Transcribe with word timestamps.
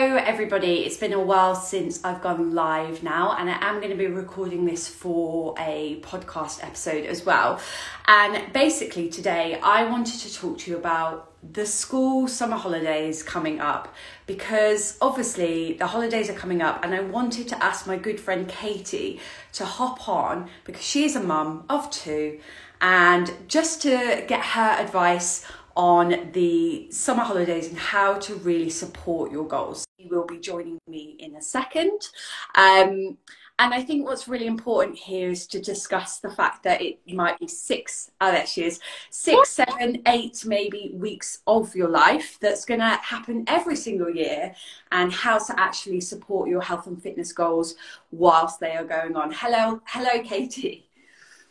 Hello, 0.00 0.16
everybody. 0.16 0.86
It's 0.86 0.96
been 0.96 1.12
a 1.12 1.20
while 1.20 1.54
since 1.54 2.02
I've 2.02 2.22
gone 2.22 2.54
live 2.54 3.02
now, 3.02 3.36
and 3.38 3.50
I 3.50 3.58
am 3.60 3.80
going 3.80 3.90
to 3.90 3.98
be 3.98 4.06
recording 4.06 4.64
this 4.64 4.88
for 4.88 5.54
a 5.58 6.00
podcast 6.00 6.64
episode 6.64 7.04
as 7.04 7.26
well. 7.26 7.60
And 8.06 8.50
basically, 8.54 9.10
today 9.10 9.60
I 9.62 9.84
wanted 9.84 10.18
to 10.20 10.34
talk 10.34 10.56
to 10.60 10.70
you 10.70 10.78
about 10.78 11.30
the 11.52 11.66
school 11.66 12.28
summer 12.28 12.56
holidays 12.56 13.22
coming 13.22 13.60
up 13.60 13.94
because 14.26 14.96
obviously 15.02 15.74
the 15.74 15.88
holidays 15.88 16.30
are 16.30 16.34
coming 16.34 16.62
up, 16.62 16.82
and 16.82 16.94
I 16.94 17.00
wanted 17.00 17.48
to 17.48 17.62
ask 17.62 17.86
my 17.86 17.98
good 17.98 18.18
friend 18.18 18.48
Katie 18.48 19.20
to 19.52 19.66
hop 19.66 20.08
on 20.08 20.48
because 20.64 20.82
she's 20.82 21.14
a 21.14 21.22
mum 21.22 21.64
of 21.68 21.90
two 21.90 22.40
and 22.80 23.30
just 23.48 23.82
to 23.82 24.24
get 24.26 24.42
her 24.42 24.82
advice 24.82 25.44
on 25.76 26.30
the 26.32 26.90
summer 26.90 27.22
holidays 27.22 27.68
and 27.68 27.78
how 27.78 28.14
to 28.14 28.34
really 28.36 28.70
support 28.70 29.30
your 29.30 29.46
goals. 29.46 29.84
He 29.96 30.06
will 30.06 30.26
be 30.26 30.38
joining 30.38 30.78
me 30.88 31.16
in 31.18 31.36
a 31.36 31.42
second. 31.42 32.08
Um, 32.54 33.18
and 33.58 33.74
I 33.74 33.82
think 33.82 34.06
what's 34.06 34.26
really 34.26 34.46
important 34.46 34.96
here 34.96 35.28
is 35.28 35.46
to 35.48 35.60
discuss 35.60 36.18
the 36.18 36.30
fact 36.30 36.62
that 36.62 36.80
it 36.80 36.98
might 37.12 37.38
be 37.38 37.46
six, 37.46 38.10
oh, 38.22 38.32
there 38.32 38.46
she 38.46 38.64
is, 38.64 38.80
six, 39.10 39.50
seven, 39.50 40.00
eight, 40.06 40.44
maybe 40.46 40.92
weeks 40.94 41.40
of 41.46 41.74
your 41.76 41.90
life 41.90 42.38
that's 42.40 42.64
going 42.64 42.80
to 42.80 42.98
happen 43.02 43.44
every 43.46 43.76
single 43.76 44.08
year, 44.08 44.54
and 44.92 45.12
how 45.12 45.36
to 45.38 45.60
actually 45.60 46.00
support 46.00 46.48
your 46.48 46.62
health 46.62 46.86
and 46.86 47.02
fitness 47.02 47.34
goals 47.34 47.74
whilst 48.10 48.60
they 48.60 48.76
are 48.76 48.84
going 48.84 49.14
on. 49.14 49.30
Hello, 49.30 49.82
hello, 49.84 50.22
Katie. 50.22 50.88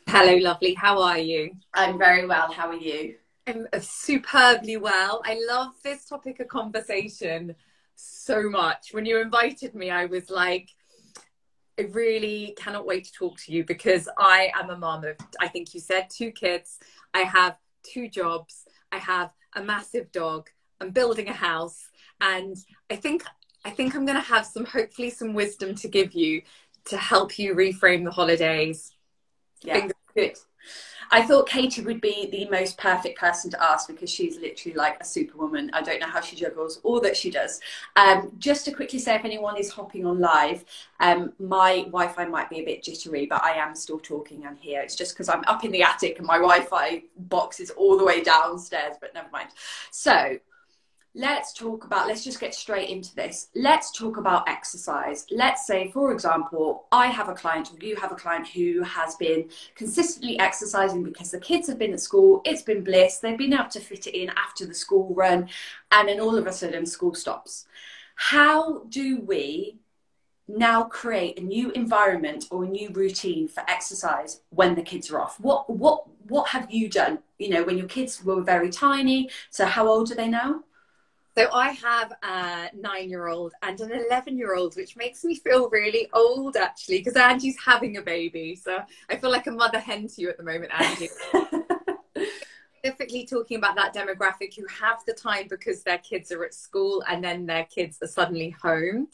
Hello, 0.08 0.36
lovely. 0.38 0.74
How 0.74 1.00
are 1.04 1.20
you? 1.20 1.52
I'm 1.76 2.00
very 2.00 2.26
well. 2.26 2.52
How 2.52 2.70
are 2.70 2.76
you? 2.76 3.18
I'm 3.50 3.68
superbly 3.82 4.78
well. 4.78 5.22
I 5.26 5.40
love 5.48 5.74
this 5.84 6.06
topic 6.06 6.40
of 6.40 6.48
conversation 6.48 7.56
so 7.96 8.48
much. 8.48 8.90
When 8.92 9.06
you 9.06 9.20
invited 9.20 9.74
me, 9.74 9.90
I 9.90 10.06
was 10.06 10.30
like, 10.30 10.70
I 11.80 11.84
really 11.84 12.54
cannot 12.58 12.86
wait 12.86 13.06
to 13.06 13.12
talk 13.12 13.40
to 13.40 13.52
you 13.52 13.64
because 13.64 14.08
I 14.18 14.52
am 14.54 14.70
a 14.70 14.78
mom 14.78 15.04
of, 15.04 15.16
I 15.40 15.48
think 15.48 15.74
you 15.74 15.80
said, 15.80 16.10
two 16.10 16.32
kids. 16.32 16.80
I 17.14 17.22
have 17.22 17.58
two 17.82 18.08
jobs. 18.08 18.66
I 18.92 18.98
have 18.98 19.34
a 19.56 19.64
massive 19.64 20.12
dog. 20.12 20.50
I'm 20.80 20.92
building 20.92 21.28
a 21.28 21.34
house. 21.34 21.90
And 22.22 22.56
I 22.92 22.98
think 22.98 23.24
I 23.66 23.72
think 23.72 23.96
I'm 23.96 24.06
going 24.06 24.16
to 24.18 24.22
have 24.22 24.46
some, 24.46 24.64
hopefully, 24.64 25.10
some 25.10 25.34
wisdom 25.34 25.76
to 25.76 25.88
give 25.88 26.14
you 26.14 26.44
to 26.86 26.98
help 26.98 27.38
you 27.38 27.56
reframe 27.56 28.06
the 28.06 28.12
holidays. 28.12 28.94
Yeah, 29.62 29.88
good. 30.16 30.38
I 31.12 31.24
thought 31.24 31.50
Katie 31.50 31.82
would 31.82 32.02
be 32.02 32.28
the 32.32 32.48
most 32.50 32.78
perfect 32.78 33.20
person 33.20 33.50
to 33.52 33.64
ask 33.64 33.88
because 33.88 34.10
she's 34.10 34.38
literally 34.38 34.76
like 34.76 34.98
a 35.02 35.06
superwoman. 35.06 35.72
I 35.74 35.82
don't 35.82 36.00
know 36.00 36.08
how 36.08 36.22
she 36.22 36.36
juggles 36.36 36.80
all 36.84 37.00
that 37.02 37.18
she 37.18 37.32
does. 37.32 37.60
Um, 37.96 38.32
just 38.38 38.66
to 38.66 38.72
quickly 38.72 39.00
say, 39.00 39.16
if 39.16 39.26
anyone 39.26 39.58
is 39.58 39.72
hopping 39.72 40.06
on 40.06 40.20
live, 40.20 40.64
um, 41.00 41.34
my 41.40 41.84
Wi 41.86 42.08
Fi 42.10 42.26
might 42.26 42.50
be 42.50 42.60
a 42.60 42.66
bit 42.66 42.84
jittery, 42.84 43.26
but 43.26 43.44
I 43.44 43.54
am 43.54 43.76
still 43.76 44.00
talking 44.00 44.46
and 44.46 44.58
here. 44.60 44.82
It's 44.82 44.96
just 44.96 45.14
because 45.16 45.30
I'm 45.30 45.44
up 45.48 45.64
in 45.64 45.72
the 45.72 45.82
attic 45.82 46.20
and 46.20 46.28
my 46.28 46.38
Wi 46.38 46.62
Fi 46.62 47.04
box 47.18 47.60
is 47.60 47.72
all 47.72 47.98
the 47.98 48.06
way 48.06 48.22
downstairs, 48.22 48.96
but 49.02 49.14
never 49.14 49.30
mind. 49.32 49.50
So, 49.92 50.38
let's 51.16 51.54
talk 51.54 51.86
about 51.86 52.08
let's 52.08 52.24
just 52.24 52.40
get 52.40 52.54
straight 52.54 52.90
into 52.90 53.16
this. 53.16 53.50
Let's 53.56 53.92
talk 53.92 54.18
about 54.18 54.48
exercise. 54.48 55.26
Let's 55.32 55.66
say 55.66 55.90
for 55.92 56.12
example 56.12 56.86
i 56.92 57.08
have 57.08 57.30
a 57.30 57.34
client 57.34 57.72
or 57.72 57.86
you 57.86 57.96
have 57.96 58.12
a 58.12 58.16
client 58.16 58.48
who 58.48 58.84
has 58.84 59.16
been 59.16 59.50
consistently 59.76 60.40
exercising 60.40 61.04
because 61.04 61.32
the 61.32 61.40
kids 61.40 61.68
have 61.68 61.80
been 61.80 61.94
at 61.94 62.00
school 62.00 62.42
it's 62.46 62.62
been 62.62 62.84
bliss 62.84 63.18
they've 63.18 63.38
been 63.38 63.54
able 63.54 63.70
to 63.70 63.80
fit 63.80 64.08
it 64.08 64.16
in 64.16 64.30
after 64.30 64.66
the 64.66 64.74
school 64.74 65.14
run 65.16 65.50
and 65.92 66.08
then 66.08 66.20
all 66.20 66.38
of 66.38 66.48
a 66.48 66.54
sudden 66.54 66.86
school 66.86 67.14
stops. 67.14 67.66
How 68.16 68.84
do 68.90 69.22
we 69.22 69.78
now 70.48 70.84
create 70.84 71.40
a 71.40 71.44
new 71.44 71.72
environment 71.72 72.46
or 72.50 72.64
a 72.64 72.68
new 72.68 72.90
routine 72.90 73.48
for 73.48 73.64
exercise 73.70 74.42
when 74.50 74.76
the 74.76 74.82
kids 74.82 75.10
are 75.12 75.20
off? 75.22 75.40
What 75.40 75.70
what 75.70 76.06
what 76.28 76.50
have 76.50 76.70
you 76.72 76.90
done 76.90 77.20
you 77.40 77.50
know 77.50 77.64
when 77.64 77.78
your 77.78 77.88
kids 77.88 78.24
were 78.24 78.42
very 78.42 78.70
tiny 78.70 79.30
so 79.50 79.66
how 79.66 79.88
old 79.88 80.12
are 80.12 80.16
they 80.16 80.28
now 80.28 80.64
so 81.38 81.50
I 81.54 81.70
have 81.70 82.14
a 82.24 82.70
nine-year-old 82.76 83.54
and 83.62 83.80
an 83.80 83.92
eleven-year-old, 83.92 84.76
which 84.76 84.96
makes 84.96 85.24
me 85.24 85.36
feel 85.36 85.70
really 85.70 86.10
old 86.14 86.58
actually, 86.58 87.00
because 87.00 87.16
Angie's 87.16 87.58
having 87.64 87.98
a 87.98 88.02
baby. 88.02 88.56
So 88.56 88.80
I 89.10 89.18
feel 89.18 89.32
like 89.32 89.48
a 89.48 89.52
mother 89.52 89.80
hen 89.80 90.08
to 90.08 90.22
you 90.22 90.30
at 90.30 90.38
the 90.38 90.44
moment, 90.44 90.72
Angie. 90.74 91.10
Specifically 92.80 93.26
talking 93.26 93.58
about 93.58 93.76
that 93.76 93.94
demographic 93.94 94.56
who 94.56 94.66
have 94.68 95.04
the 95.06 95.14
time 95.14 95.48
because 95.50 95.84
their 95.84 95.98
kids 95.98 96.32
are 96.32 96.44
at 96.46 96.54
school 96.54 97.04
and 97.08 97.24
then 97.24 97.46
their 97.46 97.66
kids 97.66 97.98
are 98.02 98.08
suddenly 98.08 98.52
home. 98.52 99.08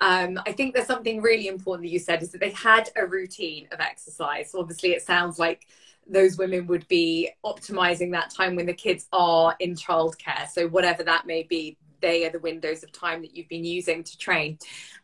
Um, 0.00 0.40
I 0.46 0.52
think 0.52 0.74
there's 0.74 0.86
something 0.86 1.22
really 1.22 1.46
important 1.46 1.86
that 1.86 1.92
you 1.92 2.00
said 2.00 2.22
is 2.22 2.32
that 2.32 2.40
they 2.40 2.50
had 2.50 2.90
a 2.96 3.06
routine 3.06 3.68
of 3.70 3.80
exercise. 3.80 4.50
So 4.50 4.60
obviously, 4.60 4.90
it 4.90 5.02
sounds 5.02 5.38
like 5.38 5.66
those 6.06 6.36
women 6.36 6.66
would 6.66 6.86
be 6.88 7.30
optimizing 7.44 8.10
that 8.12 8.30
time 8.30 8.56
when 8.56 8.66
the 8.66 8.74
kids 8.74 9.06
are 9.12 9.54
in 9.60 9.74
childcare. 9.74 10.48
So, 10.48 10.68
whatever 10.68 11.02
that 11.04 11.26
may 11.26 11.44
be, 11.44 11.78
they 12.00 12.26
are 12.26 12.30
the 12.30 12.40
windows 12.40 12.82
of 12.82 12.92
time 12.92 13.22
that 13.22 13.36
you've 13.36 13.48
been 13.48 13.64
using 13.64 14.04
to 14.04 14.18
train. 14.18 14.58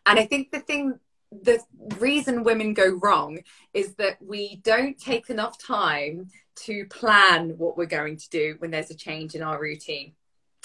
And 0.06 0.18
I 0.18 0.26
think 0.26 0.50
the 0.50 0.60
thing, 0.60 0.98
the 1.30 1.60
reason 1.98 2.42
women 2.42 2.74
go 2.74 2.98
wrong 3.02 3.38
is 3.72 3.94
that 3.94 4.20
we 4.20 4.56
don't 4.56 4.98
take 4.98 5.30
enough 5.30 5.58
time 5.58 6.28
to 6.64 6.84
plan 6.86 7.50
what 7.58 7.76
we're 7.76 7.86
going 7.86 8.16
to 8.16 8.28
do 8.30 8.56
when 8.58 8.70
there's 8.70 8.90
a 8.90 8.94
change 8.94 9.34
in 9.34 9.42
our 9.42 9.60
routine. 9.60 10.12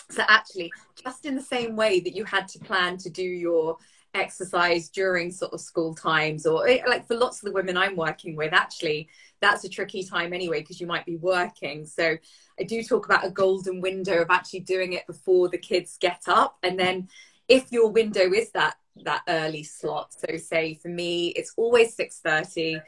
So, 0.09 0.23
actually, 0.27 0.71
just 1.03 1.25
in 1.25 1.35
the 1.35 1.41
same 1.41 1.75
way 1.75 1.99
that 1.99 2.15
you 2.15 2.25
had 2.25 2.47
to 2.49 2.59
plan 2.59 2.97
to 2.97 3.09
do 3.09 3.23
your 3.23 3.77
exercise 4.15 4.89
during 4.89 5.31
sort 5.31 5.53
of 5.53 5.59
school 5.59 5.93
times 5.93 6.45
or 6.45 6.67
eh, 6.67 6.81
like 6.87 7.05
for 7.05 7.15
lots 7.15 7.39
of 7.39 7.45
the 7.45 7.51
women 7.51 7.77
I'm 7.77 7.95
working 7.95 8.35
with 8.35 8.53
actually 8.53 9.09
that's 9.41 9.63
a 9.63 9.69
tricky 9.69 10.03
time 10.03 10.33
anyway 10.33 10.61
because 10.61 10.79
you 10.79 10.87
might 10.87 11.05
be 11.05 11.17
working 11.17 11.85
so 11.85 12.17
I 12.59 12.63
do 12.63 12.81
talk 12.81 13.05
about 13.05 13.25
a 13.25 13.29
golden 13.29 13.81
window 13.81 14.21
of 14.21 14.29
actually 14.29 14.61
doing 14.61 14.93
it 14.93 15.05
before 15.05 15.49
the 15.49 15.57
kids 15.57 15.97
get 15.99 16.23
up 16.27 16.57
and 16.63 16.79
then 16.79 17.09
if 17.47 17.71
your 17.71 17.91
window 17.91 18.31
is 18.31 18.51
that 18.51 18.77
that 19.03 19.23
early 19.27 19.63
slot 19.63 20.13
so 20.13 20.37
say 20.37 20.75
for 20.75 20.87
me 20.87 21.27
it's 21.29 21.53
always 21.57 21.95
6:30 21.95 22.81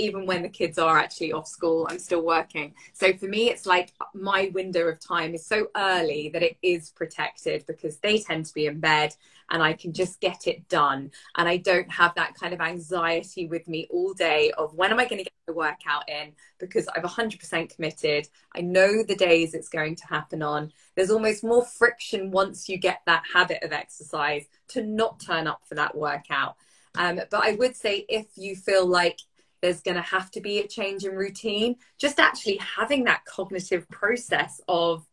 even 0.00 0.26
when 0.26 0.42
the 0.42 0.48
kids 0.48 0.78
are 0.78 0.98
actually 0.98 1.32
off 1.32 1.46
school, 1.46 1.86
I'm 1.90 1.98
still 1.98 2.24
working. 2.24 2.74
So 2.92 3.12
for 3.12 3.26
me, 3.26 3.50
it's 3.50 3.66
like 3.66 3.92
my 4.14 4.50
window 4.54 4.88
of 4.88 4.98
time 4.98 5.34
is 5.34 5.46
so 5.46 5.68
early 5.76 6.30
that 6.30 6.42
it 6.42 6.56
is 6.62 6.90
protected 6.90 7.64
because 7.66 7.98
they 7.98 8.18
tend 8.18 8.46
to 8.46 8.54
be 8.54 8.66
in 8.66 8.80
bed 8.80 9.14
and 9.50 9.62
I 9.62 9.72
can 9.74 9.92
just 9.92 10.20
get 10.20 10.46
it 10.46 10.68
done. 10.68 11.10
And 11.36 11.48
I 11.48 11.58
don't 11.58 11.90
have 11.90 12.14
that 12.14 12.34
kind 12.34 12.54
of 12.54 12.60
anxiety 12.60 13.46
with 13.46 13.68
me 13.68 13.86
all 13.90 14.14
day 14.14 14.52
of 14.56 14.74
when 14.74 14.90
am 14.90 15.00
I 15.00 15.04
going 15.04 15.18
to 15.18 15.24
get 15.24 15.32
the 15.46 15.52
workout 15.52 16.08
in 16.08 16.32
because 16.58 16.88
I've 16.88 17.02
100% 17.02 17.74
committed. 17.74 18.28
I 18.54 18.60
know 18.60 19.02
the 19.02 19.16
days 19.16 19.54
it's 19.54 19.68
going 19.68 19.96
to 19.96 20.06
happen 20.06 20.42
on. 20.42 20.72
There's 20.94 21.10
almost 21.10 21.44
more 21.44 21.64
friction 21.64 22.30
once 22.30 22.68
you 22.68 22.78
get 22.78 23.00
that 23.06 23.24
habit 23.32 23.62
of 23.62 23.72
exercise 23.72 24.44
to 24.68 24.82
not 24.82 25.20
turn 25.20 25.46
up 25.46 25.62
for 25.66 25.74
that 25.74 25.96
workout. 25.96 26.56
Um, 26.94 27.20
but 27.30 27.44
I 27.44 27.52
would 27.52 27.76
say 27.76 28.04
if 28.08 28.26
you 28.36 28.56
feel 28.56 28.86
like 28.86 29.20
there's 29.62 29.82
going 29.82 29.96
to 29.96 30.02
have 30.02 30.30
to 30.32 30.40
be 30.40 30.58
a 30.58 30.66
change 30.66 31.04
in 31.04 31.14
routine. 31.14 31.76
Just 31.98 32.18
actually 32.18 32.58
having 32.58 33.04
that 33.04 33.24
cognitive 33.24 33.88
process 33.88 34.60
of, 34.68 35.06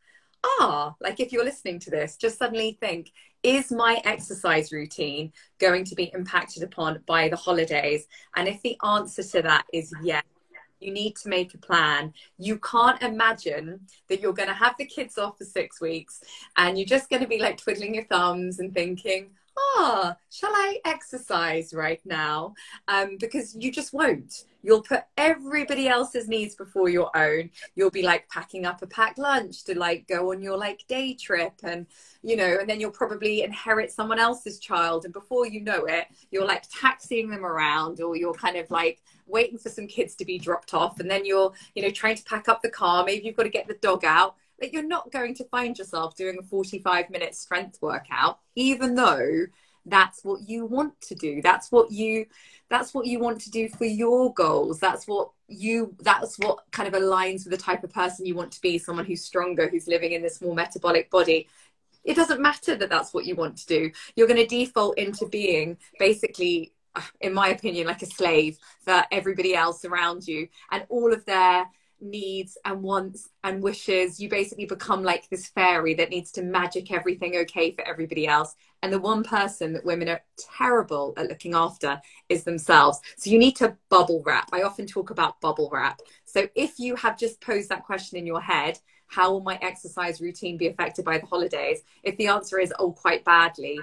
ah, 0.43 0.95
like 1.01 1.19
if 1.19 1.31
you're 1.31 1.43
listening 1.43 1.79
to 1.79 1.89
this, 1.89 2.17
just 2.17 2.37
suddenly 2.37 2.77
think, 2.79 3.11
is 3.43 3.71
my 3.71 4.01
exercise 4.03 4.71
routine 4.71 5.31
going 5.59 5.85
to 5.85 5.95
be 5.95 6.11
impacted 6.13 6.63
upon 6.63 7.01
by 7.05 7.29
the 7.29 7.35
holidays? 7.35 8.07
And 8.35 8.47
if 8.47 8.61
the 8.61 8.77
answer 8.83 9.23
to 9.23 9.41
that 9.43 9.65
is 9.73 9.93
yes, 10.01 10.23
you 10.79 10.91
need 10.91 11.15
to 11.17 11.29
make 11.29 11.53
a 11.53 11.57
plan. 11.57 12.13
You 12.37 12.59
can't 12.59 13.01
imagine 13.01 13.81
that 14.09 14.21
you're 14.21 14.33
going 14.33 14.49
to 14.49 14.53
have 14.53 14.75
the 14.77 14.85
kids 14.85 15.17
off 15.17 15.37
for 15.37 15.45
six 15.45 15.81
weeks 15.81 16.21
and 16.55 16.77
you're 16.77 16.85
just 16.85 17.09
going 17.09 17.21
to 17.21 17.27
be 17.27 17.39
like 17.39 17.57
twiddling 17.57 17.95
your 17.95 18.05
thumbs 18.05 18.59
and 18.59 18.73
thinking, 18.73 19.31
ah, 19.57 20.15
shall 20.29 20.51
I 20.53 20.79
exercise 20.85 21.73
right 21.73 22.01
now? 22.05 22.53
Um, 22.87 23.17
because 23.19 23.55
you 23.55 23.71
just 23.71 23.93
won't. 23.93 24.45
You'll 24.63 24.81
put 24.81 25.03
everybody 25.17 25.87
else's 25.87 26.27
needs 26.27 26.55
before 26.55 26.89
your 26.89 27.15
own. 27.15 27.51
You'll 27.75 27.91
be 27.91 28.01
like 28.01 28.27
packing 28.29 28.65
up 28.65 28.81
a 28.81 28.87
packed 28.87 29.17
lunch 29.17 29.63
to 29.65 29.77
like 29.77 30.07
go 30.07 30.31
on 30.31 30.41
your 30.41 30.57
like 30.57 30.85
day 30.87 31.13
trip 31.13 31.53
and, 31.63 31.85
you 32.21 32.35
know, 32.35 32.57
and 32.59 32.69
then 32.69 32.79
you'll 32.79 32.91
probably 32.91 33.43
inherit 33.43 33.91
someone 33.91 34.19
else's 34.19 34.59
child. 34.59 35.05
And 35.05 35.13
before 35.13 35.47
you 35.47 35.61
know 35.61 35.85
it, 35.85 36.07
you're 36.31 36.45
like 36.45 36.63
taxiing 36.69 37.29
them 37.29 37.45
around 37.45 38.01
or 38.01 38.17
you're 38.17 38.33
kind 38.33 38.57
of 38.57 38.69
like 38.69 39.01
waiting 39.25 39.57
for 39.57 39.69
some 39.69 39.87
kids 39.87 40.15
to 40.15 40.25
be 40.25 40.37
dropped 40.37 40.73
off. 40.73 40.99
And 40.99 41.09
then 41.09 41.25
you're, 41.25 41.53
you 41.75 41.83
know, 41.83 41.89
trying 41.89 42.17
to 42.17 42.23
pack 42.23 42.49
up 42.49 42.61
the 42.61 42.69
car. 42.69 43.05
Maybe 43.05 43.25
you've 43.25 43.37
got 43.37 43.43
to 43.43 43.49
get 43.49 43.67
the 43.67 43.75
dog 43.75 44.03
out 44.03 44.35
that 44.59 44.73
you're 44.73 44.83
not 44.83 45.11
going 45.11 45.35
to 45.35 45.43
find 45.45 45.77
yourself 45.77 46.15
doing 46.15 46.37
a 46.39 46.43
45 46.43 47.09
minute 47.09 47.35
strength 47.35 47.79
workout, 47.81 48.39
even 48.55 48.95
though 48.95 49.45
that's 49.89 50.23
what 50.23 50.47
you 50.47 50.65
want 50.65 50.99
to 51.01 51.15
do. 51.15 51.41
That's 51.41 51.71
what 51.71 51.91
you 51.91 52.25
that's 52.69 52.93
what 52.93 53.05
you 53.05 53.19
want 53.19 53.41
to 53.41 53.51
do 53.51 53.69
for 53.69 53.85
your 53.85 54.33
goals. 54.33 54.79
That's 54.79 55.07
what 55.07 55.29
you 55.47 55.95
that's 55.99 56.37
what 56.39 56.59
kind 56.71 56.93
of 56.93 57.01
aligns 57.01 57.45
with 57.45 57.51
the 57.51 57.57
type 57.57 57.83
of 57.83 57.93
person 57.93 58.25
you 58.25 58.35
want 58.35 58.51
to 58.53 58.61
be, 58.61 58.77
someone 58.77 59.05
who's 59.05 59.23
stronger, 59.23 59.69
who's 59.69 59.87
living 59.87 60.11
in 60.11 60.21
this 60.21 60.41
more 60.41 60.55
metabolic 60.55 61.09
body. 61.09 61.47
it 62.03 62.15
doesn't 62.15 62.41
matter 62.41 62.75
that 62.75 62.89
that's 62.89 63.13
what 63.13 63.25
you 63.25 63.35
want 63.35 63.57
to 63.57 63.65
do. 63.67 63.91
You're 64.15 64.27
going 64.27 64.45
to 64.45 64.47
default 64.47 64.97
into 64.97 65.27
being 65.27 65.77
basically, 65.99 66.73
in 67.21 67.33
my 67.33 67.49
opinion, 67.49 67.87
like 67.87 68.01
a 68.01 68.05
slave 68.05 68.57
for 68.83 69.03
everybody 69.11 69.55
else 69.55 69.85
around 69.85 70.27
you 70.27 70.47
and 70.71 70.85
all 70.89 71.13
of 71.13 71.25
their 71.25 71.67
needs 72.01 72.57
and 72.65 72.81
wants 72.81 73.29
and 73.43 73.61
wishes. 73.61 74.19
You 74.19 74.29
basically 74.29 74.65
become 74.65 75.03
like 75.03 75.29
this 75.29 75.47
fairy 75.47 75.93
that 75.95 76.09
needs 76.09 76.31
to 76.33 76.43
magic 76.43 76.91
everything 76.91 77.35
okay 77.37 77.71
for 77.71 77.87
everybody 77.87 78.27
else. 78.27 78.55
And 78.81 78.93
the 78.93 78.99
one 78.99 79.23
person 79.23 79.73
that 79.73 79.85
women 79.85 80.09
are 80.09 80.21
terrible 80.37 81.13
at 81.17 81.27
looking 81.27 81.55
after 81.55 82.01
is 82.29 82.43
themselves. 82.43 82.99
So 83.17 83.29
you 83.29 83.39
need 83.39 83.55
to 83.57 83.75
bubble 83.89 84.23
wrap. 84.25 84.49
I 84.53 84.63
often 84.63 84.85
talk 84.85 85.09
about 85.09 85.41
bubble 85.41 85.69
wrap. 85.71 86.01
So 86.25 86.47
if 86.55 86.79
you 86.79 86.95
have 86.95 87.17
just 87.17 87.41
posed 87.41 87.69
that 87.69 87.85
question 87.85 88.17
in 88.17 88.27
your 88.27 88.41
head, 88.41 88.79
how 89.07 89.31
will 89.31 89.41
my 89.41 89.57
exercise 89.61 90.21
routine 90.21 90.57
be 90.57 90.67
affected 90.67 91.05
by 91.05 91.17
the 91.17 91.25
holidays? 91.25 91.81
If 92.03 92.17
the 92.17 92.27
answer 92.27 92.59
is, 92.59 92.73
oh, 92.77 92.91
quite 92.91 93.23
badly, 93.23 93.79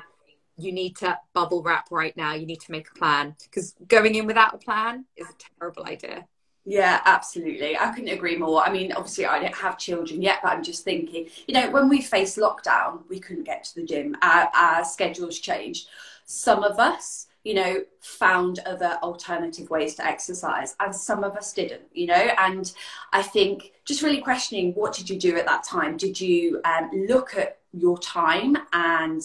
you 0.57 0.71
need 0.71 0.97
to 0.97 1.19
bubble 1.33 1.63
wrap 1.63 1.91
right 1.91 2.17
now. 2.17 2.35
You 2.35 2.47
need 2.47 2.61
to 2.61 2.71
make 2.71 2.89
a 2.91 2.99
plan 2.99 3.35
because 3.43 3.75
going 3.89 4.15
in 4.15 4.27
without 4.27 4.55
a 4.55 4.59
plan 4.59 5.07
is 5.17 5.27
a 5.29 5.59
terrible 5.59 5.85
idea. 5.87 6.27
Yeah, 6.67 7.01
absolutely. 7.05 7.77
I 7.77 7.93
couldn't 7.93 8.09
agree 8.09 8.37
more. 8.37 8.63
I 8.65 8.73
mean, 8.73 8.93
obviously, 8.93 9.27
I 9.27 9.39
don't 9.39 9.55
have 9.55 9.77
children 9.77 10.23
yet, 10.23 10.39
but 10.43 10.53
I'm 10.53 10.63
just 10.63 10.83
thinking, 10.83 11.29
you 11.47 11.53
know, 11.53 11.71
when 11.71 11.91
we 11.91 12.01
faced 12.01 12.39
lockdown, 12.39 13.01
we 13.09 13.21
couldn't 13.21 13.45
get 13.45 13.65
to 13.65 13.75
the 13.75 13.85
gym. 13.85 14.17
Our, 14.23 14.51
our 14.55 14.85
schedules 14.85 15.39
changed. 15.39 15.89
Some 16.25 16.65
of 16.65 16.79
us, 16.79 17.27
you 17.45 17.53
know, 17.53 17.85
found 18.01 18.61
other 18.61 18.99
alternative 19.03 19.69
ways 19.69 19.95
to 19.97 20.07
exercise, 20.07 20.75
and 20.81 20.97
some 20.97 21.23
of 21.23 21.37
us 21.37 21.53
didn't, 21.53 21.83
you 21.93 22.07
know. 22.07 22.15
And 22.39 22.73
I 23.13 23.21
think 23.21 23.73
just 23.85 24.03
really 24.03 24.23
questioning 24.23 24.73
what 24.73 24.95
did 24.95 25.11
you 25.11 25.19
do 25.19 25.37
at 25.37 25.45
that 25.45 25.65
time? 25.65 25.99
Did 25.99 26.19
you 26.19 26.63
um, 26.65 26.91
look 26.95 27.37
at 27.37 27.59
your 27.75 27.99
time 27.99 28.57
and 28.73 29.23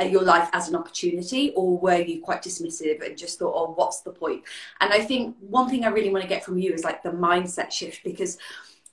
your 0.00 0.22
life 0.22 0.48
as 0.52 0.68
an 0.68 0.74
opportunity, 0.74 1.52
or 1.54 1.78
were 1.78 2.00
you 2.00 2.20
quite 2.20 2.42
dismissive 2.42 3.04
and 3.04 3.16
just 3.16 3.38
thought, 3.38 3.54
oh, 3.54 3.72
what's 3.74 4.00
the 4.00 4.10
point? 4.10 4.42
And 4.80 4.92
I 4.92 5.00
think 5.00 5.36
one 5.40 5.68
thing 5.68 5.84
I 5.84 5.88
really 5.88 6.10
want 6.10 6.22
to 6.22 6.28
get 6.28 6.44
from 6.44 6.58
you 6.58 6.72
is 6.72 6.84
like 6.84 7.02
the 7.02 7.10
mindset 7.10 7.70
shift 7.70 8.02
because 8.02 8.38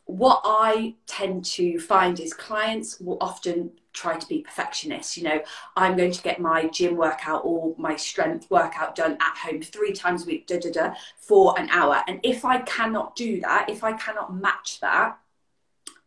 what 0.06 0.42
I 0.44 0.96
tend 1.06 1.46
to 1.46 1.80
find 1.80 2.20
is 2.20 2.34
clients 2.34 3.00
will 3.00 3.20
often 3.22 3.72
try 3.94 4.18
to 4.18 4.28
be 4.28 4.42
perfectionists. 4.42 5.16
You 5.16 5.24
know, 5.24 5.42
I'm 5.76 5.96
going 5.96 6.12
to 6.12 6.22
get 6.24 6.40
my 6.40 6.68
gym 6.68 6.98
workout 6.98 7.42
or 7.46 7.76
my 7.78 7.96
strength 7.96 8.50
workout 8.50 8.96
done 8.96 9.18
at 9.22 9.38
home 9.38 9.62
three 9.62 9.94
times 9.94 10.24
a 10.24 10.26
week, 10.26 10.48
da 10.48 10.60
da 10.60 10.72
da, 10.72 10.94
for 11.20 11.58
an 11.60 11.70
hour. 11.70 12.04
And 12.08 12.20
if 12.24 12.44
I 12.44 12.60
cannot 12.62 13.16
do 13.16 13.40
that, 13.42 13.70
if 13.70 13.84
I 13.84 13.94
cannot 13.94 14.34
match 14.34 14.80
that, 14.80 15.18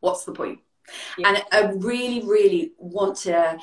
what's 0.00 0.24
the 0.24 0.32
point? 0.32 0.58
Yeah. 1.16 1.28
And 1.28 1.44
I 1.52 1.70
really, 1.76 2.26
really 2.26 2.72
want 2.78 3.18
to 3.18 3.58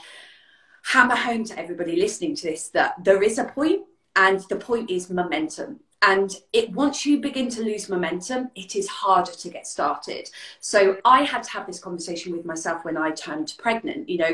hammer 0.90 1.16
home 1.16 1.44
to 1.44 1.58
everybody 1.60 1.96
listening 1.96 2.36
to 2.36 2.48
this 2.48 2.70
that 2.70 2.96
there 3.04 3.22
is 3.22 3.38
a 3.38 3.44
point 3.44 3.84
and 4.16 4.40
the 4.50 4.56
point 4.56 4.90
is 4.90 5.12
momentum. 5.12 5.80
And 6.02 6.36
it 6.52 6.72
once 6.72 7.06
you 7.06 7.20
begin 7.20 7.48
to 7.50 7.62
lose 7.62 7.90
momentum 7.90 8.50
it 8.56 8.76
is 8.76 8.88
harder 8.88 9.32
to 9.32 9.50
get 9.50 9.68
started. 9.68 10.30
So 10.60 10.98
i 11.06 11.24
had 11.24 11.44
to 11.44 11.52
have 11.52 11.68
this 11.68 11.80
conversation 11.80 12.36
with 12.36 12.46
myself 12.46 12.86
when 12.86 12.98
i 12.98 13.12
turned 13.12 13.54
pregnant 13.60 14.10
you 14.10 14.18
know 14.18 14.34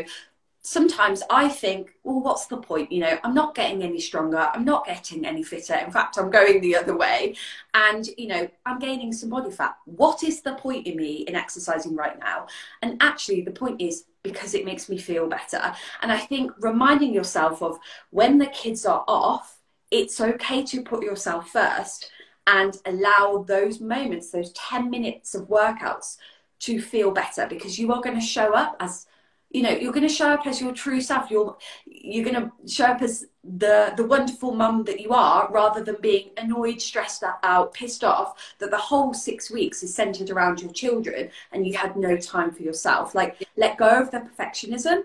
sometimes 0.65 1.21
I 1.29 1.47
think, 1.47 1.91
well, 2.03 2.21
what's 2.21 2.47
the 2.47 2.57
point? 2.57 2.91
You 2.91 3.01
know, 3.01 3.19
I'm 3.23 3.35
not 3.35 3.53
getting 3.53 3.83
any 3.83 3.99
stronger. 3.99 4.49
I'm 4.51 4.65
not 4.65 4.87
getting 4.87 5.23
any 5.23 5.43
fitter. 5.43 5.75
In 5.75 5.91
fact, 5.91 6.17
I'm 6.17 6.31
going 6.31 6.59
the 6.59 6.75
other 6.75 6.97
way. 6.97 7.35
And, 7.75 8.07
you 8.17 8.27
know, 8.27 8.49
I'm 8.65 8.79
gaining 8.79 9.13
some 9.13 9.29
body 9.29 9.51
fat. 9.51 9.77
What 9.85 10.23
is 10.23 10.41
the 10.41 10.55
point 10.55 10.87
in 10.87 10.97
me 10.97 11.17
in 11.27 11.35
exercising 11.35 11.95
right 11.95 12.17
now? 12.17 12.47
And 12.81 12.97
actually, 12.99 13.41
the 13.41 13.51
point 13.51 13.79
is 13.79 14.05
because 14.23 14.55
it 14.55 14.65
makes 14.65 14.89
me 14.89 14.97
feel 14.97 15.27
better. 15.27 15.71
And 16.01 16.11
I 16.11 16.17
think 16.17 16.51
reminding 16.59 17.13
yourself 17.13 17.61
of 17.61 17.77
when 18.09 18.39
the 18.39 18.47
kids 18.47 18.87
are 18.87 19.05
off, 19.07 19.59
it's 19.91 20.19
okay 20.19 20.63
to 20.63 20.81
put 20.81 21.03
yourself 21.03 21.49
first 21.49 22.09
and 22.47 22.75
allow 22.87 23.45
those 23.47 23.79
moments, 23.79 24.31
those 24.31 24.51
10 24.53 24.89
minutes 24.89 25.35
of 25.35 25.47
workouts 25.47 26.17
to 26.61 26.81
feel 26.81 27.11
better 27.11 27.45
because 27.47 27.77
you 27.77 27.93
are 27.93 28.01
going 28.01 28.19
to 28.19 28.25
show 28.25 28.55
up 28.55 28.75
as 28.79 29.05
you 29.55 29.61
know 29.61 29.69
you're 29.69 29.93
going 29.93 30.07
to 30.07 30.13
show 30.13 30.29
up 30.29 30.45
as 30.45 30.59
your 30.59 30.73
true 30.73 30.99
self. 30.99 31.31
You're 31.31 31.55
you're 31.85 32.25
going 32.25 32.35
to 32.35 32.51
show 32.67 32.85
up 32.85 33.01
as 33.01 33.25
the 33.43 33.93
the 33.95 34.05
wonderful 34.05 34.51
mum 34.53 34.83
that 34.83 34.99
you 34.99 35.11
are 35.11 35.49
rather 35.49 35.81
than 35.81 35.95
being 36.01 36.31
annoyed 36.35 36.81
stressed 36.81 37.23
out 37.43 37.73
pissed 37.73 38.03
off 38.03 38.55
that 38.59 38.69
the 38.69 38.77
whole 38.77 39.13
six 39.13 39.49
weeks 39.49 39.81
is 39.81 39.95
centered 39.95 40.29
around 40.29 40.61
your 40.61 40.73
children 40.73 41.29
and 41.53 41.65
you 41.65 41.73
had 41.73 41.95
no 41.95 42.17
time 42.17 42.51
for 42.51 42.63
yourself. 42.63 43.15
Like 43.15 43.47
let 43.55 43.77
go 43.77 44.01
of 44.01 44.11
the 44.11 44.19
perfectionism 44.19 45.03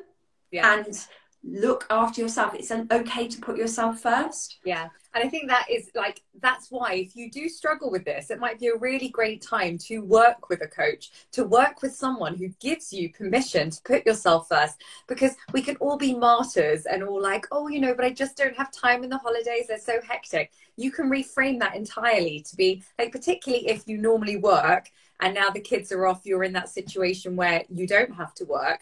yeah. 0.51 0.75
and 0.75 1.07
look 1.45 1.87
after 1.89 2.21
yourself. 2.21 2.55
It's 2.55 2.73
okay 2.73 3.29
to 3.29 3.41
put 3.41 3.57
yourself 3.57 4.01
first. 4.01 4.59
Yeah 4.65 4.89
and 5.15 5.25
I 5.25 5.29
think 5.29 5.49
that 5.49 5.67
is 5.69 5.91
like, 5.95 6.23
that's 6.41 6.71
why 6.71 6.95
if 6.95 7.17
you 7.17 7.31
do 7.31 7.49
struggle 7.49 7.91
with 7.91 8.05
this, 8.05 8.31
it 8.31 8.39
might 8.39 8.61
be 8.61 8.69
a 8.69 8.77
really 8.77 9.09
great 9.09 9.43
time 9.43 9.77
to 9.87 9.99
work 9.99 10.49
with 10.49 10.63
a 10.63 10.69
coach, 10.69 11.11
to 11.33 11.45
work 11.45 11.83
with 11.83 11.95
someone 11.95 12.37
who 12.37 12.49
gives 12.61 12.93
you 12.93 13.13
permission 13.13 13.71
to 13.71 13.83
put 13.83 14.07
yourself 14.07 14.49
first. 14.49 14.81
Because 15.09 15.35
we 15.53 15.63
can 15.63 15.77
all 15.77 15.97
be 15.97 16.15
martyrs 16.15 16.87
and 16.87 17.03
all 17.03 17.21
like, 17.21 17.47
oh, 17.51 17.67
you 17.69 17.81
know, 17.81 17.95
but 17.95 18.05
I 18.05 18.11
just 18.11 18.37
don't 18.37 18.57
have 18.57 18.71
time 18.71 19.03
in 19.03 19.11
the 19.11 19.19
holidays. 19.19 19.67
They're 19.69 19.79
so 19.79 20.01
hectic. 20.07 20.53
You 20.77 20.93
can 20.93 21.11
reframe 21.11 21.59
that 21.61 21.75
entirely 21.75 22.45
to 22.49 22.57
be 22.57 22.83
like, 22.99 23.11
particularly 23.11 23.69
if 23.69 23.89
you 23.89 23.99
normally 23.99 24.37
work 24.37 24.91
and 25.21 25.35
now 25.35 25.51
the 25.51 25.61
kids 25.61 25.93
are 25.93 26.07
off, 26.07 26.23
you're 26.25 26.45
in 26.45 26.53
that 26.55 26.69
situation 26.69 27.37
where 27.37 27.65
you 27.69 27.87
don't 27.87 28.15
have 28.15 28.35
to 28.35 28.45
work 28.45 28.81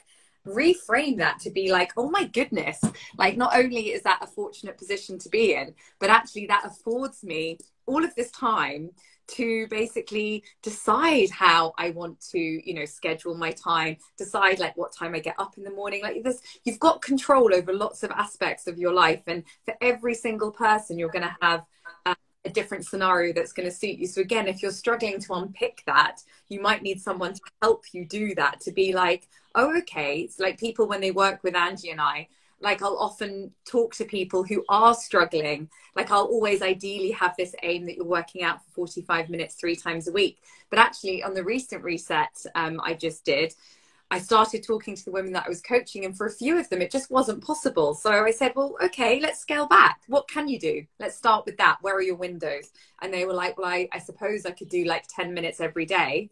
reframe 0.49 1.19
that 1.19 1.41
to 1.41 1.51
be 1.51 1.71
like, 1.71 1.93
oh 1.97 2.11
my 2.11 2.25
goodness, 2.25 2.81
like 3.17 3.37
not 3.37 3.57
only 3.57 3.93
is 3.93 4.03
that 4.03 4.23
a 4.23 4.27
fortunate 4.27 4.79
position 4.79 5.19
to 5.21 5.29
be 5.29 5.55
in, 5.55 5.75
but 5.99 6.11
actually 6.11 6.47
that 6.47 6.65
affords 6.65 7.23
me 7.23 7.59
all 7.87 8.05
of 8.05 8.15
this 8.15 8.31
time 8.31 8.91
to 9.29 9.67
basically 9.69 10.43
decide 10.63 11.31
how 11.31 11.75
I 11.77 11.91
want 11.91 12.21
to, 12.31 12.39
you 12.39 12.75
know, 12.75 12.87
schedule 12.87 13.35
my 13.35 13.53
time, 13.53 13.99
decide 14.17 14.59
like 14.59 14.77
what 14.77 14.95
time 14.95 15.15
I 15.15 15.19
get 15.19 15.39
up 15.39 15.59
in 15.59 15.65
the 15.65 15.71
morning. 15.71 16.03
Like 16.03 16.23
this, 16.23 16.41
you've 16.65 16.81
got 16.81 17.03
control 17.03 17.55
over 17.55 17.73
lots 17.73 18.03
of 18.03 18.11
aspects 18.11 18.67
of 18.67 18.79
your 18.79 18.95
life. 18.95 19.23
And 19.27 19.45
for 19.65 19.75
every 19.83 20.15
single 20.15 20.51
person, 20.51 20.99
you're 20.99 21.11
going 21.11 21.29
to 21.29 21.37
have 21.43 21.65
a 22.45 22.51
different 22.51 22.87
scenario 22.87 23.33
that's 23.33 23.53
going 23.53 23.69
to 23.69 23.75
suit 23.75 23.99
you. 23.99 24.07
So 24.07 24.21
again, 24.21 24.47
if 24.47 24.63
you're 24.63 24.71
struggling 24.71 25.21
to 25.21 25.35
unpick 25.35 25.83
that, 25.87 26.23
you 26.49 26.61
might 26.61 26.83
need 26.83 27.01
someone 27.01 27.35
to 27.35 27.41
help 27.63 27.85
you 27.93 28.07
do 28.07 28.35
that 28.37 28.61
to 28.61 28.73
be 28.73 28.93
like, 28.93 29.29
oh, 29.55 29.77
okay. 29.79 30.21
It's 30.21 30.39
like 30.39 30.59
people 30.59 30.87
when 30.87 31.01
they 31.01 31.11
work 31.11 31.43
with 31.43 31.57
Angie 31.57 31.91
and 31.91 32.01
I, 32.01 32.29
like 32.61 32.83
I'll 32.83 32.99
often 32.99 33.53
talk 33.65 33.95
to 33.95 34.05
people 34.05 34.43
who 34.43 34.65
are 34.69 34.95
struggling. 34.95 35.69
Like 35.95 36.11
I'll 36.11 36.25
always 36.25 36.63
ideally 36.63 37.13
have 37.13 37.35
this 37.37 37.55
aim 37.63 37.87
that 37.87 37.97
you're 37.97 38.07
working 38.07 38.43
out 38.43 38.65
for 38.65 38.71
45 38.87 39.31
minutes 39.31 39.55
three 39.55 39.77
times 39.77 40.09
a 40.09 40.13
week. 40.13 40.39
But 40.71 40.79
actually, 40.79 41.23
on 41.23 41.35
the 41.35 41.45
recent 41.45 41.83
reset 41.83 42.45
um, 42.55 42.81
I 42.83 42.95
just 42.95 43.25
did, 43.25 43.55
I 44.11 44.19
started 44.19 44.65
talking 44.65 44.97
to 44.97 45.05
the 45.05 45.11
women 45.11 45.33
that 45.33 45.45
I 45.47 45.49
was 45.49 45.61
coaching, 45.61 46.05
and 46.05 46.17
for 46.17 46.27
a 46.27 46.33
few 46.33 46.59
of 46.59 46.69
them, 46.71 46.81
it 46.81 46.91
just 46.91 47.11
wasn't 47.11 47.45
possible. 47.45 47.95
So 47.95 48.11
I 48.11 48.31
said, 48.31 48.53
Well, 48.57 48.77
okay, 48.83 49.21
let's 49.21 49.39
scale 49.41 49.67
back. 49.67 50.01
What 50.07 50.29
can 50.29 50.49
you 50.49 50.59
do? 50.59 50.85
Let's 50.99 51.17
start 51.17 51.45
with 51.45 51.59
that. 51.59 51.79
Where 51.83 51.95
are 51.95 52.03
your 52.03 52.17
windows? 52.17 52.71
And 53.03 53.13
they 53.13 53.27
were 53.27 53.35
like, 53.35 53.59
Well, 53.59 53.69
I, 53.69 53.89
I 53.93 53.99
suppose 53.99 54.47
I 54.47 54.53
could 54.53 54.69
do 54.69 54.85
like 54.85 55.05
10 55.09 55.35
minutes 55.35 55.61
every 55.61 55.85
day. 55.85 56.31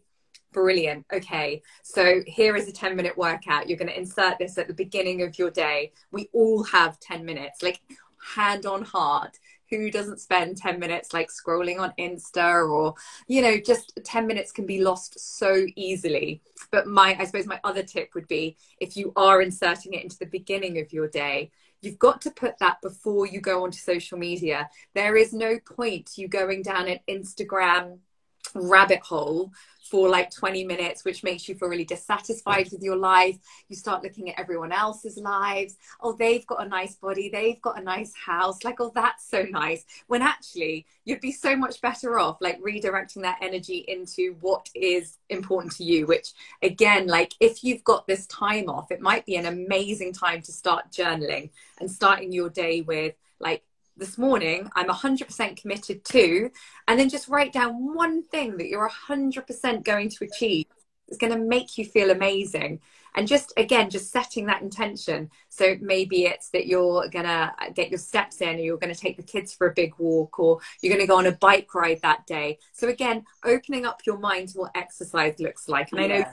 Brilliant. 0.53 1.05
Okay. 1.13 1.61
So 1.83 2.21
here 2.25 2.55
is 2.55 2.67
a 2.67 2.71
10 2.71 2.95
minute 2.95 3.17
workout. 3.17 3.69
You're 3.69 3.77
going 3.77 3.89
to 3.89 3.97
insert 3.97 4.39
this 4.39 4.57
at 4.57 4.67
the 4.67 4.73
beginning 4.73 5.21
of 5.21 5.37
your 5.37 5.51
day. 5.51 5.91
We 6.11 6.29
all 6.33 6.63
have 6.63 6.99
10 6.99 7.25
minutes, 7.25 7.61
like 7.61 7.81
hand 8.35 8.65
on 8.65 8.83
heart 8.83 9.37
who 9.69 9.91
doesn't 9.91 10.19
spend 10.19 10.57
10 10.57 10.79
minutes 10.79 11.13
like 11.13 11.29
scrolling 11.29 11.79
on 11.79 11.93
Insta 11.99 12.69
or, 12.69 12.95
you 13.27 13.41
know, 13.41 13.57
just 13.57 13.99
10 14.03 14.27
minutes 14.27 14.51
can 14.51 14.65
be 14.65 14.81
lost 14.81 15.19
so 15.19 15.65
easily. 15.75 16.41
But 16.71 16.87
my, 16.87 17.15
I 17.19 17.25
suppose 17.25 17.45
my 17.45 17.59
other 17.63 17.83
tip 17.83 18.11
would 18.15 18.27
be 18.27 18.57
if 18.79 18.97
you 18.97 19.13
are 19.15 19.41
inserting 19.41 19.93
it 19.93 20.03
into 20.03 20.17
the 20.17 20.25
beginning 20.25 20.79
of 20.79 20.93
your 20.93 21.07
day, 21.07 21.51
you've 21.81 21.99
got 21.99 22.21
to 22.21 22.31
put 22.31 22.57
that 22.59 22.81
before 22.81 23.25
you 23.25 23.41
go 23.41 23.63
onto 23.63 23.77
social 23.77 24.17
media. 24.17 24.69
There 24.95 25.15
is 25.15 25.33
no 25.33 25.59
point 25.59 26.11
you 26.17 26.27
going 26.27 26.63
down 26.63 26.87
an 26.87 26.99
Instagram 27.07 27.99
rabbit 28.53 28.99
hole 28.99 29.51
for 29.89 30.09
like 30.09 30.29
20 30.31 30.65
minutes, 30.65 31.05
which 31.05 31.23
makes 31.23 31.47
you 31.47 31.55
feel 31.55 31.69
really 31.69 31.85
dissatisfied 31.85 32.69
with 32.71 32.81
your 32.81 32.95
life. 32.95 33.37
You 33.69 33.75
start 33.75 34.03
looking 34.03 34.29
at 34.29 34.39
everyone 34.39 34.71
else's 34.71 35.17
lives. 35.17 35.77
Oh, 36.01 36.13
they've 36.13 36.45
got 36.45 36.65
a 36.65 36.67
nice 36.67 36.95
body. 36.95 37.29
They've 37.29 37.61
got 37.61 37.79
a 37.79 37.83
nice 37.83 38.13
house. 38.13 38.63
Like, 38.63 38.79
oh, 38.79 38.91
that's 38.93 39.29
so 39.29 39.43
nice. 39.43 39.85
When 40.07 40.21
actually, 40.21 40.85
you'd 41.05 41.21
be 41.21 41.31
so 41.31 41.55
much 41.55 41.81
better 41.81 42.19
off 42.19 42.37
like 42.41 42.61
redirecting 42.61 43.21
that 43.21 43.39
energy 43.41 43.85
into 43.87 44.35
what 44.41 44.69
is 44.75 45.17
important 45.29 45.73
to 45.77 45.83
you, 45.83 46.05
which 46.05 46.33
again, 46.61 47.07
like 47.07 47.33
if 47.39 47.63
you've 47.63 47.83
got 47.83 48.07
this 48.07 48.25
time 48.27 48.69
off, 48.69 48.91
it 48.91 49.01
might 49.01 49.25
be 49.25 49.35
an 49.35 49.45
amazing 49.45 50.13
time 50.13 50.41
to 50.41 50.51
start 50.51 50.91
journaling 50.91 51.49
and 51.79 51.89
starting 51.89 52.31
your 52.31 52.49
day 52.49 52.81
with 52.81 53.15
like 53.39 53.63
this 53.97 54.17
morning 54.17 54.69
I'm 54.75 54.89
100% 54.89 55.61
committed 55.61 56.05
to, 56.05 56.51
and 56.87 56.99
then 56.99 57.09
just 57.09 57.27
write 57.27 57.53
down 57.53 57.93
one 57.93 58.23
thing 58.23 58.57
that 58.57 58.67
you're 58.67 58.89
100% 58.89 59.83
going 59.83 60.09
to 60.09 60.25
achieve. 60.25 60.65
It's 61.07 61.17
going 61.17 61.33
to 61.33 61.39
make 61.39 61.77
you 61.77 61.85
feel 61.85 62.11
amazing. 62.11 62.79
and 63.17 63.27
just 63.27 63.51
again 63.57 63.89
just 63.89 64.11
setting 64.11 64.45
that 64.45 64.61
intention 64.61 65.29
so 65.49 65.75
maybe 65.81 66.25
it's 66.25 66.49
that 66.49 66.67
you're 66.67 67.09
gonna 67.09 67.53
uh, 67.59 67.69
get 67.73 67.89
your 67.89 67.97
steps 67.97 68.41
in 68.41 68.55
or 68.57 68.59
you're 68.59 68.77
gonna 68.77 68.95
take 68.95 69.17
the 69.17 69.23
kids 69.23 69.53
for 69.53 69.67
a 69.67 69.73
big 69.73 69.93
walk 69.97 70.39
or 70.39 70.59
you're 70.81 70.93
gonna 70.93 71.07
go 71.07 71.17
on 71.17 71.25
a 71.25 71.31
bike 71.33 71.73
ride 71.73 71.99
that 72.01 72.25
day 72.27 72.57
so 72.71 72.87
again 72.87 73.25
opening 73.43 73.85
up 73.85 74.01
your 74.05 74.17
mind 74.19 74.47
to 74.49 74.59
what 74.59 74.71
exercise 74.75 75.35
looks 75.39 75.67
like 75.67 75.91
and 75.91 75.99
yeah. 75.99 76.05
i 76.05 76.19
know 76.19 76.25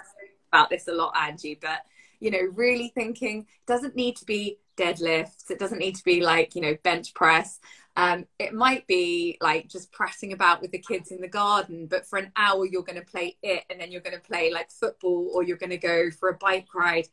about 0.53 0.71
this 0.71 0.87
a 0.87 0.93
lot 0.93 1.13
angie 1.17 1.59
but 1.61 1.81
you 2.21 2.31
know 2.31 2.47
really 2.53 2.93
thinking 2.95 3.47
doesn't 3.67 3.97
need 3.97 4.15
to 4.15 4.25
be 4.27 4.59
deadlifts 4.77 5.51
it 5.51 5.59
doesn't 5.59 5.79
need 5.79 5.97
to 5.97 6.05
be 6.05 6.21
like 6.21 6.55
you 6.55 6.61
know 6.61 6.77
bench 6.83 7.15
press 7.15 7.61
um, 7.97 8.27
it 8.39 8.53
might 8.53 8.87
be 8.87 9.39
like 9.41 9.69
just 9.69 9.93
pressing 9.93 10.33
about 10.33 10.61
with 10.61 10.73
the 10.73 10.79
kids 10.79 11.13
in 11.13 11.21
the 11.21 11.29
garden, 11.29 11.87
but 11.87 12.07
for 12.07 12.19
an 12.19 12.33
hour 12.37 12.67
you're 12.67 12.83
going 12.83 12.99
to 12.99 13.07
play 13.07 13.37
it 13.43 13.65
and 13.71 13.81
then 13.81 13.93
you're 13.93 14.01
going 14.01 14.17
to 14.17 14.23
play 14.23 14.53
like 14.53 14.71
football 14.71 15.31
or 15.33 15.45
you're 15.45 15.57
going 15.57 15.71
to 15.71 15.79
go 15.79 16.11
for 16.11 16.29
a 16.29 16.37
bike 16.39 16.75
ride. 16.75 17.07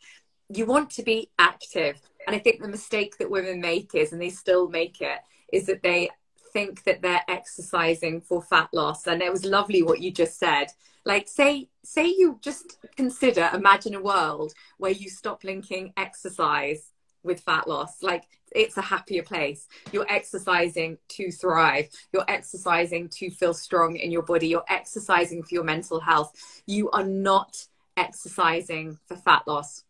You 0.49 0.65
want 0.65 0.89
to 0.91 1.03
be 1.03 1.29
active. 1.37 2.01
And 2.25 2.35
I 2.35 2.39
think 2.39 2.61
the 2.61 2.67
mistake 2.67 3.17
that 3.17 3.29
women 3.29 3.61
make 3.61 3.93
is, 3.93 4.11
and 4.11 4.21
they 4.21 4.29
still 4.29 4.69
make 4.69 5.01
it, 5.01 5.19
is 5.53 5.67
that 5.67 5.83
they 5.83 6.09
think 6.51 6.83
that 6.83 7.01
they're 7.01 7.23
exercising 7.27 8.21
for 8.21 8.41
fat 8.41 8.69
loss. 8.73 9.05
And 9.05 9.21
it 9.21 9.31
was 9.31 9.45
lovely 9.45 9.83
what 9.83 10.01
you 10.01 10.11
just 10.11 10.39
said. 10.39 10.67
Like 11.05 11.27
say 11.27 11.69
say 11.83 12.05
you 12.05 12.39
just 12.41 12.77
consider 12.95 13.49
imagine 13.53 13.95
a 13.95 14.01
world 14.01 14.53
where 14.77 14.91
you 14.91 15.09
stop 15.09 15.43
linking 15.43 15.93
exercise 15.97 16.90
with 17.23 17.41
fat 17.41 17.67
loss. 17.67 18.01
Like 18.01 18.23
it's 18.51 18.77
a 18.77 18.81
happier 18.81 19.23
place. 19.23 19.67
You're 19.91 20.07
exercising 20.09 20.97
to 21.09 21.31
thrive. 21.31 21.89
You're 22.11 22.25
exercising 22.27 23.09
to 23.09 23.29
feel 23.29 23.53
strong 23.53 23.95
in 23.95 24.11
your 24.11 24.23
body. 24.23 24.47
You're 24.47 24.65
exercising 24.69 25.43
for 25.43 25.53
your 25.53 25.63
mental 25.63 25.99
health. 25.99 26.61
You 26.65 26.89
are 26.91 27.03
not 27.03 27.65
exercising 27.97 28.99
for 29.07 29.15
fat 29.15 29.43
loss. 29.47 29.83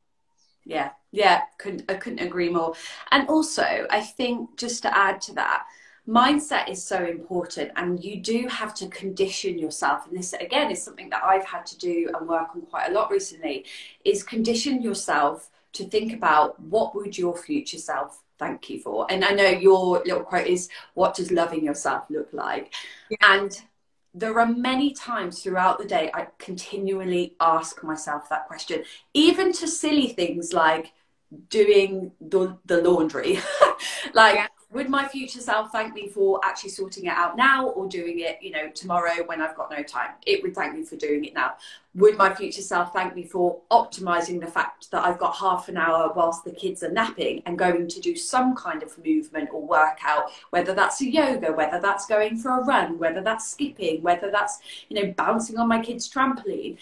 Yeah, 0.63 0.91
yeah, 1.11 1.41
couldn't, 1.57 1.89
I 1.89 1.95
couldn't 1.95 2.19
agree 2.19 2.49
more. 2.49 2.75
And 3.11 3.27
also, 3.27 3.87
I 3.89 4.01
think 4.01 4.57
just 4.57 4.83
to 4.83 4.95
add 4.95 5.19
to 5.21 5.33
that, 5.33 5.65
mindset 6.07 6.67
is 6.67 6.83
so 6.83 7.05
important 7.05 7.71
and 7.75 8.03
you 8.03 8.19
do 8.19 8.47
have 8.47 8.73
to 8.73 8.87
condition 8.87 9.59
yourself 9.59 10.07
and 10.07 10.17
this 10.17 10.33
again 10.33 10.71
is 10.71 10.81
something 10.81 11.07
that 11.11 11.23
i've 11.23 11.45
had 11.45 11.63
to 11.63 11.77
do 11.77 12.09
and 12.15 12.27
work 12.27 12.47
on 12.55 12.61
quite 12.61 12.89
a 12.89 12.91
lot 12.91 13.11
recently 13.11 13.63
is 14.03 14.23
condition 14.23 14.81
yourself 14.81 15.50
to 15.73 15.83
think 15.85 16.13
about 16.13 16.59
what 16.59 16.95
would 16.95 17.17
your 17.17 17.37
future 17.37 17.77
self 17.77 18.21
thank 18.37 18.69
you 18.69 18.79
for. 18.79 19.05
And 19.09 19.23
I 19.23 19.31
know 19.31 19.47
your 19.47 19.99
little 20.03 20.23
quote 20.23 20.47
is, 20.47 20.67
What 20.95 21.15
does 21.15 21.31
loving 21.31 21.63
yourself 21.63 22.05
look 22.09 22.29
like? 22.31 22.73
Yeah. 23.09 23.17
And 23.21 23.61
there 24.13 24.37
are 24.39 24.47
many 24.47 24.91
times 24.91 25.41
throughout 25.41 25.77
the 25.77 25.85
day 25.85 26.11
I 26.13 26.27
continually 26.37 27.35
ask 27.39 27.83
myself 27.83 28.27
that 28.29 28.47
question, 28.47 28.83
even 29.13 29.53
to 29.53 29.67
silly 29.67 30.09
things 30.09 30.53
like 30.53 30.91
doing 31.49 32.11
the, 32.19 32.57
the 32.65 32.81
laundry. 32.81 33.39
like, 34.13 34.35
yeah 34.35 34.47
would 34.71 34.89
my 34.89 35.07
future 35.07 35.39
self 35.39 35.71
thank 35.71 35.93
me 35.93 36.07
for 36.07 36.39
actually 36.43 36.69
sorting 36.69 37.05
it 37.05 37.13
out 37.13 37.35
now 37.35 37.67
or 37.69 37.87
doing 37.87 38.19
it 38.19 38.37
you 38.41 38.51
know 38.51 38.69
tomorrow 38.69 39.23
when 39.25 39.41
i've 39.41 39.55
got 39.55 39.69
no 39.71 39.83
time? 39.83 40.11
It 40.25 40.41
would 40.43 40.55
thank 40.55 40.75
me 40.75 40.83
for 40.83 40.95
doing 40.95 41.25
it 41.25 41.33
now. 41.33 41.53
Would 41.95 42.17
my 42.17 42.33
future 42.33 42.61
self 42.61 42.93
thank 42.93 43.15
me 43.15 43.23
for 43.23 43.59
optimizing 43.69 44.39
the 44.39 44.47
fact 44.47 44.91
that 44.91 45.03
i've 45.03 45.19
got 45.19 45.35
half 45.35 45.67
an 45.67 45.77
hour 45.77 46.11
whilst 46.15 46.43
the 46.43 46.51
kids 46.51 46.83
are 46.83 46.91
napping 46.91 47.43
and 47.45 47.57
going 47.57 47.87
to 47.87 47.99
do 47.99 48.15
some 48.15 48.55
kind 48.55 48.81
of 48.81 48.97
movement 49.03 49.49
or 49.51 49.61
workout 49.61 50.31
whether 50.51 50.73
that's 50.73 51.01
a 51.01 51.09
yoga 51.09 51.51
whether 51.51 51.79
that's 51.79 52.05
going 52.05 52.37
for 52.37 52.59
a 52.59 52.63
run 52.63 52.97
whether 52.97 53.21
that's 53.21 53.51
skipping 53.51 54.01
whether 54.01 54.31
that's 54.31 54.59
you 54.89 55.01
know 55.01 55.11
bouncing 55.13 55.57
on 55.57 55.67
my 55.67 55.81
kids 55.81 56.09
trampoline 56.09 56.77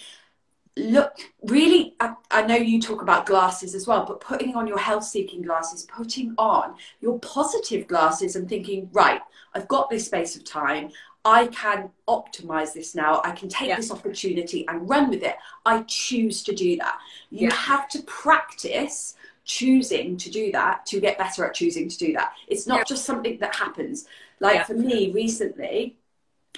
look 0.79 1.17
really 1.43 1.95
I, 1.99 2.13
I, 2.31 2.45
know 2.45 2.55
you 2.55 2.81
talk 2.81 3.01
about 3.01 3.25
glasses 3.25 3.75
as 3.75 3.87
well 3.87 4.05
but 4.05 4.21
putting 4.21 4.55
on 4.55 4.67
your 4.67 4.77
health 4.77 5.03
seeking 5.03 5.41
glasses 5.41 5.85
putting 5.93 6.33
on 6.37 6.75
your 7.01 7.19
positive 7.19 7.87
glasses 7.87 8.35
and 8.35 8.47
thinking 8.47 8.89
right 8.91 9.21
i've 9.53 9.67
got 9.67 9.89
this 9.89 10.05
space 10.05 10.35
of 10.35 10.43
time. 10.43 10.89
I 11.25 11.47
can 11.47 11.89
optimize 12.07 12.73
this 12.73 12.95
now. 12.95 13.21
I 13.25 13.31
can 13.31 13.49
take 13.49 13.67
yeah. 13.67 13.75
this 13.75 13.91
opportunity 13.91 14.65
and 14.69 14.89
run 14.89 15.09
with 15.09 15.21
it. 15.21 15.35
I 15.65 15.83
choose 15.83 16.43
to 16.43 16.55
do 16.55 16.77
that. 16.77 16.97
You 17.29 17.49
yeah. 17.49 17.55
have 17.55 17.89
to 17.89 18.01
practice 18.03 19.15
choosing 19.43 20.15
to 20.15 20.29
do 20.31 20.49
that 20.53 20.85
to 20.85 21.01
get 21.01 21.17
better 21.17 21.43
at 21.45 21.53
choosing 21.53 21.89
to 21.89 21.97
do 21.97 22.13
that. 22.13 22.31
It's 22.47 22.67
not 22.67 22.77
yeah. 22.77 22.83
just 22.85 23.03
something 23.03 23.37
that 23.39 23.53
happens. 23.53 24.05
Like 24.39 24.65
for 24.65 24.75
me 24.75 25.11
recently 25.11 25.97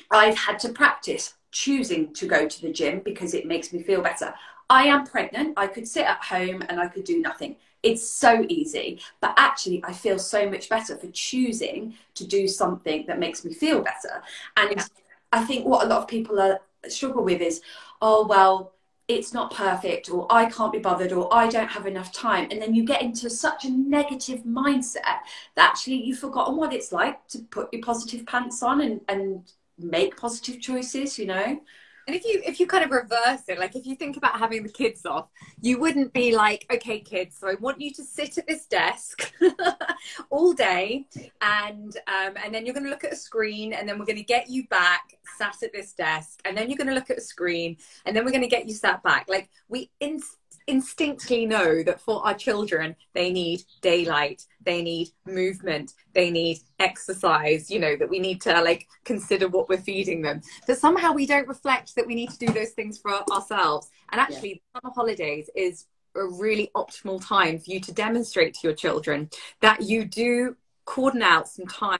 i've 0.09 0.37
had 0.37 0.59
to 0.59 0.69
practice 0.69 1.33
choosing 1.51 2.13
to 2.13 2.25
go 2.27 2.48
to 2.48 2.62
the 2.62 2.72
gym 2.72 3.01
because 3.03 3.34
it 3.34 3.46
makes 3.46 3.72
me 3.74 3.84
feel 3.84 4.01
better. 4.01 4.34
I 4.70 4.86
am 4.86 5.05
pregnant. 5.05 5.53
I 5.58 5.67
could 5.67 5.88
sit 5.88 6.05
at 6.05 6.24
home 6.24 6.63
and 6.70 6.79
I 6.79 6.88
could 6.88 7.03
do 7.03 7.20
nothing. 7.20 7.58
It's 7.84 8.08
so 8.08 8.46
easy. 8.48 9.01
But 9.20 9.34
actually, 9.38 9.84
I 9.84 9.91
feel 9.91 10.17
so 10.17 10.50
much 10.50 10.70
better 10.70 10.96
for 10.98 11.08
choosing 11.08 11.96
to 12.15 12.25
do 12.25 12.48
something 12.48 13.05
that 13.08 13.20
makes 13.20 13.43
me 13.43 13.53
feel 13.53 13.81
better. 13.81 14.24
And 14.55 14.72
yeah. 14.72 14.86
I 15.34 15.43
think 15.43 15.65
what 15.65 15.86
a 15.86 15.89
lot 15.89 16.01
of 16.01 16.08
people 16.08 16.39
are, 16.39 16.60
struggle 16.88 17.24
with 17.24 17.41
is, 17.41 17.62
oh, 18.01 18.25
well, 18.25 18.74
it's 19.08 19.34
not 19.34 19.53
perfect, 19.53 20.10
or 20.10 20.25
I 20.29 20.46
can't 20.46 20.72
be 20.72 20.79
bothered, 20.79 21.12
or 21.12 21.34
I 21.34 21.48
don't 21.48 21.67
have 21.67 21.86
enough 21.86 22.13
time. 22.13 22.48
And 22.50 22.62
then 22.62 22.74
you 22.74 22.86
get 22.86 23.01
into 23.01 23.29
such 23.29 23.65
a 23.65 23.70
negative 23.70 24.43
mindset 24.43 25.20
that 25.55 25.70
actually 25.70 25.96
you've 25.96 26.20
forgotten 26.20 26.55
what 26.55 26.72
it's 26.74 26.93
like 26.93 27.27
to 27.29 27.39
put 27.39 27.74
your 27.74 27.81
positive 27.81 28.25
pants 28.25 28.63
on 28.63 28.79
and, 28.79 29.01
and 29.10 29.43
make 29.83 30.17
positive 30.17 30.59
choices 30.59 31.17
you 31.17 31.25
know 31.25 31.59
and 32.08 32.15
if 32.15 32.25
you 32.25 32.41
if 32.46 32.60
you 32.60 32.67
kind 32.67 32.84
of 32.84 32.91
reverse 32.91 33.41
it 33.48 33.60
like 33.60 33.75
if 33.75 33.86
you 33.86 33.96
think 33.96 34.17
about 34.17 34.38
having 34.38 34.63
the 34.63 34.70
kids 34.70 35.05
off 35.05 35.27
you 35.62 35.79
wouldn't 35.79 36.12
be 36.13 36.36
like 36.36 36.65
okay 36.72 37.00
kids 37.00 37.38
so 37.38 37.48
i 37.48 37.55
want 37.55 37.79
you 37.79 37.91
to 37.91 38.03
sit 38.03 38.38
at 38.38 38.48
this 38.48 38.65
desk 38.65 39.34
all 40.29 40.53
day 40.53 41.05
and 41.41 41.98
um, 42.08 42.34
and 42.43 42.53
then 42.53 42.65
you're 42.65 42.74
going 42.74 42.86
to 42.86 42.89
look 42.89 43.03
at 43.03 43.13
a 43.13 43.15
screen 43.15 43.74
and 43.74 43.88
then 43.88 44.00
we're 44.00 44.05
going 44.05 44.15
to 44.15 44.24
get 44.24 44.50
you 44.50 44.67
back 44.67 45.17
sat 45.38 45.55
at 45.63 45.74
this 45.74 45.93
desk 45.93 46.41
and 46.46 46.58
then 46.58 46.70
you're 46.70 46.77
going 46.77 46.88
to 46.88 46.93
look 46.93 47.10
at 47.10 47.17
a 47.17 47.22
screen 47.22 47.77
and 48.05 48.15
then 48.15 48.25
we're 48.25 48.31
going 48.31 48.41
to 48.41 48.48
get 48.48 48.67
you 48.67 48.74
sat 48.74 49.01
back 49.03 49.27
like 49.29 49.50
we 49.70 49.89
inst- 50.00 50.38
instinctively 50.67 51.46
know 51.46 51.84
that 51.84 52.00
for 52.00 52.25
our 52.25 52.34
children, 52.34 52.96
they 53.13 53.31
need 53.31 53.63
daylight, 53.81 54.46
they 54.63 54.81
need 54.81 55.10
movement, 55.25 55.93
they 56.13 56.31
need 56.31 56.60
exercise, 56.79 57.70
you 57.70 57.79
know, 57.79 57.96
that 57.96 58.10
we 58.10 58.20
need 58.20 58.41
to 58.41 58.62
like 58.62 58.88
consider 59.03 59.48
what 59.48 59.70
we're 59.70 59.77
feeding 59.77 60.22
them. 60.22 60.41
But 60.67 60.77
somehow 60.77 61.13
we 61.13 61.25
don't 61.25 61.48
reflect 61.48 61.96
that 62.01 62.08
we 62.08 62.15
need 62.15 62.31
to 62.31 62.38
do 62.39 62.51
those 62.51 62.72
things 62.72 62.98
for 62.98 63.12
ourselves. 63.31 63.91
And 64.12 64.20
actually, 64.20 64.63
yeah. 64.74 64.81
summer 64.81 64.93
holidays 64.93 65.50
is 65.55 65.86
a 66.15 66.25
really 66.25 66.72
optimal 66.75 67.25
time 67.25 67.60
for 67.60 67.70
you 67.70 67.79
to 67.79 67.93
demonstrate 67.93 68.55
to 68.55 68.60
your 68.63 68.75
children 68.75 69.29
that 69.62 69.84
you 69.84 70.03
do 70.03 70.58
coordinate 70.86 71.29
out 71.29 71.48
some 71.48 71.67
time 71.67 72.00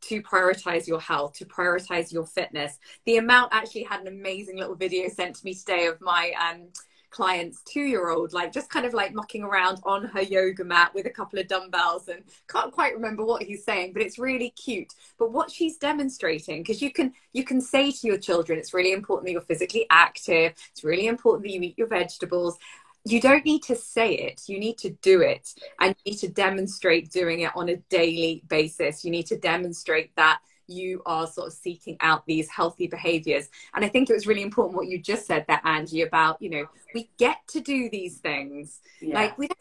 to 0.00 0.22
prioritize 0.22 0.88
your 0.88 0.98
health, 0.98 1.34
to 1.34 1.44
prioritize 1.44 2.10
your 2.10 2.24
fitness. 2.24 2.78
The 3.04 3.18
amount 3.18 3.52
actually 3.52 3.84
had 3.84 4.00
an 4.00 4.08
amazing 4.08 4.56
little 4.56 4.74
video 4.74 5.08
sent 5.08 5.36
to 5.36 5.44
me 5.44 5.54
today 5.54 5.86
of 5.86 6.00
my 6.00 6.32
um, 6.40 6.68
client's 7.14 7.62
two 7.62 7.82
year 7.82 8.10
old, 8.10 8.32
like 8.32 8.52
just 8.52 8.68
kind 8.68 8.84
of 8.84 8.92
like 8.92 9.14
mucking 9.14 9.44
around 9.44 9.78
on 9.84 10.04
her 10.04 10.20
yoga 10.20 10.64
mat 10.64 10.92
with 10.94 11.06
a 11.06 11.10
couple 11.10 11.38
of 11.38 11.46
dumbbells 11.46 12.08
and 12.08 12.24
can't 12.48 12.72
quite 12.72 12.92
remember 12.92 13.24
what 13.24 13.42
he's 13.44 13.64
saying, 13.64 13.92
but 13.92 14.02
it's 14.02 14.18
really 14.18 14.50
cute. 14.50 14.92
But 15.16 15.30
what 15.30 15.48
she's 15.48 15.76
demonstrating, 15.76 16.62
because 16.62 16.82
you 16.82 16.90
can 16.90 17.12
you 17.32 17.44
can 17.44 17.60
say 17.60 17.92
to 17.92 18.06
your 18.06 18.18
children, 18.18 18.58
it's 18.58 18.74
really 18.74 18.92
important 18.92 19.26
that 19.26 19.32
you're 19.32 19.40
physically 19.42 19.86
active, 19.90 20.54
it's 20.72 20.82
really 20.82 21.06
important 21.06 21.44
that 21.44 21.52
you 21.52 21.60
eat 21.62 21.78
your 21.78 21.86
vegetables. 21.86 22.58
You 23.06 23.20
don't 23.20 23.44
need 23.44 23.62
to 23.64 23.76
say 23.76 24.14
it, 24.14 24.42
you 24.48 24.58
need 24.58 24.78
to 24.78 24.90
do 24.90 25.20
it. 25.20 25.54
And 25.78 25.94
you 26.04 26.12
need 26.12 26.18
to 26.18 26.28
demonstrate 26.28 27.12
doing 27.12 27.40
it 27.40 27.52
on 27.54 27.68
a 27.68 27.76
daily 27.90 28.42
basis. 28.48 29.04
You 29.04 29.12
need 29.12 29.26
to 29.26 29.38
demonstrate 29.38 30.16
that 30.16 30.40
you 30.66 31.02
are 31.06 31.26
sort 31.26 31.48
of 31.48 31.52
seeking 31.52 31.96
out 32.00 32.26
these 32.26 32.48
healthy 32.48 32.86
behaviors. 32.86 33.48
And 33.74 33.84
I 33.84 33.88
think 33.88 34.08
it 34.08 34.14
was 34.14 34.26
really 34.26 34.42
important 34.42 34.76
what 34.76 34.88
you 34.88 34.98
just 34.98 35.26
said 35.26 35.44
there, 35.48 35.60
Angie, 35.64 36.02
about, 36.02 36.40
you 36.40 36.50
know, 36.50 36.66
we 36.94 37.10
get 37.18 37.38
to 37.48 37.60
do 37.60 37.88
these 37.90 38.18
things. 38.18 38.80
Yeah. 39.00 39.14
Like 39.14 39.38
we 39.38 39.48
don't 39.48 39.58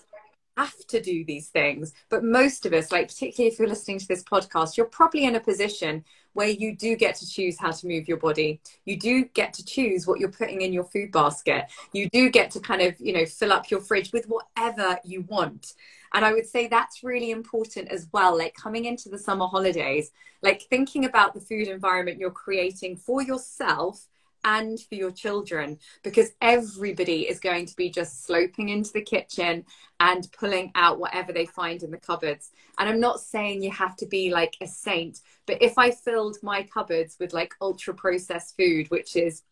have 0.58 0.78
to 0.88 1.02
do 1.02 1.26
these 1.26 1.50
things. 1.50 1.94
But 2.10 2.24
most 2.24 2.66
of 2.66 2.74
us, 2.74 2.92
like 2.92 3.08
particularly 3.08 3.52
if 3.52 3.60
you're 3.60 3.68
listening 3.68 4.00
to 4.00 4.08
this 4.08 4.24
podcast, 4.24 4.78
you're 4.78 4.86
probably 4.86 5.26
in 5.26 5.36
a 5.36 5.40
position 5.40 6.04
where 6.34 6.50
you 6.50 6.76
do 6.76 6.96
get 6.96 7.16
to 7.16 7.30
choose 7.30 7.58
how 7.58 7.72
to 7.72 7.88
move 7.88 8.08
your 8.08 8.18
body. 8.18 8.60
You 8.86 8.98
do 8.98 9.26
get 9.26 9.54
to 9.54 9.66
choose 9.66 10.06
what 10.06 10.20
you're 10.20 10.32
putting 10.32 10.62
in 10.62 10.74
your 10.74 10.84
food 10.86 11.12
basket. 11.12 11.72
You 11.92 12.10
do 12.10 12.30
get 12.30 12.52
to 12.52 12.60
kind 12.60 12.82
of, 12.82 12.96
you 13.00 13.14
know, 13.14 13.26
fill 13.26 13.54
up 13.54 13.70
your 13.72 13.82
fridge 13.82 14.12
with 14.12 14.26
whatever 14.28 15.00
you 15.04 15.22
want. 15.22 15.74
And 16.14 16.24
I 16.24 16.34
would 16.34 16.48
say 16.48 16.68
that's 16.68 17.04
really 17.04 17.32
important 17.32 17.90
as 17.90 18.08
well. 18.12 18.38
Like 18.38 18.54
coming 18.56 18.86
into 18.86 19.10
the 19.10 19.18
summer 19.18 19.48
holidays, 19.48 20.12
like 20.42 20.64
thinking 20.70 21.06
about 21.06 21.34
the 21.34 21.42
food 21.42 21.68
environment 21.68 22.20
you're 22.20 22.32
creating 22.32 22.98
for 22.98 23.22
yourself 23.22 24.08
and 24.44 24.80
for 24.80 24.96
your 24.96 25.12
children 25.12 25.78
because 26.04 26.32
everybody 26.42 27.28
is 27.28 27.40
going 27.40 27.66
to 27.66 27.76
be 27.76 27.90
just 27.90 28.26
sloping 28.26 28.70
into 28.70 28.92
the 28.94 29.02
kitchen 29.02 29.66
and 30.00 30.32
pulling 30.32 30.72
out 30.76 31.00
whatever 31.00 31.32
they 31.32 31.46
find 31.46 31.84
in 31.84 31.92
the 31.92 31.98
cupboards. 31.98 32.52
And 32.78 32.90
I'm 32.90 33.00
not 33.00 33.20
saying 33.20 33.64
you 33.64 33.72
have 33.72 33.96
to 33.98 34.06
be 34.06 34.32
like 34.32 34.56
a 34.62 34.68
saint, 34.68 35.20
but 35.46 35.62
if 35.62 35.78
I 35.78 35.92
filled 35.92 36.38
my 36.42 36.64
cupboards 36.64 37.18
with 37.20 37.34
like 37.34 37.54
ultra 37.62 37.94
processed 37.94 38.56
food, 38.58 38.90
which 38.90 39.16
is 39.16 39.44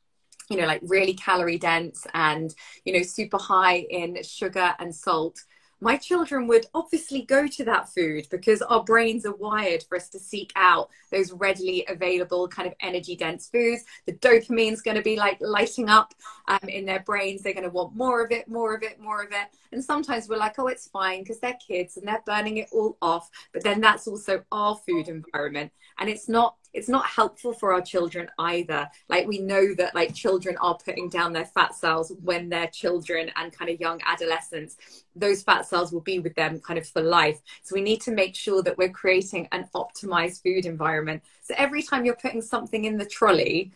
you 0.50 0.58
know, 0.58 0.68
like 0.68 0.82
really 0.84 1.14
calorie 1.14 1.58
dense 1.58 2.06
and, 2.14 2.54
you 2.84 2.92
know, 2.92 3.04
super 3.04 3.38
high 3.38 3.78
in 3.78 4.22
sugar 4.22 4.76
and 4.80 4.94
salt, 4.94 5.40
my 5.82 5.98
children 5.98 6.48
would 6.48 6.68
obviously 6.76 7.24
go 7.24 7.48
to 7.48 7.66
that 7.66 7.90
food 7.90 8.28
because 8.30 8.62
our 8.62 8.84
brains 8.84 9.26
are 9.26 9.36
wired 9.36 9.84
for 9.84 9.98
us 9.98 10.10
to 10.10 10.20
seek 10.20 10.52
out 10.56 10.90
those 11.12 11.32
readily 11.34 11.84
available 11.90 12.48
kind 12.48 12.68
of 12.68 12.76
energy 12.82 13.16
dense 13.16 13.50
foods. 13.50 13.84
The 14.06 14.14
dopamine's 14.14 14.82
going 14.82 14.98
to 14.98 15.04
be 15.04 15.18
like 15.18 15.38
lighting 15.42 15.90
up 15.90 16.14
um, 16.48 16.70
in 16.70 16.86
their 16.86 17.00
brains. 17.00 17.42
They're 17.42 17.54
going 17.54 17.64
to 17.66 17.72
want 17.72 17.96
more 17.96 18.24
of 18.24 18.32
it, 18.32 18.48
more 18.48 18.76
of 18.76 18.84
it, 18.84 19.00
more 19.02 19.24
of 19.24 19.32
it. 19.32 19.48
And 19.72 19.84
sometimes 19.84 20.30
we're 20.30 20.38
like, 20.38 20.60
oh, 20.60 20.68
it's 20.68 20.88
fine 20.88 21.24
because 21.24 21.40
they're 21.40 21.58
kids 21.68 21.98
and 21.98 22.08
they're 22.08 22.24
burning 22.26 22.58
it 22.58 22.70
all 22.72 22.98
off. 23.02 23.30
But 23.52 23.64
then 23.64 23.82
that's 23.82 24.08
also 24.08 24.44
our 24.52 24.76
food 24.76 25.08
environment. 25.08 25.72
And 25.98 26.10
it's 26.10 26.30
not 26.30 26.56
it's 26.74 26.90
not 26.90 27.06
helpful 27.06 27.54
for 27.54 27.74
our 27.74 27.82
children 27.82 28.30
either. 28.40 28.90
Like 29.10 29.28
we 29.28 29.40
know 29.40 29.74
that 29.76 29.96
like 29.96 30.14
children 30.14 30.58
are 30.62 30.78
putting 30.78 31.10
down 31.10 31.34
their 31.34 31.46
fat 31.46 31.76
cells 31.76 32.14
when 32.24 32.50
they're 32.50 32.68
children 32.68 33.32
and 33.36 33.52
kind 33.52 33.70
of 33.70 33.80
young 33.80 34.00
adolescents. 34.06 34.78
Those 35.16 35.44
fat 35.44 35.66
cells 35.66 35.92
will 35.92 36.02
be 36.02 36.20
with 36.20 36.36
them 36.36 36.60
kind 36.60 36.80
of 36.80 36.88
for 36.88 37.02
life. 37.02 37.40
So 37.64 37.76
we 37.76 37.82
need 37.82 38.02
to 38.02 38.12
make 38.12 38.36
sure 38.36 38.64
that 38.64 38.78
we're 38.78 38.90
creating 38.90 39.48
an 39.52 39.68
optimized 39.76 40.44
food 40.44 40.66
environment. 40.66 41.24
So 41.42 41.54
every 41.58 41.84
time 41.84 42.06
you're 42.06 42.16
putting 42.16 42.42
something 42.42 42.86
in 42.86 42.98
the 42.98 43.06
trolley 43.06 43.72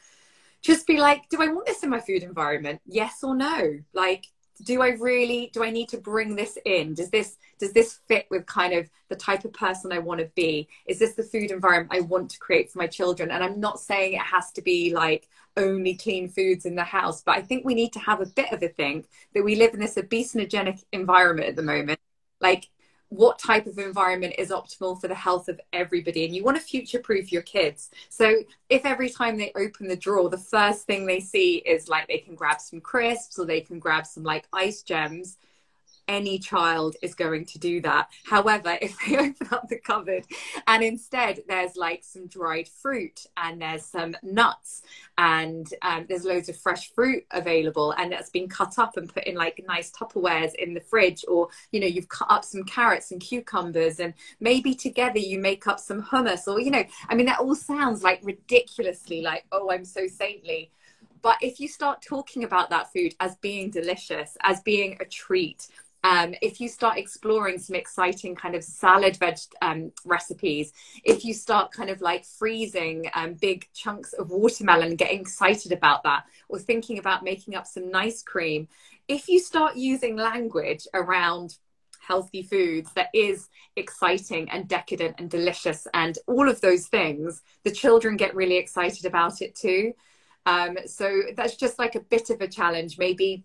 just 0.62 0.88
be 0.88 0.98
like 0.98 1.30
do 1.30 1.40
i 1.44 1.48
want 1.48 1.68
this 1.68 1.84
in 1.84 1.90
my 1.92 2.00
food 2.00 2.24
environment? 2.24 2.82
Yes 2.88 3.24
or 3.24 3.36
no? 3.36 3.80
Like 3.94 4.26
do 4.64 4.82
I 4.82 4.90
really 4.90 5.50
do 5.54 5.64
I 5.64 5.70
need 5.70 5.90
to 5.90 5.98
bring 5.98 6.36
this 6.36 6.58
in? 6.66 6.94
Does 6.94 7.10
this 7.10 7.38
does 7.60 7.74
this 7.74 8.00
fit 8.08 8.28
with 8.30 8.46
kind 8.46 8.74
of 8.74 8.90
the 9.10 9.16
type 9.16 9.46
of 9.46 9.54
person 9.54 9.92
I 9.92 10.00
want 10.00 10.22
to 10.22 10.30
be? 10.36 10.68
Is 10.86 11.00
this 11.00 11.14
the 11.14 11.24
food 11.24 11.52
environment 11.52 11.92
I 11.94 12.02
want 12.02 12.32
to 12.32 12.40
create 12.40 12.72
for 12.72 12.80
my 12.80 12.88
children? 12.88 13.32
And 13.32 13.44
I'm 13.44 13.60
not 13.60 13.80
saying 13.80 14.14
it 14.14 14.22
has 14.22 14.52
to 14.54 14.62
be 14.62 14.94
like 14.94 15.28
only 15.58 15.96
clean 15.96 16.30
foods 16.30 16.66
in 16.66 16.76
the 16.76 16.84
house, 16.84 17.22
but 17.22 17.38
I 17.38 17.42
think 17.42 17.66
we 17.66 17.76
need 17.76 17.94
to 17.94 18.00
have 18.00 18.22
a 18.22 18.26
bit 18.26 18.52
of 18.52 18.62
a 18.62 18.68
think 18.68 19.08
that 19.34 19.44
we 19.44 19.56
live 19.56 19.74
in 19.74 19.80
this 19.80 19.96
obesogenic 19.96 20.84
environment 20.92 21.50
at 21.50 21.56
the 21.56 21.64
moment. 21.64 22.00
Like 22.42 22.70
what 23.10 23.40
type 23.40 23.68
of 23.68 23.78
environment 23.78 24.36
is 24.38 24.50
optimal 24.50 25.00
for 25.00 25.08
the 25.08 25.16
health 25.16 25.48
of 25.48 25.60
everybody 25.74 26.26
and 26.26 26.36
you 26.36 26.44
want 26.44 26.58
to 26.58 26.64
future 26.64 27.00
proof 27.00 27.32
your 27.32 27.44
kids. 27.44 27.92
So 28.10 28.44
if 28.70 28.86
every 28.86 29.10
time 29.10 29.38
they 29.38 29.52
open 29.56 29.88
the 29.88 29.96
drawer 29.96 30.30
the 30.30 30.38
first 30.38 30.86
thing 30.86 31.06
they 31.06 31.20
see 31.20 31.58
is 31.58 31.88
like 31.88 32.08
they 32.08 32.18
can 32.18 32.36
grab 32.36 32.60
some 32.60 32.82
crisps 32.82 33.38
or 33.40 33.46
they 33.46 33.62
can 33.62 33.80
grab 33.80 34.06
some 34.06 34.24
like 34.24 34.48
ice 34.54 34.82
gems 34.82 35.38
any 36.08 36.40
child 36.40 36.96
is 37.02 37.16
going 37.16 37.46
to 37.46 37.60
do 37.60 37.82
that. 37.82 38.10
However, 38.26 38.78
if 38.82 38.98
they 39.06 39.18
open 39.18 39.48
up 39.52 39.68
the 39.70 39.80
cupboard 39.80 40.26
and 40.68 40.84
instead 40.84 41.42
there's 41.48 41.76
like 41.76 42.04
some 42.04 42.28
dried 42.28 42.68
fruit 42.68 43.26
and 43.38 43.62
there's 43.62 43.86
some 43.86 44.16
nuts 44.24 44.84
and 45.18 45.68
um, 45.82 46.06
there's 46.08 46.26
loads 46.26 46.50
of 46.50 46.58
fresh 46.58 46.92
fruit 46.94 47.26
available 47.32 47.92
and 47.92 48.12
that's 48.12 48.30
been 48.30 48.48
cut 48.48 48.78
up 48.78 48.98
and 48.98 49.14
put 49.14 49.26
in 49.26 49.36
like 49.36 49.64
nice 49.68 49.92
Tupperwares 49.92 50.54
in 50.56 50.74
the 50.74 50.82
fridge, 50.82 51.24
or 51.28 51.50
you 51.72 51.80
know, 51.80 51.88
you've 51.88 52.10
cut 52.10 52.30
up 52.30 52.44
some 52.44 52.64
carrots 52.64 53.12
and 53.12 53.22
cucumbers 53.22 54.00
and 54.00 54.14
maybe 54.40 54.74
together 54.74 55.20
you 55.20 55.40
make 55.40 55.68
up 55.68 55.80
some 55.80 56.02
hummus, 56.02 56.48
or 56.48 56.60
you 56.60 56.72
know, 56.72 56.84
I 57.10 57.16
mean, 57.16 57.26
that 57.28 57.40
all 57.40 57.56
sounds 57.56 58.04
like 58.04 58.20
ridiculously 58.24 59.22
like, 59.22 59.46
oh, 59.52 59.72
I'm 59.72 59.86
so 59.86 60.08
saintly. 60.08 60.72
But 61.22 61.38
if 61.42 61.60
you 61.60 61.68
start 61.68 62.04
talking 62.08 62.44
about 62.44 62.70
that 62.70 62.94
food 62.94 63.16
as 63.20 63.36
being 63.38 63.72
delicious, 63.72 64.38
as 64.42 64.62
being 64.62 64.96
a 65.00 65.06
treat, 65.06 65.68
um, 66.06 66.36
if 66.40 66.62
you 66.62 66.70
start 66.70 67.00
exploring 67.00 67.58
some 67.58 67.76
exciting 67.76 68.36
kind 68.36 68.54
of 68.54 68.64
salad 68.64 69.18
veg 69.18 69.38
um, 69.64 69.92
recipes, 70.06 70.72
if 71.04 71.26
you 71.26 71.34
start 71.34 71.72
kind 71.72 71.90
of 71.90 72.00
like 72.00 72.24
freezing 72.24 73.10
um, 73.16 73.34
big 73.34 73.68
chunks 73.74 74.14
of 74.14 74.30
watermelon, 74.30 74.98
getting 74.98 75.22
excited 75.22 75.72
about 75.72 76.04
that, 76.04 76.26
or 76.48 76.60
thinking 76.60 77.00
about 77.00 77.24
making 77.24 77.56
up 77.56 77.66
some 77.66 77.90
nice 77.90 78.22
cream, 78.22 78.68
if 79.08 79.28
you 79.28 79.40
start 79.40 79.78
using 79.78 80.16
language 80.16 80.86
around 80.94 81.58
healthy 82.00 82.44
foods 82.44 82.92
that 82.94 83.10
is 83.12 83.50
exciting 83.76 84.48
and 84.52 84.68
decadent 84.68 85.16
and 85.18 85.32
delicious 85.32 85.88
and 85.96 86.20
all 86.28 86.48
of 86.48 86.62
those 86.62 86.86
things, 86.86 87.42
the 87.64 87.72
children 87.72 88.16
get 88.16 88.36
really 88.36 88.58
excited 88.58 89.06
about 89.06 89.42
it 89.42 89.56
too. 89.56 89.92
Um, 90.46 90.78
so 90.86 91.24
that's 91.36 91.56
just 91.56 91.80
like 91.80 91.96
a 91.96 92.00
bit 92.00 92.30
of 92.30 92.42
a 92.42 92.48
challenge. 92.48 93.00
Maybe 93.00 93.44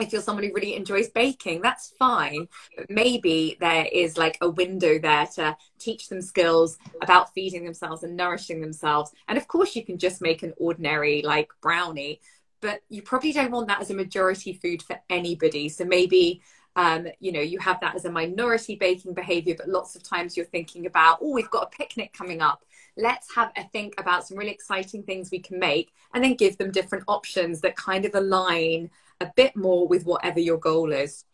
if 0.00 0.12
you're 0.12 0.22
who 0.22 0.36
really 0.36 0.74
enjoys 0.74 1.08
baking, 1.08 1.60
that's 1.62 1.92
fine. 1.98 2.48
But 2.76 2.90
maybe 2.90 3.56
there 3.60 3.86
is 3.86 4.16
like 4.16 4.38
a 4.40 4.48
window 4.48 4.98
there 4.98 5.26
to 5.34 5.56
teach 5.78 6.08
them 6.08 6.20
skills 6.20 6.78
about 7.00 7.32
feeding 7.34 7.64
themselves 7.64 8.02
and 8.02 8.16
nourishing 8.16 8.60
themselves. 8.60 9.12
And 9.28 9.38
of 9.38 9.46
course, 9.46 9.76
you 9.76 9.84
can 9.84 9.98
just 9.98 10.20
make 10.20 10.42
an 10.42 10.52
ordinary 10.56 11.22
like 11.22 11.50
brownie, 11.60 12.20
but 12.60 12.80
you 12.88 13.02
probably 13.02 13.32
don't 13.32 13.52
want 13.52 13.68
that 13.68 13.80
as 13.80 13.90
a 13.90 13.94
majority 13.94 14.52
food 14.52 14.82
for 14.82 14.98
anybody. 15.08 15.68
So 15.68 15.84
maybe 15.84 16.42
um, 16.76 17.06
you 17.20 17.30
know, 17.30 17.40
you 17.40 17.58
have 17.60 17.80
that 17.80 17.94
as 17.94 18.04
a 18.04 18.10
minority 18.10 18.74
baking 18.74 19.14
behavior, 19.14 19.54
but 19.56 19.68
lots 19.68 19.94
of 19.94 20.02
times 20.02 20.36
you're 20.36 20.46
thinking 20.46 20.86
about, 20.86 21.18
oh, 21.22 21.32
we've 21.32 21.50
got 21.50 21.72
a 21.72 21.76
picnic 21.76 22.12
coming 22.12 22.42
up. 22.42 22.64
Let's 22.96 23.32
have 23.34 23.52
a 23.56 23.64
think 23.64 23.94
about 23.98 24.26
some 24.26 24.36
really 24.36 24.50
exciting 24.50 25.04
things 25.04 25.30
we 25.30 25.38
can 25.38 25.58
make 25.58 25.92
and 26.12 26.22
then 26.22 26.34
give 26.34 26.58
them 26.58 26.72
different 26.72 27.04
options 27.06 27.60
that 27.60 27.76
kind 27.76 28.04
of 28.04 28.14
align 28.14 28.90
a 29.20 29.30
bit 29.36 29.56
more 29.56 29.86
with 29.86 30.04
whatever 30.04 30.40
your 30.40 30.58
goal 30.58 30.92
is. 30.92 31.24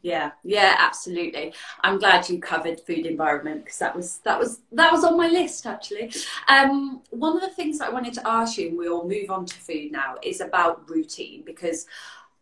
Yeah 0.00 0.30
yeah 0.44 0.76
absolutely. 0.78 1.52
I'm 1.82 1.98
glad 1.98 2.28
you 2.28 2.38
covered 2.38 2.80
food 2.80 3.04
environment 3.04 3.64
because 3.64 3.78
that 3.78 3.96
was 3.96 4.18
that 4.18 4.38
was 4.38 4.60
that 4.72 4.92
was 4.92 5.02
on 5.04 5.16
my 5.16 5.28
list 5.28 5.66
actually. 5.66 6.12
Um, 6.48 7.02
one 7.10 7.36
of 7.36 7.42
the 7.42 7.54
things 7.54 7.80
i 7.80 7.88
wanted 7.88 8.14
to 8.14 8.26
ask 8.26 8.58
you 8.58 8.68
and 8.68 8.78
we'll 8.78 9.08
move 9.08 9.30
on 9.30 9.46
to 9.46 9.54
food 9.56 9.90
now 9.90 10.16
is 10.22 10.40
about 10.40 10.88
routine 10.88 11.42
because 11.44 11.86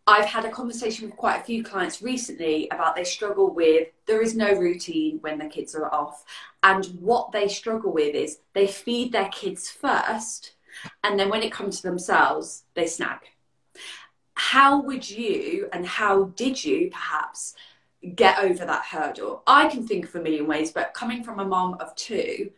i've 0.07 0.27
had 0.27 0.45
a 0.45 0.51
conversation 0.51 1.09
with 1.09 1.17
quite 1.17 1.41
a 1.41 1.45
few 1.45 1.63
clients 1.65 2.03
recently 2.03 2.69
about 2.69 2.95
they 2.95 3.05
struggle 3.05 3.53
with 3.53 3.89
there 4.07 4.23
is 4.23 4.35
no 4.35 4.53
routine 4.55 5.19
when 5.21 5.39
the 5.39 5.47
kids 5.47 5.75
are 5.75 5.93
off. 5.93 6.25
And 6.63 6.85
what 7.01 7.33
they 7.33 7.49
struggle 7.49 7.93
with 7.93 8.15
is 8.15 8.39
they 8.53 8.67
feed 8.67 9.13
their 9.13 9.29
kids 9.29 9.71
first 9.71 10.53
and 11.05 11.19
then 11.19 11.31
when 11.31 11.43
it 11.43 11.53
comes 11.53 11.81
to 11.81 11.89
themselves 11.89 12.65
they 12.75 12.87
snack 12.87 13.36
how 14.37 14.81
would 14.83 15.09
you 15.09 15.69
and 15.73 15.85
how 15.87 16.25
did 16.37 16.63
you 16.63 16.91
perhaps 16.91 17.55
get 18.15 18.39
over 18.39 18.65
that 18.65 18.85
hurdle? 18.85 19.43
I 19.47 19.69
can 19.69 19.87
think 19.87 20.05
of 20.05 20.15
a 20.15 20.21
million 20.21 20.47
ways, 20.47 20.71
but 20.71 20.95
coming 20.95 21.25
from 21.25 21.41
a 21.41 21.45
mom 21.45 21.75
of 21.81 21.95
two, 21.97 22.51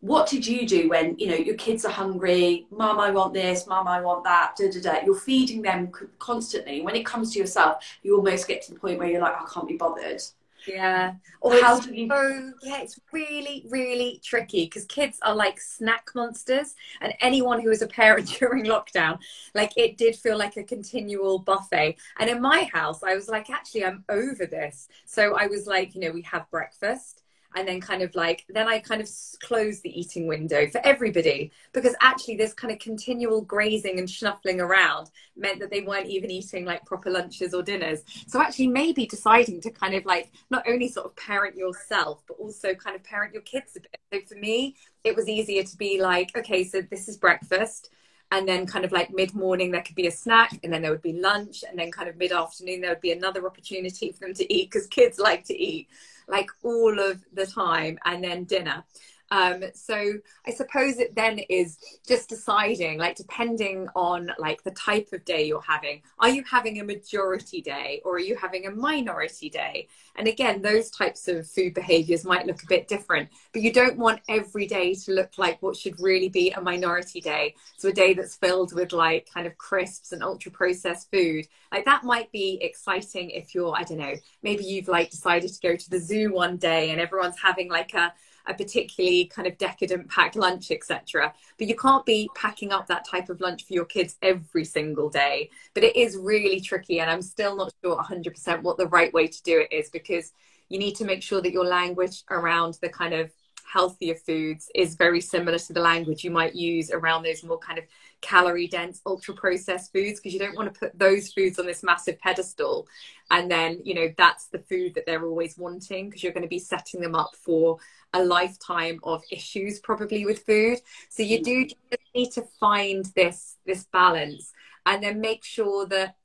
what 0.00 0.28
did 0.28 0.46
you 0.46 0.66
do 0.66 0.90
when 0.90 1.18
you 1.18 1.26
know 1.28 1.34
your 1.34 1.56
kids 1.56 1.84
are 1.84 1.90
hungry? 1.90 2.66
Mom, 2.70 3.00
I 3.00 3.10
want 3.10 3.34
this. 3.34 3.66
Mom, 3.66 3.88
I 3.88 4.00
want 4.00 4.22
that. 4.24 4.54
Da, 4.56 4.70
da, 4.70 4.80
da. 4.80 5.04
You're 5.04 5.18
feeding 5.18 5.62
them 5.62 5.90
constantly. 6.18 6.82
When 6.82 6.94
it 6.94 7.06
comes 7.06 7.32
to 7.32 7.38
yourself, 7.38 7.84
you 8.02 8.14
almost 8.14 8.46
get 8.46 8.62
to 8.62 8.74
the 8.74 8.78
point 8.78 8.98
where 8.98 9.08
you're 9.08 9.20
like, 9.20 9.34
I 9.34 9.46
can't 9.52 9.66
be 9.66 9.76
bothered. 9.76 10.22
Yeah. 10.68 11.14
Or 11.40 11.54
how 11.60 11.80
do 11.80 11.94
you? 11.94 12.08
So, 12.08 12.52
yeah, 12.62 12.80
it's 12.80 12.98
really, 13.12 13.64
really 13.68 14.20
tricky 14.24 14.64
because 14.64 14.84
kids 14.86 15.18
are 15.22 15.34
like 15.34 15.60
snack 15.60 16.08
monsters, 16.14 16.74
and 17.00 17.14
anyone 17.20 17.60
who 17.60 17.68
was 17.68 17.82
a 17.82 17.86
parent 17.86 18.28
during 18.38 18.64
lockdown, 18.64 19.18
like 19.54 19.72
it 19.76 19.96
did 19.96 20.16
feel 20.16 20.36
like 20.36 20.56
a 20.56 20.64
continual 20.64 21.38
buffet. 21.38 21.96
And 22.18 22.28
in 22.28 22.40
my 22.40 22.68
house, 22.72 23.02
I 23.02 23.14
was 23.14 23.28
like, 23.28 23.50
actually, 23.50 23.84
I'm 23.84 24.04
over 24.08 24.46
this. 24.46 24.88
So 25.06 25.36
I 25.36 25.46
was 25.46 25.66
like, 25.66 25.94
you 25.94 26.00
know, 26.00 26.10
we 26.10 26.22
have 26.22 26.50
breakfast 26.50 27.22
and 27.54 27.66
then 27.66 27.80
kind 27.80 28.02
of 28.02 28.14
like 28.14 28.44
then 28.48 28.68
i 28.68 28.78
kind 28.78 29.00
of 29.00 29.08
close 29.42 29.80
the 29.80 29.98
eating 29.98 30.26
window 30.26 30.66
for 30.68 30.80
everybody 30.84 31.50
because 31.72 31.94
actually 32.00 32.36
this 32.36 32.52
kind 32.52 32.72
of 32.72 32.78
continual 32.78 33.40
grazing 33.40 33.98
and 33.98 34.08
snuffling 34.08 34.60
around 34.60 35.10
meant 35.36 35.60
that 35.60 35.70
they 35.70 35.80
weren't 35.80 36.08
even 36.08 36.30
eating 36.30 36.64
like 36.64 36.84
proper 36.84 37.10
lunches 37.10 37.54
or 37.54 37.62
dinners. 37.62 38.02
So 38.26 38.40
actually 38.40 38.68
maybe 38.68 39.06
deciding 39.06 39.60
to 39.62 39.70
kind 39.70 39.94
of 39.94 40.04
like 40.04 40.30
not 40.50 40.64
only 40.68 40.88
sort 40.88 41.06
of 41.06 41.16
parent 41.16 41.56
yourself 41.56 42.22
but 42.26 42.38
also 42.38 42.74
kind 42.74 42.96
of 42.96 43.04
parent 43.04 43.32
your 43.32 43.42
kids 43.42 43.76
a 43.76 43.80
bit. 43.80 43.98
So 44.12 44.34
for 44.34 44.40
me 44.40 44.76
it 45.04 45.14
was 45.14 45.28
easier 45.28 45.62
to 45.62 45.76
be 45.76 46.00
like 46.00 46.36
okay 46.36 46.64
so 46.64 46.82
this 46.82 47.08
is 47.08 47.16
breakfast 47.16 47.90
and 48.30 48.46
then 48.46 48.66
kind 48.66 48.84
of 48.84 48.92
like 48.92 49.10
mid 49.10 49.34
morning 49.34 49.70
there 49.70 49.82
could 49.82 49.96
be 49.96 50.06
a 50.06 50.12
snack 50.12 50.58
and 50.62 50.72
then 50.72 50.82
there 50.82 50.90
would 50.90 51.02
be 51.02 51.14
lunch 51.14 51.64
and 51.68 51.78
then 51.78 51.90
kind 51.90 52.08
of 52.08 52.16
mid 52.16 52.32
afternoon 52.32 52.80
there 52.80 52.90
would 52.90 53.00
be 53.00 53.12
another 53.12 53.46
opportunity 53.46 54.12
for 54.12 54.20
them 54.20 54.34
to 54.34 54.52
eat 54.52 54.70
because 54.70 54.86
kids 54.86 55.18
like 55.18 55.44
to 55.44 55.56
eat 55.56 55.88
like 56.28 56.50
all 56.62 56.98
of 56.98 57.22
the 57.32 57.46
time 57.46 57.98
and 58.04 58.22
then 58.22 58.44
dinner 58.44 58.84
um, 59.30 59.64
so 59.74 60.14
I 60.46 60.50
suppose 60.52 60.98
it 60.98 61.14
then 61.14 61.38
is 61.50 61.78
just 62.06 62.28
deciding, 62.28 62.98
like, 62.98 63.16
depending 63.16 63.88
on 63.94 64.30
like 64.38 64.62
the 64.64 64.70
type 64.70 65.08
of 65.12 65.24
day 65.24 65.46
you're 65.46 65.60
having. 65.60 66.02
Are 66.18 66.28
you 66.28 66.42
having 66.44 66.80
a 66.80 66.84
majority 66.84 67.60
day 67.60 68.00
or 68.04 68.14
are 68.14 68.20
you 68.20 68.36
having 68.36 68.66
a 68.66 68.70
minority 68.70 69.50
day? 69.50 69.88
And 70.16 70.26
again, 70.26 70.62
those 70.62 70.90
types 70.90 71.28
of 71.28 71.48
food 71.48 71.74
behaviors 71.74 72.24
might 72.24 72.46
look 72.46 72.62
a 72.62 72.66
bit 72.66 72.88
different, 72.88 73.28
but 73.52 73.62
you 73.62 73.72
don't 73.72 73.98
want 73.98 74.20
every 74.28 74.66
day 74.66 74.94
to 74.94 75.12
look 75.12 75.32
like 75.36 75.62
what 75.62 75.76
should 75.76 76.00
really 76.00 76.28
be 76.28 76.50
a 76.50 76.60
minority 76.60 77.20
day. 77.20 77.54
So 77.76 77.88
a 77.88 77.92
day 77.92 78.14
that's 78.14 78.34
filled 78.34 78.72
with 78.72 78.92
like 78.92 79.28
kind 79.32 79.46
of 79.46 79.56
crisps 79.58 80.12
and 80.12 80.22
ultra 80.22 80.50
processed 80.50 81.10
food. 81.10 81.46
Like 81.70 81.84
that 81.84 82.02
might 82.04 82.32
be 82.32 82.58
exciting 82.62 83.30
if 83.30 83.54
you're, 83.54 83.76
I 83.76 83.82
don't 83.82 83.98
know, 83.98 84.14
maybe 84.42 84.64
you've 84.64 84.88
like 84.88 85.10
decided 85.10 85.52
to 85.52 85.60
go 85.60 85.76
to 85.76 85.90
the 85.90 86.00
zoo 86.00 86.32
one 86.32 86.56
day 86.56 86.90
and 86.90 87.00
everyone's 87.00 87.38
having 87.40 87.68
like 87.68 87.94
a 87.94 88.12
a 88.48 88.54
particularly 88.54 89.26
kind 89.26 89.46
of 89.46 89.58
decadent 89.58 90.08
packed 90.08 90.36
lunch, 90.36 90.70
etc. 90.70 91.32
But 91.58 91.68
you 91.68 91.76
can't 91.76 92.04
be 92.04 92.28
packing 92.34 92.72
up 92.72 92.86
that 92.86 93.06
type 93.06 93.28
of 93.28 93.40
lunch 93.40 93.64
for 93.64 93.74
your 93.74 93.84
kids 93.84 94.16
every 94.22 94.64
single 94.64 95.10
day. 95.10 95.50
But 95.74 95.84
it 95.84 95.94
is 95.94 96.16
really 96.16 96.60
tricky, 96.60 97.00
and 97.00 97.10
I'm 97.10 97.22
still 97.22 97.56
not 97.56 97.72
sure 97.82 97.96
100% 97.96 98.62
what 98.62 98.78
the 98.78 98.86
right 98.88 99.12
way 99.12 99.28
to 99.28 99.42
do 99.42 99.60
it 99.60 99.72
is 99.72 99.90
because 99.90 100.32
you 100.68 100.78
need 100.78 100.96
to 100.96 101.04
make 101.04 101.22
sure 101.22 101.40
that 101.40 101.52
your 101.52 101.64
language 101.64 102.24
around 102.30 102.78
the 102.80 102.88
kind 102.88 103.14
of 103.14 103.30
healthier 103.70 104.14
foods 104.14 104.70
is 104.74 104.96
very 104.96 105.20
similar 105.20 105.58
to 105.58 105.72
the 105.72 105.80
language 105.80 106.24
you 106.24 106.30
might 106.30 106.54
use 106.54 106.90
around 106.90 107.22
those 107.22 107.44
more 107.44 107.58
kind 107.58 107.78
of 107.78 107.84
calorie 108.20 108.66
dense 108.66 109.00
ultra 109.04 109.34
processed 109.34 109.92
foods 109.92 110.18
because 110.18 110.32
you 110.32 110.38
don't 110.38 110.56
want 110.56 110.72
to 110.72 110.80
put 110.80 110.98
those 110.98 111.32
foods 111.32 111.58
on 111.58 111.66
this 111.66 111.82
massive 111.82 112.18
pedestal 112.18 112.86
and 113.30 113.50
then 113.50 113.78
you 113.84 113.94
know 113.94 114.12
that's 114.16 114.46
the 114.46 114.58
food 114.58 114.94
that 114.94 115.04
they're 115.06 115.26
always 115.26 115.58
wanting 115.58 116.08
because 116.08 116.22
you're 116.22 116.32
going 116.32 116.42
to 116.42 116.48
be 116.48 116.58
setting 116.58 117.00
them 117.00 117.14
up 117.14 117.36
for 117.36 117.78
a 118.12 118.24
lifetime 118.24 119.00
of 119.02 119.22
issues 119.30 119.80
probably 119.80 120.24
with 120.24 120.44
food. 120.44 120.78
So 121.08 121.22
you 121.22 121.42
do 121.42 121.66
mm. 121.66 121.74
need 122.14 122.30
to 122.32 122.42
find 122.60 123.04
this 123.14 123.56
this 123.66 123.84
balance 123.92 124.52
and 124.86 125.02
then 125.02 125.20
make 125.20 125.44
sure 125.44 125.86
that 125.86 126.16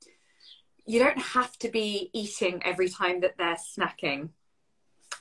you 0.86 0.98
don't 0.98 1.18
have 1.18 1.58
to 1.58 1.68
be 1.68 2.10
eating 2.12 2.62
every 2.64 2.88
time 2.88 3.20
that 3.20 3.36
they're 3.38 3.56
snacking. 3.56 4.30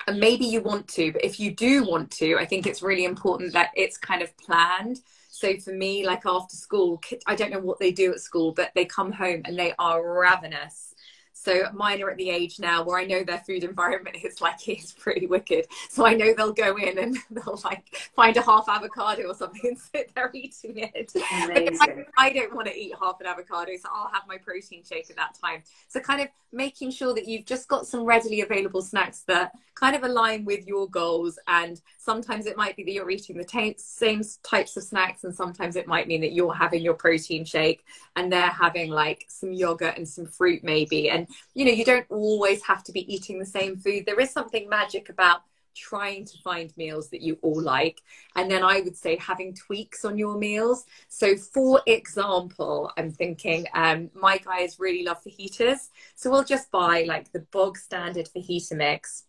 And 0.07 0.19
maybe 0.19 0.45
you 0.45 0.61
want 0.61 0.87
to 0.89 1.11
but 1.13 1.23
if 1.23 1.39
you 1.39 1.51
do 1.51 1.85
want 1.85 2.11
to 2.11 2.37
i 2.37 2.45
think 2.45 2.67
it's 2.67 2.81
really 2.81 3.05
important 3.05 3.53
that 3.53 3.71
it's 3.75 3.97
kind 3.97 4.21
of 4.21 4.35
planned. 4.37 4.99
So 5.29 5.57
for 5.57 5.73
me 5.73 6.05
like 6.05 6.25
after 6.25 6.55
school 6.55 7.01
i 7.27 7.35
don't 7.35 7.51
know 7.51 7.59
what 7.59 7.79
they 7.79 7.91
do 7.91 8.11
at 8.11 8.19
school 8.19 8.53
but 8.53 8.71
they 8.75 8.85
come 8.85 9.11
home 9.11 9.41
and 9.45 9.57
they 9.57 9.73
are 9.79 10.19
ravenous 10.19 10.92
so 11.33 11.63
mine 11.73 12.01
are 12.01 12.11
at 12.11 12.17
the 12.17 12.29
age 12.29 12.59
now 12.59 12.83
where 12.83 12.99
I 12.99 13.05
know 13.05 13.23
their 13.23 13.39
food 13.39 13.63
environment 13.63 14.17
is 14.23 14.39
like 14.39 14.59
it's 14.67 14.93
pretty 14.93 15.27
wicked. 15.27 15.67
So 15.89 16.05
I 16.05 16.13
know 16.13 16.33
they'll 16.33 16.53
go 16.53 16.77
in 16.77 16.97
and 16.99 17.17
they'll 17.31 17.59
like 17.63 18.11
find 18.15 18.37
a 18.37 18.41
half 18.41 18.69
avocado 18.69 19.23
or 19.27 19.35
something 19.35 19.61
and 19.63 19.79
sit 19.93 20.11
there 20.15 20.31
eating 20.33 20.77
it. 20.77 21.11
I, 21.15 22.05
I, 22.17 22.29
don't 22.31 22.55
want 22.55 22.67
to 22.67 22.77
eat 22.77 22.93
half 22.99 23.19
an 23.19 23.27
avocado, 23.27 23.71
so 23.81 23.89
I'll 23.93 24.09
have 24.09 24.23
my 24.27 24.37
protein 24.37 24.83
shake 24.83 25.09
at 25.09 25.15
that 25.17 25.37
time. 25.41 25.63
So 25.87 25.99
kind 25.99 26.21
of 26.21 26.27
making 26.51 26.91
sure 26.91 27.13
that 27.15 27.27
you've 27.27 27.45
just 27.45 27.67
got 27.67 27.87
some 27.87 28.05
readily 28.05 28.41
available 28.41 28.81
snacks 28.81 29.23
that 29.27 29.51
kind 29.75 29.95
of 29.95 30.03
align 30.03 30.45
with 30.45 30.67
your 30.67 30.87
goals. 30.87 31.39
And 31.47 31.81
sometimes 31.97 32.45
it 32.45 32.55
might 32.55 32.75
be 32.75 32.83
that 32.83 32.91
you're 32.91 33.09
eating 33.09 33.37
the 33.37 33.43
t- 33.43 33.75
same 33.77 34.21
types 34.43 34.77
of 34.77 34.83
snacks, 34.83 35.23
and 35.23 35.33
sometimes 35.33 35.75
it 35.75 35.87
might 35.87 36.07
mean 36.07 36.21
that 36.21 36.33
you're 36.33 36.53
having 36.53 36.83
your 36.83 36.93
protein 36.93 37.43
shake 37.43 37.83
and 38.15 38.31
they're 38.31 38.49
having 38.49 38.91
like 38.91 39.25
some 39.27 39.51
yogurt 39.51 39.97
and 39.97 40.07
some 40.07 40.25
fruit 40.25 40.63
maybe. 40.63 41.09
And 41.09 41.22
you 41.53 41.65
know, 41.65 41.71
you 41.71 41.85
don't 41.85 42.05
always 42.09 42.63
have 42.63 42.83
to 42.85 42.91
be 42.91 43.13
eating 43.13 43.39
the 43.39 43.45
same 43.45 43.77
food. 43.77 44.05
There 44.05 44.19
is 44.19 44.31
something 44.31 44.69
magic 44.69 45.09
about 45.09 45.41
trying 45.75 46.25
to 46.25 46.37
find 46.39 46.75
meals 46.77 47.09
that 47.09 47.21
you 47.21 47.37
all 47.41 47.61
like. 47.61 48.01
And 48.35 48.49
then 48.49 48.63
I 48.63 48.81
would 48.81 48.95
say 48.95 49.17
having 49.17 49.53
tweaks 49.53 50.05
on 50.05 50.17
your 50.17 50.37
meals. 50.37 50.85
So, 51.07 51.35
for 51.35 51.81
example, 51.87 52.91
I'm 52.97 53.11
thinking 53.11 53.65
um, 53.73 54.09
my 54.13 54.37
guys 54.37 54.79
really 54.79 55.03
love 55.03 55.23
fajitas. 55.23 55.89
So, 56.15 56.29
we'll 56.29 56.43
just 56.43 56.71
buy 56.71 57.05
like 57.07 57.31
the 57.31 57.39
bog 57.39 57.77
standard 57.77 58.29
fajita 58.35 58.73
mix. 58.73 59.25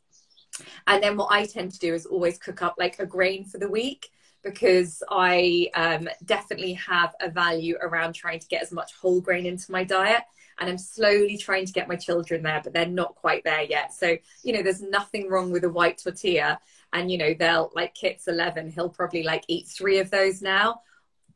And 0.87 1.03
then 1.03 1.17
what 1.17 1.33
I 1.33 1.47
tend 1.47 1.73
to 1.73 1.79
do 1.79 1.95
is 1.95 2.07
always 2.07 2.39
cook 2.39 2.63
up 2.63 2.77
like 2.79 2.99
a 2.99 3.07
grain 3.07 3.45
for 3.45 3.59
the 3.59 3.69
week 3.69 4.11
because 4.45 5.03
I 5.11 5.71
um, 5.75 6.09
definitely 6.25 6.75
have 6.75 7.15
a 7.21 7.31
value 7.31 7.77
around 7.81 8.13
trying 8.13 8.39
to 8.39 8.47
get 8.47 8.63
as 8.63 8.71
much 8.71 8.95
whole 8.95 9.21
grain 9.21 9.47
into 9.47 9.73
my 9.73 9.83
diet 9.83 10.23
and 10.59 10.69
I'm 10.69 10.79
slowly 10.79 11.37
trying 11.37 11.67
to 11.67 11.73
get 11.73 11.89
my 11.89 11.97
children 11.97 12.43
there, 12.43 12.61
but 12.63 12.73
they're 12.73 12.87
not 12.87 13.15
quite 13.15 13.45
there 13.45 13.63
yet. 13.63 13.93
So, 13.93 14.17
you 14.43 14.53
know, 14.53 14.63
there's 14.63 14.83
nothing 14.83 15.29
wrong 15.29 15.51
with 15.51 15.65
a 15.65 15.71
white 15.71 15.99
tortilla. 15.99 16.59
And, 16.93 17.11
you 17.11 17.19
know, 17.19 17.35
they'll, 17.35 17.71
like 17.75 17.95
Kit's 17.95 18.29
11, 18.29 18.71
he'll 18.71 18.89
probably 18.89 19.25
like 19.25 19.45
eat 19.49 19.67
three 19.67 19.99
of 19.99 20.11
those 20.11 20.43
now. 20.43 20.83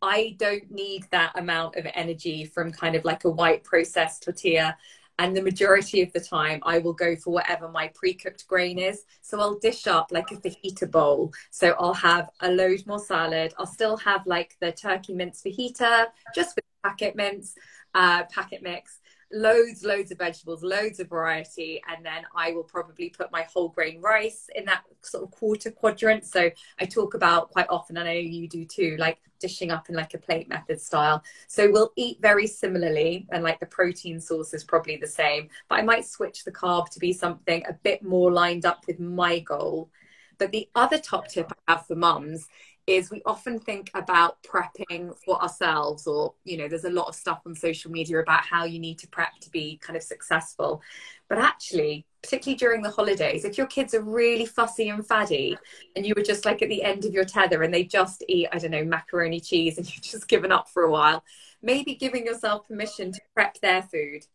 I 0.00 0.36
don't 0.38 0.70
need 0.70 1.06
that 1.10 1.36
amount 1.36 1.74
of 1.76 1.86
energy 1.94 2.44
from 2.44 2.70
kind 2.70 2.94
of 2.94 3.04
like 3.04 3.24
a 3.24 3.30
white 3.30 3.64
processed 3.64 4.22
tortilla. 4.22 4.76
And 5.20 5.36
the 5.36 5.42
majority 5.42 6.00
of 6.02 6.12
the 6.12 6.20
time, 6.20 6.60
I 6.62 6.78
will 6.78 6.92
go 6.92 7.16
for 7.16 7.32
whatever 7.32 7.68
my 7.68 7.88
pre 7.92 8.14
cooked 8.14 8.46
grain 8.46 8.78
is. 8.78 9.02
So 9.20 9.40
I'll 9.40 9.58
dish 9.58 9.88
up 9.88 10.12
like 10.12 10.30
a 10.30 10.36
fajita 10.36 10.88
bowl. 10.88 11.32
So 11.50 11.74
I'll 11.76 11.94
have 11.94 12.30
a 12.40 12.52
load 12.52 12.86
more 12.86 13.00
salad. 13.00 13.52
I'll 13.58 13.66
still 13.66 13.96
have 13.96 14.28
like 14.28 14.56
the 14.60 14.70
turkey 14.70 15.14
mince 15.14 15.42
fajita, 15.42 16.06
just 16.36 16.54
with 16.54 16.64
packet 16.84 17.16
mince, 17.16 17.56
uh, 17.94 18.22
packet 18.24 18.62
mix 18.62 18.97
loads, 19.32 19.84
loads 19.84 20.10
of 20.10 20.18
vegetables, 20.18 20.62
loads 20.62 21.00
of 21.00 21.08
variety, 21.08 21.82
and 21.88 22.04
then 22.04 22.24
I 22.34 22.52
will 22.52 22.64
probably 22.64 23.10
put 23.10 23.30
my 23.30 23.42
whole 23.42 23.68
grain 23.68 24.00
rice 24.00 24.48
in 24.54 24.64
that 24.66 24.82
sort 25.02 25.24
of 25.24 25.30
quarter 25.30 25.70
quadrant. 25.70 26.24
So 26.24 26.50
I 26.80 26.84
talk 26.86 27.14
about 27.14 27.50
quite 27.50 27.66
often, 27.68 27.98
I 27.98 28.04
know 28.04 28.12
you 28.12 28.48
do 28.48 28.64
too, 28.64 28.96
like 28.98 29.18
dishing 29.38 29.70
up 29.70 29.88
in 29.88 29.94
like 29.94 30.14
a 30.14 30.18
plate 30.18 30.48
method 30.48 30.80
style. 30.80 31.22
So 31.46 31.70
we'll 31.70 31.92
eat 31.96 32.18
very 32.20 32.46
similarly, 32.46 33.26
and 33.30 33.44
like 33.44 33.60
the 33.60 33.66
protein 33.66 34.20
source 34.20 34.54
is 34.54 34.64
probably 34.64 34.96
the 34.96 35.06
same, 35.06 35.48
but 35.68 35.78
I 35.78 35.82
might 35.82 36.06
switch 36.06 36.44
the 36.44 36.52
carb 36.52 36.88
to 36.90 36.98
be 36.98 37.12
something 37.12 37.64
a 37.68 37.74
bit 37.74 38.02
more 38.02 38.32
lined 38.32 38.66
up 38.66 38.84
with 38.86 38.98
my 38.98 39.40
goal. 39.40 39.90
But 40.38 40.52
the 40.52 40.68
other 40.74 40.98
top 40.98 41.28
tip 41.28 41.52
I 41.66 41.72
have 41.72 41.86
for 41.86 41.96
mums 41.96 42.48
is 42.88 43.10
we 43.10 43.22
often 43.26 43.58
think 43.58 43.90
about 43.94 44.42
prepping 44.42 45.16
for 45.24 45.40
ourselves 45.42 46.06
or 46.06 46.34
you 46.44 46.56
know 46.56 46.68
there's 46.68 46.84
a 46.84 46.90
lot 46.90 47.08
of 47.08 47.14
stuff 47.14 47.42
on 47.46 47.54
social 47.54 47.90
media 47.90 48.18
about 48.18 48.44
how 48.44 48.64
you 48.64 48.78
need 48.78 48.98
to 48.98 49.08
prep 49.08 49.38
to 49.40 49.50
be 49.50 49.78
kind 49.78 49.96
of 49.96 50.02
successful. 50.02 50.82
But 51.28 51.38
actually 51.38 52.06
particularly 52.22 52.56
during 52.56 52.82
the 52.82 52.90
holidays 52.90 53.44
if 53.44 53.56
your 53.56 53.66
kids 53.68 53.94
are 53.94 54.02
really 54.02 54.44
fussy 54.46 54.88
and 54.88 55.06
faddy 55.06 55.56
and 55.94 56.04
you 56.04 56.14
were 56.16 56.22
just 56.22 56.44
like 56.44 56.62
at 56.62 56.68
the 56.68 56.82
end 56.82 57.04
of 57.04 57.12
your 57.12 57.24
tether 57.24 57.62
and 57.62 57.72
they 57.72 57.84
just 57.84 58.24
eat 58.28 58.48
i 58.50 58.58
don't 58.58 58.72
know 58.72 58.84
macaroni 58.84 59.38
cheese 59.38 59.78
and 59.78 59.86
you've 59.94 60.02
just 60.02 60.26
given 60.26 60.50
up 60.50 60.68
for 60.68 60.82
a 60.82 60.90
while 60.90 61.22
maybe 61.62 61.94
giving 61.94 62.26
yourself 62.26 62.66
permission 62.68 63.12
to 63.12 63.20
prep 63.34 63.60
their 63.60 63.82
food. 63.82 64.26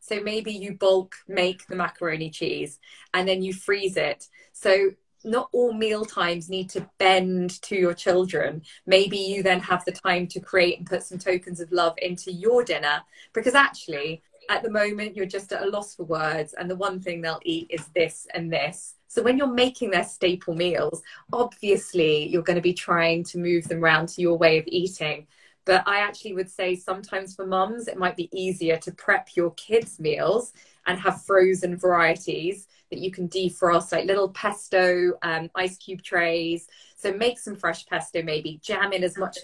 So 0.00 0.20
maybe 0.20 0.52
you 0.52 0.74
bulk 0.74 1.16
make 1.26 1.66
the 1.66 1.76
macaroni 1.76 2.30
cheese 2.30 2.78
and 3.12 3.28
then 3.28 3.42
you 3.42 3.52
freeze 3.52 3.96
it. 3.96 4.28
So 4.52 4.90
not 5.24 5.48
all 5.52 5.72
meal 5.72 6.04
times 6.04 6.48
need 6.48 6.70
to 6.70 6.88
bend 6.98 7.60
to 7.62 7.76
your 7.76 7.94
children. 7.94 8.62
Maybe 8.86 9.18
you 9.18 9.42
then 9.42 9.60
have 9.60 9.84
the 9.84 9.92
time 9.92 10.26
to 10.28 10.40
create 10.40 10.78
and 10.78 10.86
put 10.86 11.02
some 11.02 11.18
tokens 11.18 11.60
of 11.60 11.72
love 11.72 11.94
into 12.00 12.32
your 12.32 12.64
dinner 12.64 13.02
because 13.32 13.54
actually, 13.54 14.22
at 14.50 14.62
the 14.62 14.70
moment, 14.70 15.14
you're 15.14 15.26
just 15.26 15.52
at 15.52 15.62
a 15.62 15.68
loss 15.68 15.94
for 15.94 16.04
words, 16.04 16.54
and 16.54 16.70
the 16.70 16.76
one 16.76 17.00
thing 17.00 17.20
they'll 17.20 17.40
eat 17.44 17.66
is 17.68 17.86
this 17.94 18.26
and 18.32 18.50
this. 18.50 18.94
So 19.06 19.22
when 19.22 19.36
you're 19.36 19.46
making 19.46 19.90
their 19.90 20.04
staple 20.04 20.54
meals, 20.54 21.02
obviously 21.32 22.28
you're 22.28 22.42
going 22.42 22.56
to 22.56 22.62
be 22.62 22.74
trying 22.74 23.24
to 23.24 23.38
move 23.38 23.68
them 23.68 23.84
around 23.84 24.08
to 24.10 24.22
your 24.22 24.38
way 24.38 24.58
of 24.58 24.64
eating. 24.66 25.26
But 25.64 25.82
I 25.86 25.98
actually 25.98 26.32
would 26.32 26.50
say 26.50 26.74
sometimes 26.74 27.34
for 27.34 27.46
mums, 27.46 27.88
it 27.88 27.98
might 27.98 28.16
be 28.16 28.30
easier 28.32 28.78
to 28.78 28.92
prep 28.92 29.28
your 29.34 29.50
kids' 29.52 30.00
meals 30.00 30.54
and 30.86 30.98
have 30.98 31.22
frozen 31.22 31.76
varieties 31.76 32.66
that 32.90 32.98
you 32.98 33.10
can 33.10 33.28
defrost, 33.28 33.92
like 33.92 34.06
little 34.06 34.28
pesto 34.30 35.12
um, 35.22 35.50
ice 35.54 35.76
cube 35.76 36.02
trays. 36.02 36.68
So 36.96 37.12
make 37.12 37.38
some 37.38 37.56
fresh 37.56 37.86
pesto, 37.86 38.22
maybe 38.22 38.60
jam 38.62 38.92
in 38.92 39.04
as 39.04 39.16
much 39.16 39.38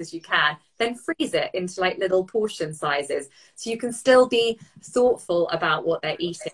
as 0.00 0.12
you 0.12 0.20
can, 0.20 0.56
then 0.78 0.94
freeze 0.94 1.34
it 1.34 1.50
into 1.54 1.80
like 1.80 1.98
little 1.98 2.24
portion 2.24 2.74
sizes. 2.74 3.28
So 3.54 3.70
you 3.70 3.78
can 3.78 3.92
still 3.92 4.28
be 4.28 4.58
thoughtful 4.82 5.48
about 5.50 5.86
what 5.86 6.02
they're 6.02 6.16
eating. 6.18 6.52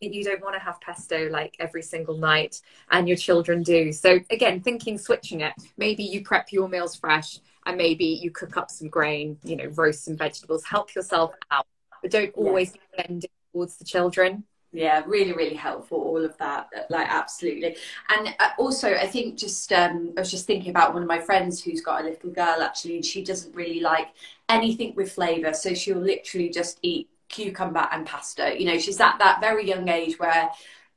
You 0.00 0.24
don't 0.24 0.42
want 0.42 0.54
to 0.54 0.60
have 0.60 0.80
pesto 0.80 1.28
like 1.30 1.56
every 1.58 1.82
single 1.82 2.18
night, 2.18 2.60
and 2.90 3.08
your 3.08 3.16
children 3.16 3.62
do. 3.62 3.92
So 3.92 4.20
again, 4.30 4.60
thinking 4.60 4.98
switching 4.98 5.40
it. 5.40 5.54
Maybe 5.76 6.04
you 6.04 6.22
prep 6.22 6.52
your 6.52 6.68
meals 6.68 6.96
fresh, 6.96 7.38
and 7.64 7.76
maybe 7.76 8.04
you 8.04 8.30
cook 8.30 8.56
up 8.56 8.70
some 8.70 8.88
grain. 8.88 9.38
You 9.42 9.56
know, 9.56 9.66
roast 9.66 10.04
some 10.04 10.16
vegetables. 10.16 10.64
Help 10.64 10.94
yourself 10.94 11.32
out, 11.50 11.66
but 12.02 12.10
don't 12.10 12.32
always 12.34 12.74
yes. 12.74 13.06
bend 13.06 13.26
towards 13.52 13.76
the 13.76 13.84
children 13.84 14.44
yeah 14.76 15.02
really 15.06 15.32
really 15.32 15.54
helpful 15.54 15.98
all 15.98 16.24
of 16.24 16.36
that 16.38 16.68
like 16.90 17.08
absolutely. 17.08 17.76
And 18.08 18.34
uh, 18.38 18.50
also 18.58 18.94
i 18.94 19.06
think 19.06 19.36
just 19.36 19.72
um, 19.72 20.12
i 20.16 20.20
was 20.20 20.30
just 20.30 20.46
thinking 20.46 20.70
about 20.70 20.92
one 20.92 21.02
of 21.02 21.08
my 21.08 21.18
friends 21.18 21.62
who's 21.62 21.80
got 21.80 22.02
a 22.02 22.04
little 22.04 22.30
girl 22.30 22.62
actually 22.62 22.96
and 22.96 23.04
she 23.04 23.24
doesn't 23.24 23.54
really 23.54 23.80
like 23.80 24.08
anything 24.48 24.94
with 24.94 25.12
flavor 25.12 25.52
so 25.52 25.74
she'll 25.74 25.98
literally 25.98 26.50
just 26.50 26.78
eat 26.82 27.08
cucumber 27.28 27.88
and 27.92 28.06
pasta. 28.06 28.54
You 28.58 28.66
know 28.66 28.78
she's 28.78 29.00
at 29.00 29.18
that 29.18 29.40
very 29.40 29.66
young 29.66 29.88
age 29.88 30.18
where 30.18 30.50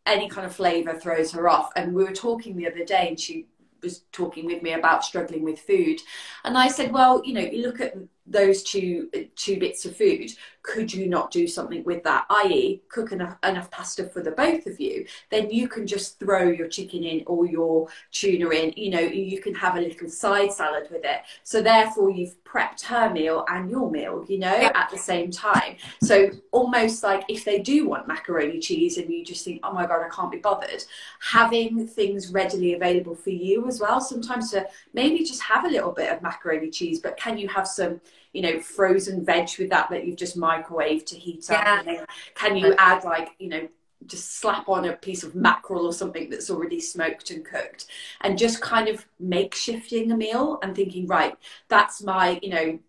any 0.06 0.30
kind 0.30 0.46
of 0.46 0.56
flavor 0.56 0.94
throws 0.94 1.32
her 1.34 1.48
off. 1.50 1.72
And 1.76 1.94
we 1.94 2.04
were 2.04 2.14
talking 2.14 2.56
the 2.56 2.68
other 2.68 2.86
day 2.86 3.10
and 3.10 3.20
she 3.20 3.46
was 3.82 4.04
talking 4.12 4.46
with 4.46 4.62
me 4.62 4.74
about 4.74 5.06
struggling 5.06 5.44
with 5.44 5.60
food. 5.60 6.00
And 6.44 6.58
i 6.58 6.68
said 6.68 6.92
well 6.92 7.22
you 7.26 7.34
know 7.34 7.42
you 7.42 7.64
look 7.64 7.82
at 7.82 7.96
those 8.26 8.64
two 8.64 9.10
two 9.36 9.60
bits 9.60 9.86
of 9.86 9.96
food 9.96 10.32
could 10.62 10.94
you 10.94 11.08
not 11.08 11.32
do 11.32 11.48
something 11.48 11.84
with 11.84 12.04
that? 12.04 12.26
I.e 12.30 12.82
cook 12.90 13.12
enough, 13.12 13.38
enough 13.44 13.72
pasta 13.72 14.06
for 14.06 14.22
the 14.22 14.32
both 14.32 14.66
of 14.66 14.80
you 14.80 15.06
then 15.30 15.50
you 15.50 15.68
can 15.68 15.88
just 15.88 16.20
throw 16.20 16.50
your 16.50 16.68
chicken 16.68 17.04
in 17.04 17.24
or 17.26 17.46
your 17.46 17.88
tuna 18.12 18.50
in 18.50 18.74
you 18.76 18.90
know 18.90 19.00
you 19.00 19.42
can 19.42 19.56
have 19.56 19.76
a 19.76 19.82
little 19.82 20.10
side 20.10 20.52
salad 20.52 20.88
with 20.92 21.04
it. 21.04 21.22
So 21.44 21.62
therefore 21.62 22.10
you've 22.10 22.44
prepped 22.44 22.84
her 22.86 23.10
meal 23.10 23.46
and 23.48 23.70
your 23.70 23.90
meal 23.90 24.26
you 24.28 24.40
know 24.40 24.56
yeah. 24.56 24.72
at 24.76 24.90
the 24.90 24.98
same 24.98 25.32
time. 25.32 25.78
So 26.04 26.30
almost 26.52 27.04
like 27.04 27.24
if 27.28 27.46
they 27.46 27.60
do 27.60 27.88
want 27.88 28.08
macaroni 28.08 28.60
cheese 28.60 28.98
and 28.98 29.10
you 29.10 29.24
just 29.24 29.46
think 29.46 29.60
oh 29.64 29.74
my 29.74 29.86
god 29.86 30.02
i 30.06 30.10
can't 30.10 30.32
be 30.32 30.38
bothered 30.38 30.84
having 31.20 31.88
things 31.88 32.32
readily 32.32 32.74
available 32.74 33.16
for 33.16 33.30
you 33.30 33.68
as 33.68 33.80
well 33.80 34.00
sometimes 34.02 34.52
to 34.52 34.66
maybe 34.94 35.24
just 35.24 35.42
have 35.42 35.66
a 35.66 35.70
little 35.70 35.92
bit 35.92 36.12
of 36.12 36.22
macaroni 36.22 36.70
cheese 36.70 37.00
but 37.00 37.18
can 37.18 37.38
you 37.38 37.48
have 37.48 37.68
some 37.68 38.00
you 38.34 38.42
know, 38.42 38.60
frozen 38.60 39.24
veg 39.24 39.50
with 39.58 39.70
that 39.70 39.90
that 39.90 40.06
you've 40.06 40.18
just 40.18 40.38
microwaved 40.38 41.06
to 41.08 41.16
heat 41.18 41.46
yeah. 41.50 41.82
up? 41.88 42.10
can 42.36 42.56
you 42.56 42.76
add 42.78 43.04
like, 43.04 43.30
you 43.40 43.50
know, 43.50 43.68
just 44.06 44.40
slap 44.40 44.70
on 44.70 44.86
a 44.86 44.94
piece 44.94 45.24
of 45.24 45.36
mackerel 45.36 45.86
or 45.86 45.94
something 45.94 46.30
that's 46.30 46.50
already 46.50 46.80
smoked 46.80 47.32
and 47.32 47.44
cooked 47.44 47.88
and 48.22 48.38
just 48.38 48.62
kind 48.62 48.88
of 48.88 49.06
makeshifting 49.22 50.12
a 50.14 50.16
meal 50.16 50.60
and 50.64 50.76
thinking, 50.76 51.06
right, 51.08 51.38
that's 51.68 52.02
my, 52.02 52.40
you 52.42 52.50
know, 52.50 52.80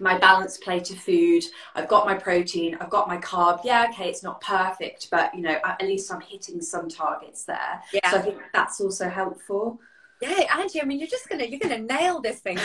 my 0.00 0.18
balanced 0.18 0.62
plate 0.62 0.90
of 0.90 0.98
food. 0.98 1.44
I've 1.74 1.88
got 1.88 2.06
my 2.06 2.14
protein, 2.14 2.76
I've 2.80 2.90
got 2.90 3.08
my 3.08 3.18
carb. 3.18 3.60
Yeah, 3.64 3.86
okay, 3.90 4.08
it's 4.08 4.22
not 4.22 4.40
perfect, 4.40 5.08
but 5.10 5.34
you 5.34 5.42
know, 5.42 5.58
at 5.64 5.82
least 5.82 6.12
I'm 6.12 6.20
hitting 6.20 6.60
some 6.60 6.88
targets 6.88 7.44
there. 7.44 7.82
Yeah. 7.92 8.10
So 8.10 8.18
I 8.18 8.22
think 8.22 8.38
that's 8.52 8.80
also 8.80 9.08
helpful. 9.08 9.80
Yeah, 10.22 10.58
Angie, 10.58 10.80
I 10.80 10.84
mean, 10.84 10.98
you're 10.98 11.08
just 11.08 11.28
gonna 11.28 11.44
you're 11.44 11.60
gonna 11.60 11.78
nail 11.78 12.20
this 12.20 12.40
thing. 12.40 12.58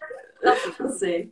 we'll 0.42 0.92
see 0.92 1.30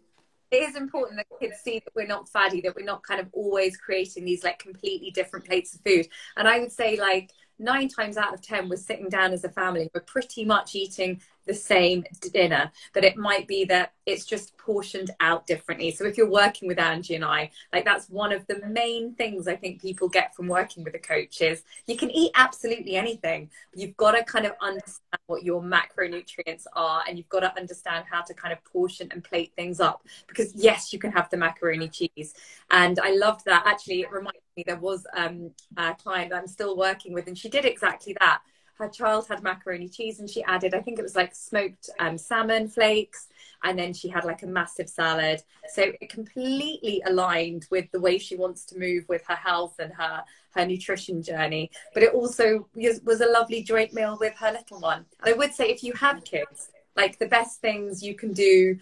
it 0.51 0.69
is 0.69 0.77
important 0.77 1.19
that 1.19 1.27
kids 1.41 1.61
see 1.63 1.81
that 1.81 1.95
we're 1.95 2.07
not 2.07 2.29
faddy, 2.29 2.61
that 2.63 2.77
we're 2.77 2.85
not 2.85 3.03
kind 3.03 3.21
of 3.21 3.29
always 3.33 3.77
creating 3.77 4.25
these 4.25 4.45
like 4.45 4.59
completely 4.59 5.11
different 5.11 5.45
plates 5.45 5.75
of 5.75 5.81
food. 5.81 6.07
And 6.37 6.47
I 6.47 6.61
would 6.61 6.73
say 6.73 6.99
like 6.99 7.31
nine 7.59 7.89
times 7.89 8.17
out 8.17 8.35
of 8.35 8.43
ten, 8.43 8.69
we're 8.69 8.77
sitting 8.77 9.09
down 9.09 9.33
as 9.33 9.45
a 9.45 9.49
family, 9.49 9.91
we're 9.95 10.01
pretty 10.01 10.45
much 10.45 10.75
eating 10.75 11.21
the 11.47 11.55
same 11.55 12.05
dinner, 12.33 12.71
but 12.93 13.05
it 13.05 13.17
might 13.17 13.47
be 13.47 13.65
that 13.67 13.93
it's 14.07 14.25
just 14.25 14.57
portioned 14.59 15.11
out 15.21 15.47
differently. 15.47 15.91
So 15.91 16.05
if 16.05 16.17
you're 16.17 16.31
working 16.31 16.69
with 16.69 16.79
Angie 16.79 17.15
and 17.15 17.25
I, 17.25 17.51
like 17.73 17.85
that's 17.85 18.09
one 18.09 18.33
of 18.33 18.47
the 18.47 18.61
main 18.67 19.15
things 19.15 19.47
I 19.49 19.57
think 19.57 19.81
people 19.81 20.09
get 20.09 20.35
from 20.35 20.47
working 20.47 20.85
with 20.85 20.95
a 20.95 20.99
coach 20.99 21.41
is 21.41 21.63
you 21.87 21.97
can 21.97 22.11
eat 22.11 22.33
absolutely 22.35 22.97
anything, 22.97 23.51
but 23.73 23.81
you've 23.81 23.97
got 23.97 24.13
to 24.13 24.25
kind 24.25 24.47
of 24.47 24.53
understand 24.61 25.01
what 25.27 25.43
your 25.43 25.63
macronutrients 25.63 26.65
are 26.75 27.03
and 27.07 27.19
you've 27.19 27.29
got 27.29 27.41
to 27.41 27.57
understand 27.57 28.05
how 28.11 28.23
to 28.23 28.35
kind 28.35 28.53
of 28.53 28.63
portion 28.65 29.09
and 29.11 29.25
plate 29.25 29.53
things 29.57 29.81
up. 29.81 30.03
Because 30.27 30.55
yes, 30.55 30.93
you 30.93 30.99
can 30.99 31.13
have 31.13 31.31
the 31.31 31.37
macaroni 31.37 31.89
cheese. 31.89 32.35
And 32.71 32.99
I 33.03 33.15
loved 33.15 33.45
that. 33.47 33.65
Actually, 33.67 34.03
it 34.03 34.13
reminded 34.13 34.43
me 34.57 34.65
there 34.67 34.77
was 34.77 35.07
um, 35.17 35.51
a 35.77 35.95
client 35.95 36.33
I'm 36.33 36.47
still 36.47 36.77
working 36.77 37.13
with 37.13 37.27
and 37.27 37.37
she 37.37 37.49
did 37.49 37.65
exactly 37.65 38.17
that 38.21 38.41
her 38.79 38.89
child 38.89 39.27
had 39.29 39.43
macaroni 39.43 39.89
cheese 39.89 40.21
and 40.21 40.29
she 40.29 40.43
added, 40.45 40.75
I 40.75 40.81
think 40.81 40.99
it 40.99 41.03
was 41.03 41.17
like 41.17 41.35
smoked 41.35 41.91
um, 42.01 42.19
salmon 42.19 42.69
flakes, 42.69 43.29
and 43.63 43.79
then 43.79 43.93
she 43.93 44.09
had 44.09 44.25
like 44.25 44.43
a 44.43 44.47
massive 44.47 44.89
salad. 44.89 45.43
So 45.73 45.93
it 46.01 46.11
completely 46.11 47.03
aligned 47.07 47.67
with 47.71 47.91
the 47.93 48.01
way 48.01 48.19
she 48.19 48.37
wants 48.37 48.65
to 48.67 48.79
move 48.79 49.05
with 49.09 49.25
her 49.29 49.37
health 49.37 49.77
and 49.79 49.93
her 49.95 50.25
her 50.55 50.67
nutrition 50.67 51.23
journey. 51.23 51.71
But 51.93 52.05
it 52.05 52.15
also 52.15 52.69
was, 52.75 53.21
a 53.21 53.27
lovely 53.27 53.63
joint 53.63 53.93
meal 53.93 54.17
with 54.21 54.35
her 54.39 54.53
little 54.53 54.81
one. 54.81 55.05
And 55.21 55.35
I 55.35 55.37
would 55.37 55.53
say 55.53 55.69
if 55.69 55.83
you 55.83 55.93
have 55.95 56.25
kids, 56.25 56.71
like 56.97 57.19
the 57.19 57.27
best 57.27 57.61
things 57.61 58.03
you 58.03 58.15
can 58.15 58.33
do 58.33 58.79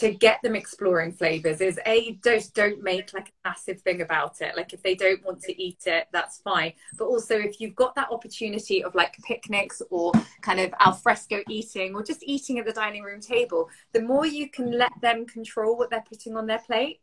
to 0.00 0.14
get 0.14 0.40
them 0.42 0.56
exploring 0.56 1.12
flavors 1.12 1.60
is 1.60 1.78
a 1.86 2.18
just 2.24 2.54
don't 2.54 2.82
make 2.82 3.12
like 3.12 3.28
a 3.28 3.48
massive 3.48 3.82
thing 3.82 4.00
about 4.00 4.40
it. 4.40 4.56
Like 4.56 4.72
if 4.72 4.82
they 4.82 4.94
don't 4.94 5.22
want 5.26 5.42
to 5.42 5.62
eat 5.62 5.82
it 5.84 6.08
that's 6.10 6.38
fine. 6.38 6.72
But 6.96 7.04
also 7.04 7.36
if 7.36 7.60
you've 7.60 7.76
got 7.76 7.94
that 7.96 8.10
opportunity 8.10 8.82
of 8.82 8.94
like 8.94 9.14
picnics 9.26 9.82
or 9.90 10.12
kind 10.40 10.58
of 10.58 10.72
al 10.80 10.92
fresco 10.92 11.42
eating 11.50 11.94
or 11.94 12.02
just 12.02 12.22
eating 12.22 12.58
at 12.58 12.64
the 12.64 12.72
dining 12.72 13.02
room 13.02 13.20
table 13.20 13.68
the 13.92 14.00
more 14.00 14.24
you 14.24 14.48
can 14.48 14.72
let 14.72 14.92
them 15.02 15.26
control 15.26 15.76
what 15.76 15.90
they're 15.90 16.04
putting 16.08 16.34
on 16.34 16.46
their 16.46 16.60
plate 16.60 17.00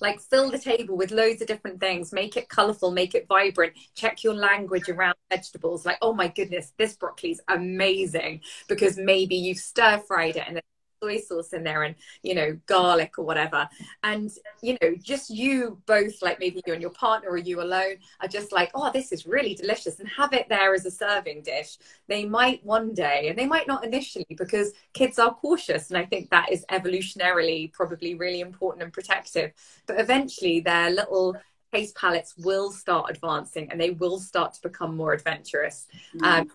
like 0.00 0.20
fill 0.20 0.50
the 0.50 0.58
table 0.58 0.96
with 0.96 1.10
loads 1.10 1.42
of 1.42 1.48
different 1.48 1.80
things 1.80 2.12
make 2.12 2.36
it 2.36 2.48
colorful 2.48 2.90
make 2.90 3.14
it 3.14 3.26
vibrant 3.28 3.72
check 3.94 4.24
your 4.24 4.34
language 4.34 4.88
around 4.88 5.16
vegetables. 5.30 5.84
Like 5.84 5.98
oh 6.00 6.14
my 6.14 6.28
goodness 6.28 6.72
this 6.78 6.96
broccoli 6.96 7.32
is 7.32 7.42
amazing 7.48 8.40
because 8.68 8.96
maybe 8.96 9.36
you've 9.36 9.58
stir 9.58 9.98
fried 9.98 10.36
it 10.36 10.44
and 10.46 10.62
soy 11.06 11.18
sauce 11.18 11.52
in 11.52 11.62
there 11.62 11.82
and 11.84 11.94
you 12.22 12.34
know 12.34 12.58
garlic 12.66 13.18
or 13.18 13.24
whatever. 13.24 13.68
And 14.02 14.30
you 14.62 14.76
know 14.80 14.94
just 15.00 15.30
you 15.30 15.80
both 15.86 16.22
like 16.22 16.40
maybe 16.40 16.62
you 16.66 16.72
and 16.72 16.82
your 16.82 16.90
partner 16.90 17.30
or 17.30 17.36
you 17.36 17.60
alone 17.60 17.96
are 18.20 18.28
just 18.28 18.52
like 18.52 18.70
oh 18.74 18.90
this 18.92 19.12
is 19.12 19.26
really 19.26 19.54
delicious 19.54 20.00
and 20.00 20.08
have 20.08 20.32
it 20.32 20.48
there 20.48 20.74
as 20.74 20.86
a 20.86 20.90
serving 20.90 21.42
dish. 21.42 21.78
They 22.08 22.24
might 22.24 22.64
one 22.64 22.94
day 22.94 23.28
and 23.28 23.38
they 23.38 23.46
might 23.46 23.66
not 23.66 23.84
initially 23.84 24.26
because 24.36 24.72
kids 24.92 25.18
are 25.18 25.34
cautious 25.34 25.90
and 25.90 25.98
i 25.98 26.04
think 26.04 26.30
that 26.30 26.50
is 26.50 26.64
evolutionarily 26.70 27.72
probably 27.72 28.14
really 28.14 28.40
important 28.40 28.82
and 28.82 28.92
protective. 28.92 29.52
But 29.86 30.00
eventually 30.00 30.60
their 30.60 30.90
little 30.90 31.36
taste 31.72 31.96
palates 31.96 32.34
will 32.38 32.70
start 32.70 33.10
advancing 33.10 33.70
and 33.70 33.80
they 33.80 33.90
will 33.90 34.18
start 34.18 34.54
to 34.54 34.62
become 34.62 34.96
more 34.96 35.12
adventurous. 35.12 35.86
Mm. 36.16 36.40
um, 36.40 36.50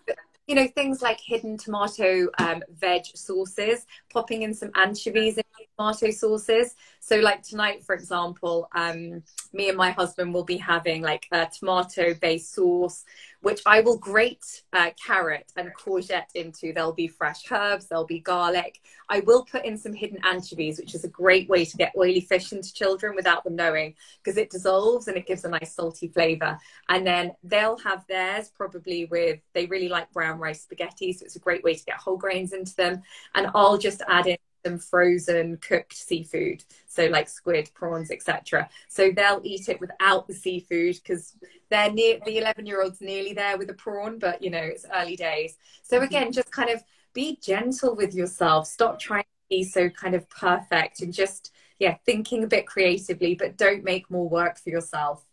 you 0.52 0.56
know 0.56 0.68
things 0.68 1.02
like 1.02 1.18
hidden 1.22 1.58
tomato 1.58 2.28
um, 2.38 2.62
veg 2.78 3.04
sauces 3.16 3.86
popping 4.12 4.42
in 4.42 4.54
some 4.54 4.70
anchovies 4.76 5.38
in 5.38 5.44
tomato 5.78 6.12
sauces. 6.12 6.76
So 7.00 7.16
like 7.20 7.42
tonight 7.42 7.86
for 7.86 7.96
example 7.96 8.68
um, 8.76 9.24
me 9.54 9.70
and 9.70 9.78
my 9.78 9.92
husband 9.92 10.34
will 10.34 10.44
be 10.44 10.58
having 10.58 11.04
like 11.04 11.26
a 11.32 11.48
tomato 11.58 12.14
based 12.16 12.54
sauce 12.54 13.06
which 13.42 13.62
i 13.66 13.82
will 13.82 13.98
grate 13.98 14.64
uh, 14.74 14.90
carrot 15.06 15.52
and 15.58 15.72
courgette 15.76 16.32
into. 16.36 16.74
There'll 16.74 16.94
be 16.94 17.08
fresh 17.08 17.52
herbs 17.52 17.88
there'll 17.88 18.06
be 18.06 18.20
garlic. 18.20 18.80
I 19.10 19.22
will 19.22 19.44
put 19.44 19.66
in 19.66 19.78
some 19.78 19.94
hidden 19.94 20.20
anchovies 20.24 20.80
which 20.80 20.96
is 20.96 21.04
a 21.04 21.10
great 21.10 21.50
way 21.50 21.66
to 21.66 21.78
get 21.78 21.94
oily 21.98 22.22
fish 22.22 22.52
into 22.54 22.74
children 22.74 23.16
without 23.16 23.44
them 23.44 23.56
knowing 23.56 23.96
because 24.24 24.38
it 24.38 24.50
dissolves 24.50 25.08
and 25.08 25.18
it 25.18 25.28
gives 25.28 25.44
a 25.44 25.50
nice 25.50 25.76
salty 25.76 26.08
flavor. 26.08 26.58
And 26.90 27.06
then 27.06 27.34
they'll 27.44 27.78
have 27.80 28.06
theirs 28.08 28.52
probably 28.56 29.06
with 29.06 29.40
they 29.54 29.66
really 29.66 29.90
like 29.90 30.12
brown 30.12 30.40
rice 30.40 30.64
spaghetti 30.64 31.14
so 31.14 31.26
it's 31.26 31.36
a 31.36 31.40
great 31.40 31.64
way 31.64 31.76
to 31.76 31.86
get 31.86 31.98
whole 31.98 32.18
grains 32.18 32.54
into 32.54 32.76
them. 32.76 33.02
And 33.36 33.48
i'll 33.54 33.78
just 33.78 34.02
add 34.08 34.28
in 34.28 34.38
some 34.66 34.78
frozen 34.78 35.58
cooked 35.58 35.96
seafood 35.96 36.64
so 36.88 37.08
like 37.08 37.28
squid 37.28 37.70
prawns 37.74 38.12
etc 38.12 38.70
so 38.88 39.12
they'll 39.12 39.42
eat 39.44 39.70
it 39.70 39.80
without 39.80 40.28
the 40.28 40.34
seafood 40.34 40.96
because 40.96 41.36
they're 41.72 41.92
near 41.92 42.20
the 42.26 42.38
11 42.38 42.66
year 42.68 42.84
old's 42.84 43.02
nearly 43.02 43.34
there 43.34 43.58
with 43.58 43.70
a 43.70 43.74
prawn 43.74 44.20
but 44.20 44.44
you 44.44 44.52
know 44.52 44.62
it's 44.62 44.86
early 44.94 45.16
days. 45.16 45.58
So 45.82 45.96
mm-hmm. 45.96 46.06
again 46.06 46.32
just 46.32 46.52
kind 46.52 46.70
of 46.70 46.84
be 47.14 47.40
gentle 47.42 47.96
with 47.96 48.14
yourself. 48.14 48.68
Stop 48.68 49.00
trying 49.00 49.24
to 49.24 49.28
be 49.50 49.64
so 49.64 49.90
kind 49.90 50.14
of 50.14 50.30
perfect 50.30 51.02
and 51.02 51.14
just 51.14 51.52
yeah 51.80 51.96
thinking 52.06 52.44
a 52.44 52.48
bit 52.48 52.68
creatively 52.68 53.36
but 53.36 53.58
don't 53.58 53.84
make 53.84 54.12
more 54.12 54.30
work 54.30 54.60
for 54.60 54.70
yourself. 54.70 55.26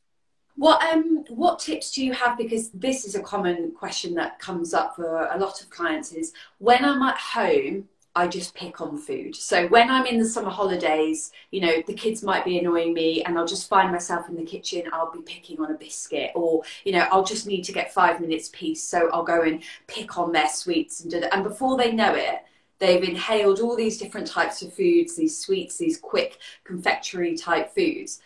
What 0.54 0.82
um 0.82 1.24
what 1.28 1.58
tips 1.58 1.92
do 1.92 2.04
you 2.04 2.12
have? 2.12 2.38
Because 2.38 2.70
this 2.70 3.04
is 3.04 3.14
a 3.16 3.22
common 3.22 3.72
question 3.72 4.14
that 4.14 4.38
comes 4.38 4.72
up 4.72 4.96
for 4.96 5.26
a 5.26 5.38
lot 5.38 5.60
of 5.60 5.70
clients 5.70 6.12
is 6.12 6.32
when 6.58 6.84
I'm 6.84 7.02
at 7.02 7.18
home 7.18 7.88
I 8.18 8.26
just 8.26 8.52
pick 8.52 8.80
on 8.80 8.98
food. 8.98 9.36
So 9.36 9.68
when 9.68 9.88
I'm 9.88 10.04
in 10.04 10.18
the 10.18 10.24
summer 10.24 10.50
holidays, 10.50 11.30
you 11.52 11.60
know, 11.60 11.80
the 11.86 11.94
kids 11.94 12.24
might 12.24 12.44
be 12.44 12.58
annoying 12.58 12.92
me 12.92 13.22
and 13.22 13.38
I'll 13.38 13.46
just 13.46 13.68
find 13.68 13.92
myself 13.92 14.28
in 14.28 14.34
the 14.34 14.42
kitchen, 14.44 14.90
I'll 14.92 15.12
be 15.12 15.22
picking 15.22 15.60
on 15.60 15.70
a 15.70 15.74
biscuit 15.74 16.32
or, 16.34 16.64
you 16.84 16.90
know, 16.90 17.06
I'll 17.12 17.22
just 17.22 17.46
need 17.46 17.62
to 17.62 17.72
get 17.72 17.94
five 17.94 18.20
minutes 18.20 18.50
peace. 18.52 18.82
So 18.82 19.08
I'll 19.12 19.22
go 19.22 19.42
and 19.42 19.62
pick 19.86 20.18
on 20.18 20.32
their 20.32 20.48
sweets 20.48 21.00
and 21.00 21.12
do 21.12 21.20
that. 21.20 21.32
And 21.32 21.44
before 21.44 21.76
they 21.76 21.92
know 21.92 22.12
it, 22.12 22.40
they've 22.80 23.04
inhaled 23.04 23.60
all 23.60 23.76
these 23.76 23.98
different 23.98 24.26
types 24.26 24.62
of 24.62 24.74
foods, 24.74 25.14
these 25.14 25.38
sweets, 25.38 25.78
these 25.78 25.96
quick 25.96 26.38
confectionery 26.64 27.36
type 27.36 27.72
foods. 27.72 28.20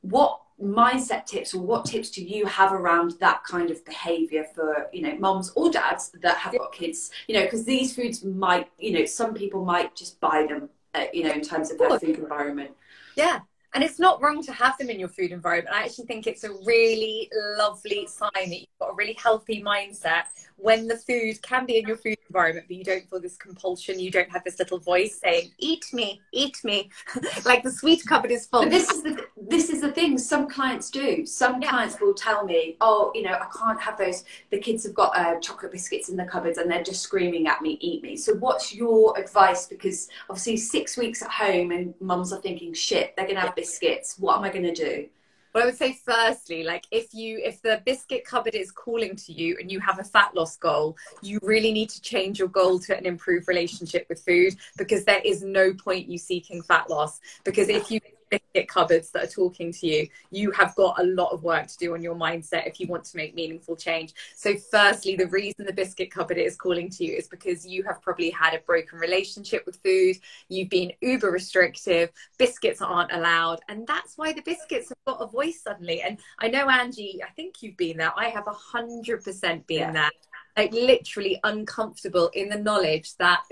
What 0.00 0.40
mindset 0.62 1.24
tips 1.24 1.54
or 1.54 1.62
what 1.62 1.84
tips 1.84 2.10
do 2.10 2.24
you 2.24 2.44
have 2.46 2.72
around 2.72 3.12
that 3.20 3.42
kind 3.44 3.70
of 3.70 3.84
behavior 3.84 4.44
for 4.54 4.88
you 4.92 5.02
know 5.02 5.16
moms 5.18 5.52
or 5.54 5.70
dads 5.70 6.10
that 6.20 6.36
have 6.36 6.52
got 6.52 6.72
kids 6.72 7.10
you 7.28 7.34
know 7.34 7.44
because 7.44 7.64
these 7.64 7.94
foods 7.94 8.24
might 8.24 8.68
you 8.78 8.92
know 8.92 9.04
some 9.04 9.34
people 9.34 9.64
might 9.64 9.94
just 9.94 10.18
buy 10.20 10.44
them 10.48 10.68
uh, 10.94 11.04
you 11.12 11.22
know 11.22 11.30
in 11.30 11.40
terms 11.40 11.70
of 11.70 11.78
their 11.78 11.98
food 12.00 12.18
environment 12.18 12.70
yeah 13.16 13.40
and 13.74 13.84
it's 13.84 13.98
not 13.98 14.20
wrong 14.22 14.42
to 14.42 14.52
have 14.52 14.78
them 14.78 14.88
in 14.88 14.98
your 14.98 15.08
food 15.08 15.30
environment. 15.30 15.74
I 15.76 15.84
actually 15.84 16.06
think 16.06 16.26
it's 16.26 16.44
a 16.44 16.52
really 16.64 17.30
lovely 17.58 18.06
sign 18.06 18.30
that 18.34 18.60
you've 18.60 18.78
got 18.80 18.92
a 18.92 18.94
really 18.94 19.16
healthy 19.22 19.62
mindset 19.62 20.24
when 20.56 20.88
the 20.88 20.96
food 20.96 21.40
can 21.42 21.66
be 21.66 21.78
in 21.78 21.86
your 21.86 21.96
food 21.96 22.16
environment, 22.28 22.66
but 22.68 22.76
you 22.76 22.84
don't 22.84 23.08
feel 23.08 23.20
this 23.20 23.36
compulsion. 23.36 24.00
You 24.00 24.10
don't 24.10 24.30
have 24.30 24.42
this 24.44 24.58
little 24.58 24.78
voice 24.78 25.20
saying, 25.20 25.52
"Eat 25.58 25.84
me, 25.92 26.20
eat 26.32 26.58
me," 26.64 26.90
like 27.44 27.62
the 27.62 27.70
sweet 27.70 28.04
cupboard 28.06 28.30
is 28.30 28.46
full. 28.46 28.62
But 28.62 28.70
this 28.70 28.90
is 28.90 29.02
the 29.02 29.22
this 29.48 29.70
is 29.70 29.80
the 29.80 29.92
thing 29.92 30.18
some 30.18 30.48
clients 30.48 30.90
do. 30.90 31.24
Some 31.26 31.62
yeah. 31.62 31.70
clients 31.70 32.00
will 32.00 32.14
tell 32.14 32.44
me 32.44 32.76
oh 32.80 33.10
you 33.14 33.22
know 33.22 33.32
i 33.32 33.46
can't 33.56 33.80
have 33.80 33.98
those 33.98 34.24
the 34.50 34.58
kids 34.58 34.84
have 34.84 34.94
got 34.94 35.16
uh, 35.16 35.38
chocolate 35.40 35.72
biscuits 35.72 36.08
in 36.08 36.16
the 36.16 36.24
cupboards 36.24 36.58
and 36.58 36.70
they're 36.70 36.82
just 36.82 37.02
screaming 37.02 37.46
at 37.46 37.62
me 37.62 37.78
eat 37.80 38.02
me. 38.02 38.16
So 38.16 38.34
what's 38.34 38.74
your 38.74 39.18
advice? 39.18 39.66
Because 39.66 40.08
obviously 40.28 40.56
six 40.56 40.96
weeks 40.96 41.22
at 41.22 41.30
home 41.30 41.70
and 41.70 41.94
mums 42.00 42.32
are 42.32 42.40
thinking 42.40 42.74
shit 42.74 43.14
they're 43.16 43.26
gonna 43.26 43.40
have 43.40 43.56
biscuits. 43.56 44.18
What 44.18 44.38
am 44.38 44.44
i 44.44 44.50
gonna 44.50 44.74
do? 44.74 45.08
Well, 45.54 45.62
I 45.62 45.66
would 45.66 45.76
say 45.76 45.98
firstly, 46.04 46.62
like 46.62 46.84
if 46.90 47.14
you 47.14 47.40
if 47.42 47.62
the 47.62 47.82
biscuit 47.86 48.24
cupboard 48.24 48.54
is 48.54 48.70
calling 48.70 49.16
to 49.16 49.32
you 49.32 49.56
and 49.58 49.72
you 49.72 49.80
have 49.80 49.98
a 49.98 50.04
fat 50.04 50.34
loss 50.34 50.56
goal, 50.56 50.96
you 51.22 51.38
really 51.42 51.72
need 51.72 51.88
to 51.90 52.02
change 52.02 52.38
your 52.38 52.48
goal 52.48 52.78
to 52.80 52.96
an 52.96 53.06
improved 53.06 53.48
relationship 53.48 54.06
with 54.08 54.20
food 54.20 54.54
because 54.76 55.04
there 55.04 55.22
is 55.24 55.42
no 55.42 55.72
point 55.72 56.08
you 56.08 56.18
seeking 56.18 56.62
fat 56.62 56.90
loss. 56.90 57.18
Because 57.44 57.68
if 57.70 57.90
you 57.90 58.00
biscuit 58.30 58.68
cupboards 58.68 59.10
that 59.10 59.24
are 59.24 59.28
talking 59.30 59.72
to 59.72 59.86
you, 59.86 60.08
you 60.30 60.50
have 60.52 60.74
got 60.74 60.98
a 60.98 61.04
lot 61.04 61.32
of 61.32 61.42
work 61.42 61.66
to 61.66 61.76
do 61.78 61.94
on 61.94 62.02
your 62.02 62.14
mindset 62.14 62.66
if 62.66 62.80
you 62.80 62.86
want 62.86 63.04
to 63.04 63.16
make 63.16 63.34
meaningful 63.34 63.76
change. 63.76 64.14
So, 64.36 64.54
firstly, 64.70 65.16
the 65.16 65.26
reason 65.28 65.66
the 65.66 65.72
biscuit 65.72 66.10
cupboard 66.10 66.38
is 66.38 66.56
calling 66.56 66.90
to 66.90 67.04
you 67.04 67.14
is 67.14 67.28
because 67.28 67.66
you 67.66 67.82
have 67.84 68.00
probably 68.02 68.30
had 68.30 68.54
a 68.54 68.60
broken 68.60 68.98
relationship 68.98 69.64
with 69.66 69.76
food, 69.82 70.16
you've 70.48 70.70
been 70.70 70.92
uber 71.00 71.30
restrictive, 71.30 72.10
biscuits 72.38 72.80
aren't 72.80 73.12
allowed, 73.12 73.60
and 73.68 73.86
that's 73.86 74.16
why 74.16 74.32
the 74.32 74.42
biscuits 74.42 74.88
have 74.88 74.98
got 75.06 75.22
a 75.22 75.26
voice 75.26 75.62
suddenly. 75.62 76.02
And 76.02 76.18
I 76.38 76.48
know, 76.48 76.68
Angie, 76.68 77.20
I 77.22 77.30
think 77.30 77.62
you've 77.62 77.76
been 77.76 77.98
there. 77.98 78.12
I 78.16 78.28
have 78.28 78.46
a 78.46 78.52
hundred 78.52 79.24
percent 79.24 79.66
been 79.66 79.78
yeah. 79.78 79.92
there 79.92 80.10
like 80.58 80.72
literally 80.72 81.38
uncomfortable 81.44 82.28
in 82.34 82.48
the 82.48 82.58
knowledge 82.58 83.14
that 83.18 83.42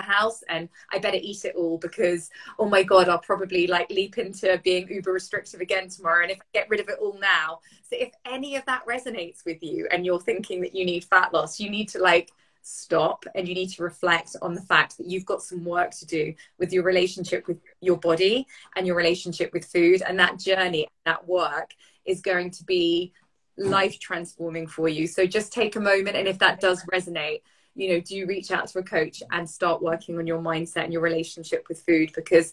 the 0.00 0.12
house 0.12 0.42
and 0.48 0.68
I 0.92 0.98
better 0.98 1.18
eat 1.20 1.44
it 1.44 1.54
all 1.56 1.78
because 1.78 2.30
oh 2.58 2.68
my 2.68 2.82
god 2.82 3.08
I'll 3.08 3.18
probably 3.18 3.66
like 3.66 3.90
leap 3.90 4.18
into 4.18 4.60
being 4.64 4.88
uber 4.88 5.12
restrictive 5.12 5.60
again 5.60 5.88
tomorrow. 5.88 6.22
And 6.22 6.32
if 6.32 6.38
I 6.40 6.44
get 6.52 6.68
rid 6.68 6.80
of 6.80 6.88
it 6.88 6.98
all 7.00 7.18
now 7.20 7.60
so 7.82 7.96
if 7.98 8.12
any 8.24 8.56
of 8.56 8.64
that 8.66 8.86
resonates 8.86 9.44
with 9.44 9.62
you 9.62 9.88
and 9.90 10.04
you're 10.04 10.20
thinking 10.20 10.60
that 10.62 10.74
you 10.74 10.84
need 10.84 11.04
fat 11.04 11.32
loss 11.32 11.60
you 11.60 11.70
need 11.70 11.88
to 11.90 11.98
like 11.98 12.30
stop 12.62 13.24
and 13.34 13.48
you 13.48 13.54
need 13.54 13.70
to 13.70 13.82
reflect 13.82 14.36
on 14.42 14.54
the 14.54 14.60
fact 14.60 14.96
that 14.98 15.06
you've 15.06 15.24
got 15.24 15.42
some 15.42 15.64
work 15.64 15.90
to 15.92 16.06
do 16.06 16.34
with 16.58 16.72
your 16.72 16.82
relationship 16.82 17.46
with 17.46 17.58
your 17.80 17.96
body 17.96 18.46
and 18.76 18.86
your 18.86 18.96
relationship 18.96 19.52
with 19.52 19.64
food. 19.64 20.02
And 20.02 20.18
that 20.18 20.38
journey 20.38 20.88
that 21.04 21.26
work 21.26 21.70
is 22.04 22.20
going 22.20 22.50
to 22.52 22.64
be 22.64 23.12
life 23.56 23.98
transforming 23.98 24.66
for 24.66 24.88
you. 24.88 25.06
So 25.06 25.26
just 25.26 25.52
take 25.52 25.76
a 25.76 25.80
moment 25.80 26.16
and 26.16 26.28
if 26.28 26.38
that 26.38 26.60
does 26.60 26.84
resonate 26.92 27.42
you 27.74 27.90
know 27.90 28.00
do 28.00 28.16
you 28.16 28.26
reach 28.26 28.50
out 28.50 28.66
to 28.68 28.78
a 28.78 28.82
coach 28.82 29.22
and 29.30 29.48
start 29.48 29.82
working 29.82 30.18
on 30.18 30.26
your 30.26 30.40
mindset 30.40 30.84
and 30.84 30.92
your 30.92 31.02
relationship 31.02 31.66
with 31.68 31.82
food? 31.82 32.10
Because 32.14 32.52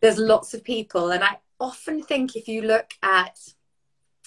there's 0.00 0.18
lots 0.18 0.52
of 0.52 0.62
people 0.64 1.12
and 1.12 1.24
i 1.24 1.38
often 1.60 2.02
think 2.02 2.36
if 2.36 2.48
you 2.48 2.60
look 2.60 2.90
at 3.02 3.38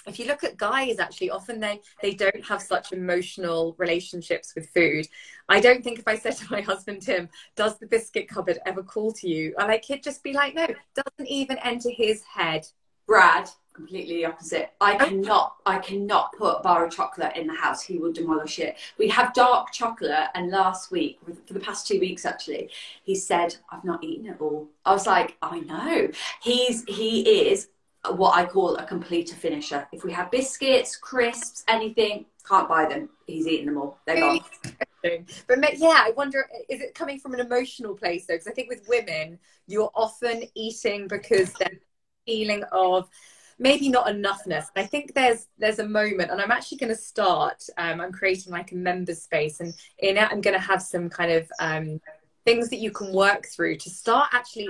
if 0.07 0.19
you 0.19 0.25
look 0.25 0.43
at 0.43 0.57
guys 0.57 0.99
actually 0.99 1.29
often 1.29 1.59
they 1.59 1.81
they 2.01 2.13
don't 2.13 2.45
have 2.45 2.61
such 2.61 2.93
emotional 2.93 3.75
relationships 3.77 4.53
with 4.55 4.69
food. 4.69 5.07
I 5.49 5.59
don't 5.59 5.83
think 5.83 5.99
if 5.99 6.07
i 6.07 6.15
said 6.15 6.35
to 6.37 6.51
my 6.51 6.61
husband 6.61 7.01
tim 7.01 7.29
does 7.55 7.77
the 7.77 7.87
biscuit 7.87 8.27
cupboard 8.27 8.59
ever 8.65 8.83
call 8.83 9.11
to 9.13 9.27
you? 9.27 9.53
I 9.59 9.67
like 9.67 9.83
he'd 9.85 10.03
just 10.03 10.23
be 10.23 10.33
like 10.33 10.55
no 10.55 10.67
doesn't 10.95 11.29
even 11.29 11.57
enter 11.59 11.89
his 11.89 12.23
head. 12.23 12.65
Brad 13.05 13.49
completely 13.75 14.25
opposite. 14.25 14.71
I 14.79 14.95
cannot, 14.95 15.57
I 15.65 15.79
cannot 15.79 16.33
put 16.33 16.59
a 16.59 16.61
bar 16.61 16.85
of 16.85 16.93
chocolate 16.93 17.35
in 17.35 17.47
the 17.47 17.53
house. 17.53 17.81
He 17.83 17.97
will 17.97 18.13
demolish 18.13 18.59
it. 18.59 18.77
We 18.97 19.07
have 19.09 19.33
dark 19.33 19.71
chocolate, 19.71 20.29
and 20.33 20.49
last 20.49 20.91
week, 20.91 21.19
for 21.45 21.53
the 21.53 21.59
past 21.59 21.87
two 21.87 21.99
weeks 21.99 22.25
actually, 22.25 22.69
he 23.03 23.15
said, 23.15 23.55
"I've 23.69 23.83
not 23.83 24.03
eaten 24.03 24.27
it 24.27 24.37
all." 24.39 24.69
I 24.85 24.93
was 24.93 25.05
like, 25.05 25.37
"I 25.41 25.59
know." 25.59 26.09
He's 26.41 26.83
he 26.87 27.49
is 27.49 27.67
what 28.11 28.35
I 28.35 28.45
call 28.45 28.75
a 28.77 28.85
completer 28.85 29.35
finisher. 29.35 29.87
If 29.91 30.03
we 30.03 30.11
have 30.13 30.31
biscuits, 30.31 30.95
crisps, 30.95 31.63
anything, 31.67 32.25
can't 32.47 32.69
buy 32.69 32.85
them. 32.85 33.09
He's 33.25 33.47
eating 33.47 33.65
them 33.67 33.77
all. 33.77 33.99
They're 34.05 34.19
gone. 34.19 34.39
But 35.47 35.77
yeah, 35.77 36.01
I 36.03 36.13
wonder, 36.17 36.47
is 36.67 36.81
it 36.81 36.95
coming 36.95 37.19
from 37.19 37.35
an 37.35 37.39
emotional 37.39 37.93
place 37.93 38.25
though? 38.25 38.33
Because 38.33 38.47
I 38.47 38.53
think 38.53 38.69
with 38.69 38.87
women, 38.87 39.37
you're 39.67 39.91
often 39.93 40.45
eating 40.55 41.07
because 41.07 41.53
they're 41.53 41.79
feeling 42.25 42.63
of 42.71 43.07
maybe 43.57 43.89
not 43.89 44.07
enoughness. 44.07 44.65
I 44.75 44.83
think 44.83 45.13
there's 45.13 45.47
there's 45.57 45.79
a 45.79 45.87
moment, 45.87 46.31
and 46.31 46.41
I'm 46.41 46.51
actually 46.51 46.77
going 46.77 46.93
to 46.93 46.99
start. 46.99 47.63
Um, 47.77 48.01
I'm 48.01 48.11
creating 48.11 48.51
like 48.51 48.71
a 48.71 48.75
member 48.75 49.15
space, 49.15 49.59
and 49.59 49.73
in 49.99 50.17
it, 50.17 50.27
I'm 50.31 50.41
going 50.41 50.55
to 50.55 50.59
have 50.59 50.81
some 50.81 51.09
kind 51.09 51.31
of 51.31 51.51
um, 51.59 52.01
things 52.45 52.69
that 52.69 52.77
you 52.77 52.91
can 52.91 53.13
work 53.13 53.47
through 53.47 53.77
to 53.77 53.89
start 53.89 54.29
actually 54.33 54.69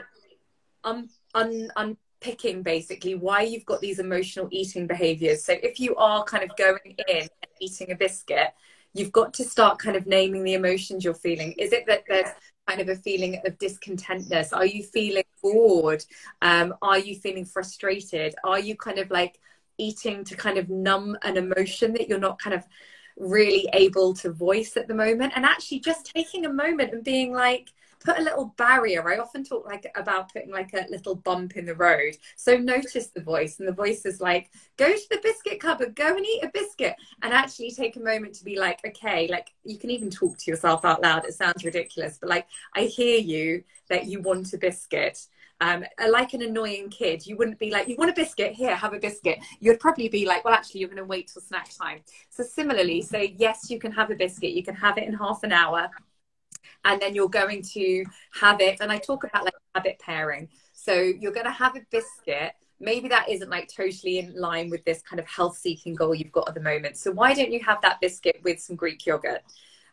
un, 0.83 1.09
un, 1.33 1.71
unpicking 1.75 2.63
basically 2.63 3.15
why 3.15 3.41
you've 3.41 3.65
got 3.65 3.81
these 3.81 3.99
emotional 3.99 4.47
eating 4.51 4.87
behaviors. 4.87 5.43
So 5.43 5.53
if 5.61 5.79
you 5.79 5.95
are 5.95 6.23
kind 6.23 6.43
of 6.43 6.55
going 6.57 6.95
in 7.07 7.21
and 7.21 7.29
eating 7.59 7.91
a 7.91 7.95
biscuit, 7.95 8.53
you've 8.93 9.11
got 9.11 9.33
to 9.35 9.43
start 9.43 9.79
kind 9.79 9.97
of 9.97 10.07
naming 10.07 10.43
the 10.43 10.53
emotions 10.53 11.03
you're 11.03 11.13
feeling. 11.13 11.53
Is 11.53 11.73
it 11.73 11.85
that 11.87 12.03
there's 12.07 12.29
kind 12.67 12.81
of 12.81 12.89
a 12.89 12.95
feeling 12.95 13.39
of 13.45 13.57
discontentness? 13.57 14.53
Are 14.53 14.65
you 14.65 14.83
feeling 14.83 15.23
bored? 15.41 16.03
Um, 16.41 16.73
are 16.81 16.99
you 16.99 17.15
feeling 17.15 17.45
frustrated? 17.45 18.35
Are 18.43 18.59
you 18.59 18.75
kind 18.75 18.99
of 18.99 19.11
like 19.11 19.39
eating 19.77 20.23
to 20.25 20.35
kind 20.35 20.57
of 20.57 20.69
numb 20.69 21.17
an 21.23 21.37
emotion 21.37 21.93
that 21.93 22.07
you're 22.07 22.19
not 22.19 22.39
kind 22.39 22.55
of 22.55 22.63
really 23.17 23.67
able 23.73 24.13
to 24.15 24.31
voice 24.31 24.77
at 24.77 24.87
the 24.87 24.95
moment? 24.95 25.33
And 25.35 25.45
actually 25.45 25.79
just 25.79 26.11
taking 26.13 26.45
a 26.45 26.53
moment 26.53 26.93
and 26.93 27.03
being 27.03 27.31
like, 27.33 27.71
put 28.05 28.19
a 28.19 28.23
little 28.23 28.53
barrier. 28.57 29.07
I 29.09 29.17
often 29.17 29.43
talk 29.43 29.65
like 29.65 29.91
about 29.95 30.31
putting 30.31 30.51
like 30.51 30.73
a 30.73 30.85
little 30.89 31.15
bump 31.15 31.57
in 31.57 31.65
the 31.65 31.75
road. 31.75 32.15
So 32.35 32.55
notice 32.57 33.07
the 33.07 33.21
voice, 33.21 33.59
and 33.59 33.67
the 33.67 33.73
voice 33.73 34.05
is 34.05 34.21
like, 34.21 34.51
go 34.77 34.91
to 34.93 35.09
the 35.09 35.19
biscuit 35.23 35.59
cupboard, 35.59 35.95
go 35.95 36.15
and 36.15 36.25
eat 36.25 36.43
a 36.43 36.51
biscuit, 36.53 36.95
and 37.23 37.33
actually 37.33 37.71
take 37.71 37.95
a 37.95 37.99
moment 37.99 38.35
to 38.35 38.45
be 38.45 38.57
like, 38.57 38.79
okay, 38.85 39.27
like 39.27 39.49
you 39.63 39.77
can 39.77 39.89
even 39.89 40.09
talk 40.09 40.37
to 40.37 40.51
yourself 40.51 40.85
out 40.85 41.01
loud. 41.01 41.25
It 41.25 41.33
sounds 41.33 41.65
ridiculous, 41.65 42.17
but 42.19 42.29
like 42.29 42.47
I 42.75 42.81
hear 42.81 43.19
you 43.19 43.63
that 43.89 44.05
you 44.05 44.21
want 44.21 44.53
a 44.53 44.57
biscuit. 44.57 45.25
Um, 45.61 45.85
like 46.09 46.33
an 46.33 46.41
annoying 46.41 46.89
kid, 46.89 47.25
you 47.25 47.37
wouldn't 47.37 47.59
be 47.59 47.71
like, 47.71 47.87
you 47.87 47.95
want 47.95 48.11
a 48.11 48.13
biscuit? 48.13 48.51
Here, 48.51 48.75
have 48.75 48.93
a 48.93 48.99
biscuit. 48.99 49.39
You'd 49.61 49.79
probably 49.79 50.09
be 50.09 50.25
like, 50.25 50.43
well, 50.43 50.53
actually, 50.53 50.81
you're 50.81 50.89
going 50.89 50.97
to 50.97 51.05
wait 51.05 51.31
till 51.31 51.41
snack 51.41 51.69
time. 51.73 52.01
So, 52.29 52.43
similarly, 52.43 53.01
say, 53.01 53.35
yes, 53.37 53.69
you 53.69 53.79
can 53.79 53.93
have 53.93 54.11
a 54.11 54.15
biscuit. 54.15 54.51
You 54.51 54.63
can 54.63 54.75
have 54.75 54.97
it 54.97 55.05
in 55.05 55.13
half 55.13 55.43
an 55.43 55.53
hour 55.53 55.89
and 56.85 57.01
then 57.01 57.13
you're 57.13 57.27
going 57.27 57.61
to 57.61 58.05
have 58.39 58.61
it. 58.61 58.77
And 58.79 58.91
i 58.91 58.97
talk 58.97 59.23
about 59.23 59.43
like 59.43 59.53
habit 59.73 59.99
pairing. 59.99 60.47
So 60.73 60.93
you're 60.93 61.33
going 61.33 61.45
to 61.45 61.51
have 61.51 61.75
a 61.75 61.81
biscuit. 61.91 62.53
Maybe 62.79 63.07
that 63.09 63.29
isn't 63.29 63.49
like 63.49 63.69
totally 63.75 64.19
in 64.19 64.39
line 64.39 64.69
with 64.69 64.85
this 64.85 65.01
kind 65.01 65.19
of 65.19 65.27
health 65.27 65.57
seeking 65.57 65.95
goal 65.95 66.13
you've 66.13 66.31
got 66.31 66.47
at 66.47 66.53
the 66.53 66.61
moment. 66.61 66.97
So 66.97 67.11
why 67.11 67.33
don't 67.33 67.51
you 67.51 67.59
have 67.61 67.81
that 67.81 67.99
biscuit 67.99 68.39
with 68.43 68.59
some 68.59 68.75
greek 68.75 69.05
yogurt 69.05 69.41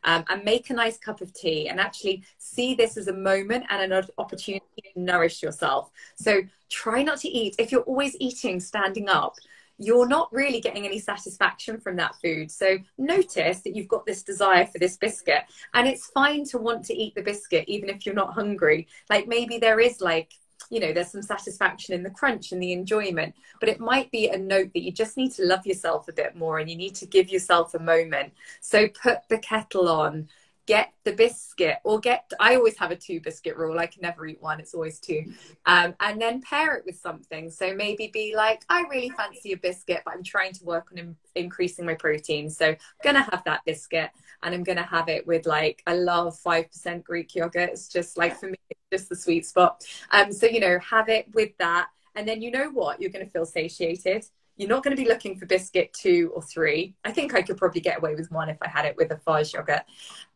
um, 0.05 0.25
and 0.29 0.45
make 0.45 0.71
a 0.71 0.75
nice 0.75 0.99
cup 0.99 1.21
of 1.21 1.33
tea 1.33 1.69
and 1.69 1.81
actually 1.81 2.25
see 2.39 2.75
this 2.75 2.97
as 2.97 3.09
a 3.09 3.13
moment 3.13 3.65
and 3.71 3.93
an 3.93 4.05
opportunity 4.19 4.65
to 4.95 5.01
nourish 5.01 5.43
yourself. 5.43 5.91
So 6.17 6.43
try 6.69 7.03
not 7.03 7.19
to 7.21 7.29
eat. 7.29 7.55
If 7.59 7.73
you're 7.73 7.83
always 7.83 8.17
eating 8.19 8.61
standing 8.61 9.09
up 9.09 9.37
you're 9.79 10.09
not 10.09 10.33
really 10.33 10.61
getting 10.61 10.85
any 10.87 10.99
satisfaction 10.99 11.81
from 11.81 11.97
that 11.97 12.15
food. 12.23 12.51
So 12.51 12.79
notice 12.99 13.61
that 13.61 13.75
you've 13.75 13.89
got 13.89 14.07
this 14.07 14.23
desire 14.23 14.67
for 14.67 14.79
this 14.79 14.97
biscuit. 14.97 15.43
And 15.75 15.89
it's 15.89 16.07
fine 16.09 16.45
to 16.47 16.59
want 16.59 16.85
to 16.87 16.95
eat 16.95 17.15
the 17.15 17.23
biscuit, 17.23 17.65
even 17.69 17.89
if 17.89 18.07
you're 18.07 18.15
not 18.15 18.35
hungry. 18.35 18.87
Like 19.11 19.27
maybe 19.27 19.59
there 19.59 19.81
is 19.81 20.01
like, 20.01 20.33
you 20.71 20.81
know, 20.81 20.93
there's 20.93 21.11
some 21.11 21.23
satisfaction 21.23 21.95
in 21.95 22.03
the 22.03 22.11
crunch 22.11 22.53
and 22.53 22.63
the 22.63 22.73
enjoyment, 22.73 23.35
but 23.61 23.69
it 23.69 23.81
might 23.81 24.11
be 24.11 24.29
a 24.29 24.39
note 24.39 24.71
that 24.73 24.83
you 24.83 24.93
just 24.93 25.17
need 25.17 25.33
to 25.33 25.45
love 25.45 25.67
yourself 25.67 26.09
a 26.09 26.13
bit 26.13 26.37
more 26.37 26.59
and 26.59 26.71
you 26.71 26.77
need 26.77 26.95
to 26.95 27.07
give 27.07 27.31
yourself 27.31 27.75
a 27.75 27.79
moment. 27.79 28.33
So 28.61 28.89
put 28.89 29.29
the 29.29 29.39
kettle 29.39 29.89
on, 29.89 30.29
get 30.67 30.93
the 31.05 31.13
biscuit 31.13 31.79
or 31.83 31.99
get 31.99 32.31
i 32.39 32.55
always 32.55 32.77
have 32.77 32.93
a 32.93 32.97
two 32.97 33.21
biscuit 33.21 33.57
rule 33.57 33.79
i 33.79 33.87
can 33.87 34.01
never 34.01 34.27
eat 34.27 34.41
one 34.41 34.61
it's 34.61 34.75
always 34.75 34.99
two. 34.99 35.25
Um, 35.67 35.95
and 36.01 36.21
then 36.21 36.41
pair 36.41 36.77
it 36.77 36.85
with 36.87 36.99
something. 36.99 37.51
So 37.51 37.75
maybe 37.75 38.11
be 38.13 38.35
like 38.37 38.63
i 38.69 38.83
really 38.91 39.11
fancy 39.11 39.53
a 39.53 39.57
biscuit 39.57 40.03
but 40.05 40.15
i'm 40.15 40.23
trying 40.23 40.53
to 40.55 40.65
work 40.65 40.89
on 40.93 40.99
in- 40.99 41.17
increasing 41.35 41.85
my 41.85 41.95
protein. 41.95 42.49
So 42.49 42.69
i'm 42.69 42.77
gonna 43.03 43.23
have 43.23 43.43
that 43.45 43.63
biscuit 43.67 44.11
and 44.43 44.55
i'm 44.55 44.63
gonna 44.63 44.83
have 44.83 45.09
it 45.09 45.27
with 45.27 45.47
like 45.47 45.83
i 45.87 45.95
love 45.95 46.39
5% 46.41 47.03
greek 47.03 47.35
yogurt. 47.35 47.71
It's 47.71 47.89
just 47.89 48.17
like 48.17 48.39
for 48.39 48.47
me 48.47 48.57
it's 48.71 48.81
just 48.93 49.09
the 49.09 49.17
sweet 49.17 49.47
spot. 49.47 49.85
Um 50.11 50.33
so 50.33 50.47
you 50.47 50.61
know 50.61 50.79
have 50.79 51.09
it 51.09 51.27
with 51.35 51.57
that. 51.59 51.89
And 52.15 52.29
then 52.29 52.43
you 52.43 52.51
know 52.51 52.69
what? 52.71 53.01
You're 53.01 53.11
to 53.11 53.31
feel 53.31 53.47
satiated 53.47 54.27
you're 54.57 54.69
not 54.69 54.83
going 54.83 54.97
to 54.97 55.03
be 55.03 55.09
looking 55.09 55.37
for 55.37 55.47
biscuit 55.47 55.93
two 55.93 56.31
or 56.35 56.43
three. 56.43 56.95
I 57.05 57.13
think 57.13 57.35
I 57.35 57.43
could 57.43 57.57
probably 57.57 57.81
get 57.81 57.99
away 57.99 58.15
with 58.15 58.31
one 58.31 58.49
if 58.49 58.59
I 58.63 58.69
had 58.69 58.85
it 58.85 58.97
with 58.97 59.11
a 59.11 59.17
fudge 59.17 59.55
yogurt. 59.55 59.83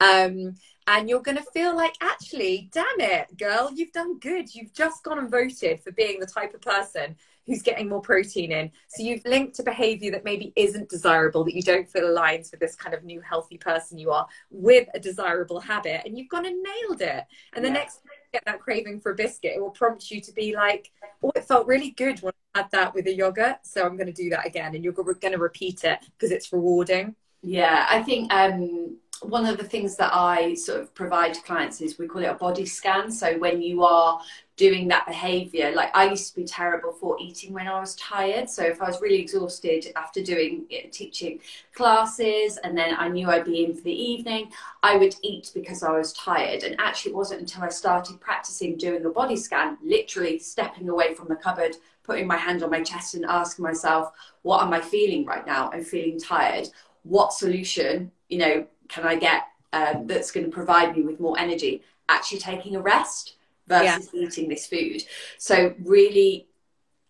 Um, 0.00 0.54
and 0.86 1.08
you're 1.08 1.22
going 1.22 1.36
to 1.36 1.42
feel 1.52 1.76
like, 1.76 1.94
actually, 2.00 2.70
damn 2.72 3.00
it, 3.00 3.36
girl, 3.36 3.70
you've 3.74 3.92
done 3.92 4.18
good. 4.18 4.54
You've 4.54 4.72
just 4.72 5.02
gone 5.02 5.18
and 5.18 5.30
voted 5.30 5.80
for 5.80 5.92
being 5.92 6.20
the 6.20 6.26
type 6.26 6.54
of 6.54 6.62
person 6.62 7.16
who's 7.46 7.62
getting 7.62 7.88
more 7.88 8.00
protein 8.00 8.52
in. 8.52 8.70
So 8.88 9.02
you've 9.02 9.24
linked 9.24 9.58
a 9.58 9.62
behavior 9.62 10.10
that 10.12 10.24
maybe 10.24 10.52
isn't 10.56 10.88
desirable, 10.88 11.44
that 11.44 11.54
you 11.54 11.62
don't 11.62 11.88
feel 11.88 12.04
aligns 12.04 12.50
with 12.50 12.60
this 12.60 12.74
kind 12.74 12.94
of 12.94 13.04
new 13.04 13.20
healthy 13.20 13.56
person 13.56 13.98
you 13.98 14.10
are, 14.10 14.26
with 14.50 14.88
a 14.94 15.00
desirable 15.00 15.60
habit, 15.60 16.02
and 16.04 16.18
you've 16.18 16.28
gone 16.28 16.46
and 16.46 16.62
nailed 16.62 17.00
it. 17.00 17.24
And 17.54 17.64
the 17.64 17.68
yeah. 17.68 17.74
next 17.74 17.94
time 17.96 18.10
you 18.10 18.32
get 18.32 18.44
that 18.46 18.60
craving 18.60 19.00
for 19.00 19.12
a 19.12 19.14
biscuit, 19.14 19.52
it 19.56 19.60
will 19.60 19.70
prompt 19.70 20.10
you 20.10 20.20
to 20.20 20.32
be 20.32 20.54
like, 20.54 20.90
oh, 21.22 21.32
it 21.34 21.44
felt 21.44 21.66
really 21.66 21.90
good 21.90 22.20
when 22.20 22.32
I 22.54 22.58
had 22.60 22.70
that 22.72 22.94
with 22.94 23.06
a 23.06 23.14
yogurt. 23.14 23.58
So 23.62 23.84
I'm 23.84 23.96
going 23.96 24.12
to 24.12 24.12
do 24.12 24.30
that 24.30 24.46
again. 24.46 24.74
And 24.74 24.82
you're 24.82 24.92
going 24.92 25.32
to 25.32 25.38
repeat 25.38 25.84
it 25.84 26.00
because 26.18 26.32
it's 26.32 26.52
rewarding. 26.52 27.14
Yeah, 27.42 27.86
I 27.88 28.02
think 28.02 28.32
um, 28.32 28.96
one 29.22 29.46
of 29.46 29.56
the 29.56 29.64
things 29.64 29.96
that 29.96 30.10
I 30.12 30.54
sort 30.54 30.80
of 30.80 30.94
provide 30.94 31.34
to 31.34 31.42
clients 31.42 31.80
is 31.80 31.98
we 31.98 32.06
call 32.06 32.22
it 32.22 32.26
a 32.26 32.34
body 32.34 32.66
scan. 32.66 33.10
So 33.10 33.38
when 33.38 33.62
you 33.62 33.82
are 33.84 34.20
doing 34.56 34.88
that 34.88 35.06
behavior, 35.06 35.72
like 35.74 35.94
I 35.94 36.08
used 36.08 36.30
to 36.30 36.36
be 36.40 36.44
terrible 36.44 36.92
for 36.92 37.16
eating 37.20 37.52
when 37.52 37.66
I 37.68 37.78
was 37.78 37.94
tired. 37.96 38.48
So 38.48 38.62
if 38.62 38.80
I 38.80 38.86
was 38.86 39.00
really 39.00 39.20
exhausted 39.20 39.92
after 39.96 40.22
doing 40.22 40.64
know, 40.70 40.90
teaching 40.90 41.40
classes 41.74 42.58
and 42.58 42.76
then 42.76 42.94
I 42.98 43.08
knew 43.08 43.28
I'd 43.28 43.44
be 43.44 43.64
in 43.64 43.74
for 43.74 43.82
the 43.82 43.92
evening, 43.92 44.50
I 44.82 44.96
would 44.96 45.14
eat 45.22 45.50
because 45.54 45.82
I 45.82 45.92
was 45.92 46.12
tired. 46.14 46.62
And 46.62 46.76
actually, 46.78 47.12
it 47.12 47.16
wasn't 47.16 47.40
until 47.40 47.62
I 47.62 47.68
started 47.68 48.20
practicing 48.20 48.76
doing 48.76 49.04
a 49.04 49.10
body 49.10 49.36
scan, 49.36 49.78
literally 49.82 50.38
stepping 50.38 50.88
away 50.88 51.14
from 51.14 51.28
the 51.28 51.36
cupboard, 51.36 51.76
putting 52.02 52.26
my 52.26 52.36
hand 52.36 52.62
on 52.62 52.70
my 52.70 52.82
chest 52.82 53.14
and 53.14 53.24
asking 53.24 53.64
myself, 53.64 54.12
what 54.42 54.62
am 54.62 54.72
I 54.72 54.80
feeling 54.80 55.24
right 55.26 55.46
now? 55.46 55.70
I'm 55.72 55.84
feeling 55.84 56.18
tired. 56.18 56.68
What 57.02 57.32
solution, 57.32 58.10
you 58.28 58.38
know, 58.38 58.66
can 58.88 59.04
I 59.04 59.16
get 59.16 59.44
um, 59.72 60.06
that's 60.06 60.30
going 60.30 60.46
to 60.46 60.52
provide 60.52 60.96
me 60.96 61.02
with 61.02 61.20
more 61.20 61.38
energy? 61.38 61.82
Actually, 62.08 62.38
taking 62.38 62.76
a 62.76 62.80
rest 62.80 63.36
versus 63.66 64.10
yeah. 64.12 64.20
eating 64.20 64.48
this 64.48 64.66
food. 64.66 65.02
So, 65.38 65.74
really 65.80 66.46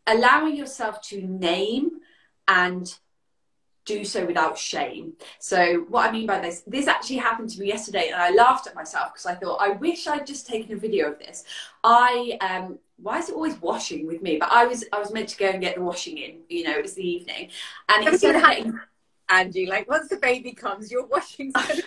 allowing 0.06 0.56
yourself 0.56 1.02
to 1.02 1.20
name 1.20 2.00
and 2.48 2.96
do 3.84 4.04
so 4.04 4.26
without 4.26 4.58
shame. 4.58 5.14
So, 5.38 5.86
what 5.88 6.08
I 6.08 6.12
mean 6.12 6.26
by 6.26 6.40
this, 6.40 6.62
this 6.66 6.86
actually 6.86 7.16
happened 7.16 7.50
to 7.50 7.60
me 7.60 7.68
yesterday, 7.68 8.08
and 8.08 8.20
I 8.20 8.30
laughed 8.30 8.66
at 8.66 8.74
myself 8.74 9.12
because 9.12 9.26
I 9.26 9.34
thought, 9.34 9.58
I 9.60 9.70
wish 9.70 10.06
I'd 10.06 10.26
just 10.26 10.46
taken 10.46 10.76
a 10.76 10.78
video 10.78 11.10
of 11.10 11.18
this. 11.18 11.44
I 11.84 12.38
um, 12.40 12.78
why 12.98 13.18
is 13.18 13.28
it 13.28 13.34
always 13.34 13.60
washing 13.60 14.06
with 14.06 14.22
me? 14.22 14.38
But 14.38 14.50
I 14.52 14.66
was 14.66 14.84
I 14.92 14.98
was 14.98 15.12
meant 15.12 15.28
to 15.30 15.38
go 15.38 15.46
and 15.46 15.60
get 15.60 15.76
the 15.76 15.82
washing 15.82 16.18
in. 16.18 16.40
You 16.48 16.64
know, 16.64 16.72
it 16.72 16.82
was 16.82 16.94
the 16.94 17.06
evening, 17.06 17.50
and 17.88 18.06
of 18.06 18.20
getting 18.20 18.78
Angie. 19.28 19.66
Like 19.66 19.88
once 19.88 20.08
the 20.08 20.16
baby 20.16 20.52
comes, 20.52 20.90
your 20.90 21.06
washing's 21.06 21.52
gonna 21.54 21.82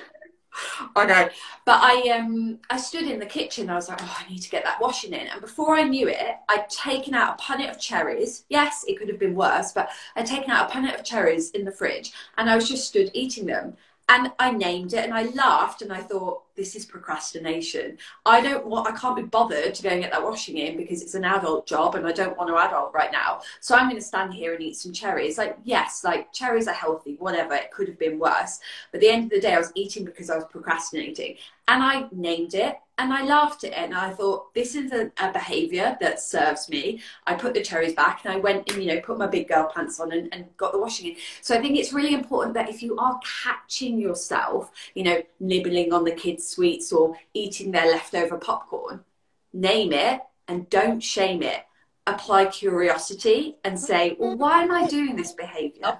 I 0.96 1.06
know. 1.06 1.30
But 1.66 1.80
I 1.82 2.10
um 2.18 2.60
I 2.70 2.78
stood 2.78 3.04
in 3.04 3.20
the 3.20 3.26
kitchen, 3.26 3.70
I 3.70 3.76
was 3.76 3.90
like, 3.90 4.00
oh, 4.02 4.18
I 4.20 4.30
need 4.30 4.40
to 4.42 4.50
get 4.50 4.64
that 4.64 4.82
washing 4.82 5.14
in. 5.14 5.28
And 5.28 5.42
before 5.42 5.76
I 5.76 5.84
knew 5.84 6.08
it, 6.08 6.36
I'd 6.50 6.70
taken 6.70 7.14
out 7.14 7.40
a 7.40 7.44
punnet 7.44 7.70
of 7.70 7.80
cherries. 7.80 8.46
Yes, 8.50 8.84
it 8.88 8.98
could 8.98 9.10
have 9.10 9.20
been 9.20 9.36
worse, 9.36 9.72
but 9.72 9.90
I'd 10.16 10.26
taken 10.26 10.50
out 10.52 10.70
a 10.70 10.74
punnet 10.74 10.98
of 10.98 11.06
cherries 11.06 11.52
in 11.52 11.66
the 11.66 11.72
fridge 11.72 12.12
and 12.38 12.50
I 12.50 12.56
was 12.56 12.68
just 12.68 12.88
stood 12.88 13.12
eating 13.14 13.46
them. 13.46 13.76
And 14.10 14.32
I 14.39 14.49
named 14.49 14.93
it 14.93 15.05
and 15.05 15.14
I 15.14 15.26
laughed 15.28 15.84
and 15.84 15.93
I 15.93 15.99
thought, 15.99 16.41
this 16.55 16.76
is 16.76 16.84
procrastination. 16.84 17.99
I 18.26 18.41
don't 18.41 18.66
want, 18.66 18.88
I 18.88 18.97
can't 18.97 19.16
be 19.16 19.22
bothered 19.22 19.76
to 19.76 19.84
go 19.84 19.89
and 19.89 20.01
get 20.01 20.12
that 20.12 20.24
washing 20.24 20.57
in 20.57 20.78
because 20.78 21.03
it's 21.03 21.14
an 21.14 21.24
adult 21.24 21.68
job 21.68 21.93
and 21.93 22.07
I 22.07 22.12
don't 22.12 22.36
want 22.36 22.49
to 22.49 22.57
adult 22.57 22.91
right 22.93 23.12
now. 23.12 23.41
So 23.62 23.76
I'm 23.76 23.88
going 23.88 24.01
to 24.01 24.05
stand 24.05 24.34
here 24.34 24.53
and 24.53 24.64
eat 24.64 24.78
some 24.78 24.91
cherries. 24.91 25.38
Like, 25.38 25.57
yes, 25.64 26.03
like 26.03 26.34
cherries 26.34 26.68
are 26.68 26.74
healthy, 26.74 27.18
whatever. 27.20 27.53
It 27.53 27.72
could 27.72 27.88
have 27.88 27.99
been 27.99 28.18
worse. 28.18 28.60
But 28.91 28.97
at 28.97 29.01
the 29.01 29.10
end 29.10 29.26
of 29.26 29.30
the 29.30 29.39
day, 29.39 29.53
I 29.53 29.60
was 29.60 29.72
eating 29.76 30.05
because 30.05 30.32
I 30.32 30.36
was 30.36 30.45
procrastinating 30.45 31.36
and 31.68 31.84
I 31.84 32.07
named 32.12 32.55
it 32.55 32.78
and 33.00 33.14
I 33.14 33.24
laughed 33.24 33.64
at 33.64 33.72
it 33.72 33.78
and 33.78 33.95
I 33.95 34.12
thought 34.12 34.54
this 34.54 34.76
is 34.76 34.91
a, 34.91 35.10
behavior 35.32 35.97
that 36.02 36.20
serves 36.20 36.70
me. 36.70 37.02
I 37.26 37.34
put 37.34 37.54
the 37.54 37.62
cherries 37.62 37.93
back 37.93 38.26
and 38.26 38.34
I 38.34 38.38
went 38.38 38.70
and 38.70 38.84
you 38.84 38.93
know 38.93 39.00
put 39.00 39.18
my 39.18 39.28
big 39.28 39.47
girl 39.47 39.72
pants 39.74 40.00
on 40.00 40.12
and, 40.12 40.28
and 40.34 40.45
got 40.58 40.74
the 40.74 40.80
washing 40.80 41.12
in. 41.12 41.16
So 41.41 41.56
I 41.56 41.62
think 41.62 41.78
it's 41.78 41.93
really 41.93 42.14
important 42.14 42.54
that 42.56 42.70
if 42.70 42.84
you 42.84 42.97
are 42.97 43.20
catching 43.43 44.00
yourself, 44.00 44.72
you 44.95 45.04
know, 45.04 45.22
nibbling 45.39 45.93
on 45.93 46.04
the 46.04 46.12
kids' 46.12 46.47
sweets 46.47 46.91
or 46.91 47.16
eating 47.34 47.72
their 47.72 47.89
leftover 47.89 48.38
popcorn, 48.38 49.06
name 49.54 49.93
it 49.93 50.22
and 50.47 50.70
don't 50.70 51.00
shame 51.00 51.41
it. 51.41 51.66
Apply 52.06 52.47
curiosity 52.47 53.58
and 53.64 53.80
say, 53.80 54.18
well, 54.20 54.36
why 54.36 54.64
am 54.64 54.72
I 54.72 54.88
doing 54.88 55.16
this 55.16 55.32
behavior? 55.32 56.00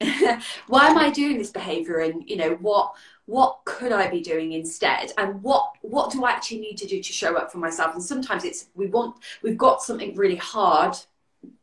why 0.68 0.86
am 0.86 0.96
I 0.96 1.10
doing 1.10 1.38
this 1.38 1.50
behavior? 1.50 1.98
And 1.98 2.28
you 2.30 2.36
know 2.36 2.54
what 2.60 2.94
what 3.28 3.58
could 3.66 3.92
I 3.92 4.08
be 4.08 4.22
doing 4.22 4.52
instead? 4.52 5.12
And 5.18 5.42
what 5.42 5.72
what 5.82 6.10
do 6.10 6.24
I 6.24 6.30
actually 6.30 6.60
need 6.60 6.78
to 6.78 6.86
do 6.86 7.02
to 7.02 7.12
show 7.12 7.36
up 7.36 7.52
for 7.52 7.58
myself? 7.58 7.92
And 7.92 8.02
sometimes 8.02 8.42
it's 8.42 8.68
we 8.74 8.86
want 8.86 9.16
we've 9.42 9.58
got 9.58 9.82
something 9.82 10.16
really 10.16 10.36
hard 10.36 10.96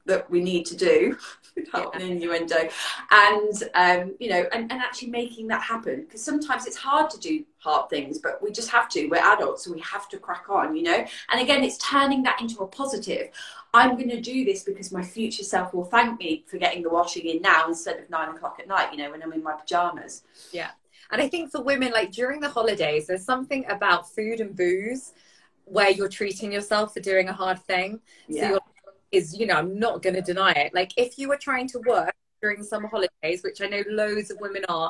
that 0.05 0.30
we 0.30 0.41
need 0.41 0.68
to 0.68 0.76
do 0.76 1.18
without 1.55 1.89
yeah. 1.95 2.05
an 2.05 2.11
innuendo. 2.11 2.70
And 3.09 3.63
um, 3.74 4.16
you 4.20 4.30
know 4.30 4.45
and, 4.53 4.72
and 4.72 4.80
actually 4.80 5.09
making 5.09 5.47
that 5.47 5.63
happen. 5.63 6.01
Because 6.01 6.24
sometimes 6.24 6.68
it's 6.68 6.78
hard 6.78 7.09
to 7.09 7.20
do 7.20 7.43
hard 7.57 7.89
things 7.89 8.20
but 8.20 8.43
we 8.43 8.51
just 8.51 8.70
have 8.70 8.88
to. 8.89 9.07
We're 9.07 9.18
adults 9.34 9.66
so 9.66 9.74
we 9.74 9.80
have 9.80 10.07
to 10.09 10.20
crack 10.20 10.45
on 10.49 10.76
you 10.76 10.84
know? 10.84 11.03
And 11.32 11.41
again 11.41 11.63
it's 11.63 11.80
turning 11.80 12.22
that 12.24 12.39
into 12.41 12.59
a 12.59 12.68
positive. 12.68 13.30
I'm 13.74 13.97
going 13.97 14.11
to 14.11 14.22
do 14.22 14.45
this 14.45 14.63
because 14.63 14.91
my 14.91 15.01
future 15.01 15.43
self 15.43 15.74
will 15.74 15.84
thank 15.84 16.20
me 16.20 16.45
for 16.47 16.57
getting 16.57 16.84
the 16.84 16.89
washing 16.89 17.26
in 17.26 17.41
now 17.41 17.68
instead 17.68 17.99
of 17.99 18.09
nine 18.11 18.30
o'clock 18.30 18.57
at 18.59 18.68
night 18.68 18.91
you 18.91 18.97
know 18.99 19.09
when 19.09 19.24
i'm 19.24 19.34
in 19.34 19.41
my 19.43 19.53
pajamas. 19.53 20.22
Yeah 20.51 20.70
and 21.12 21.22
I 21.22 21.28
think 21.30 21.51
for 21.51 21.62
women, 21.62 21.91
like 21.91 22.12
during 22.12 22.39
the 22.39 22.49
holidays, 22.49 23.08
there's 23.08 23.26
something 23.26 23.66
about 23.70 24.14
food 24.14 24.39
and 24.39 24.56
booze 24.56 25.14
where 25.66 25.89
you're 25.89 26.10
treating 26.10 26.51
yourself 26.51 26.93
for 26.93 26.99
doing 26.99 27.30
a 27.30 27.34
hard 27.34 27.60
thing. 27.60 27.99
Yeah. 28.28 28.51
So 28.51 28.60
is, 29.12 29.38
you 29.38 29.45
know, 29.45 29.56
I'm 29.56 29.80
not 29.80 30.01
going 30.01 30.16
to 30.16 30.22
deny 30.22 30.51
it. 30.51 30.74
Like 30.74 30.91
if 30.97 31.18
you 31.18 31.30
were 31.30 31.38
trying 31.38 31.68
to 31.70 31.80
work 31.80 32.14
during 32.41 32.64
summer 32.64 32.88
holidays, 32.88 33.43
which 33.43 33.62
I 33.62 33.68
know 33.68 33.84
loads 33.89 34.30
of 34.32 34.39
women 34.39 34.66
are, 34.68 34.89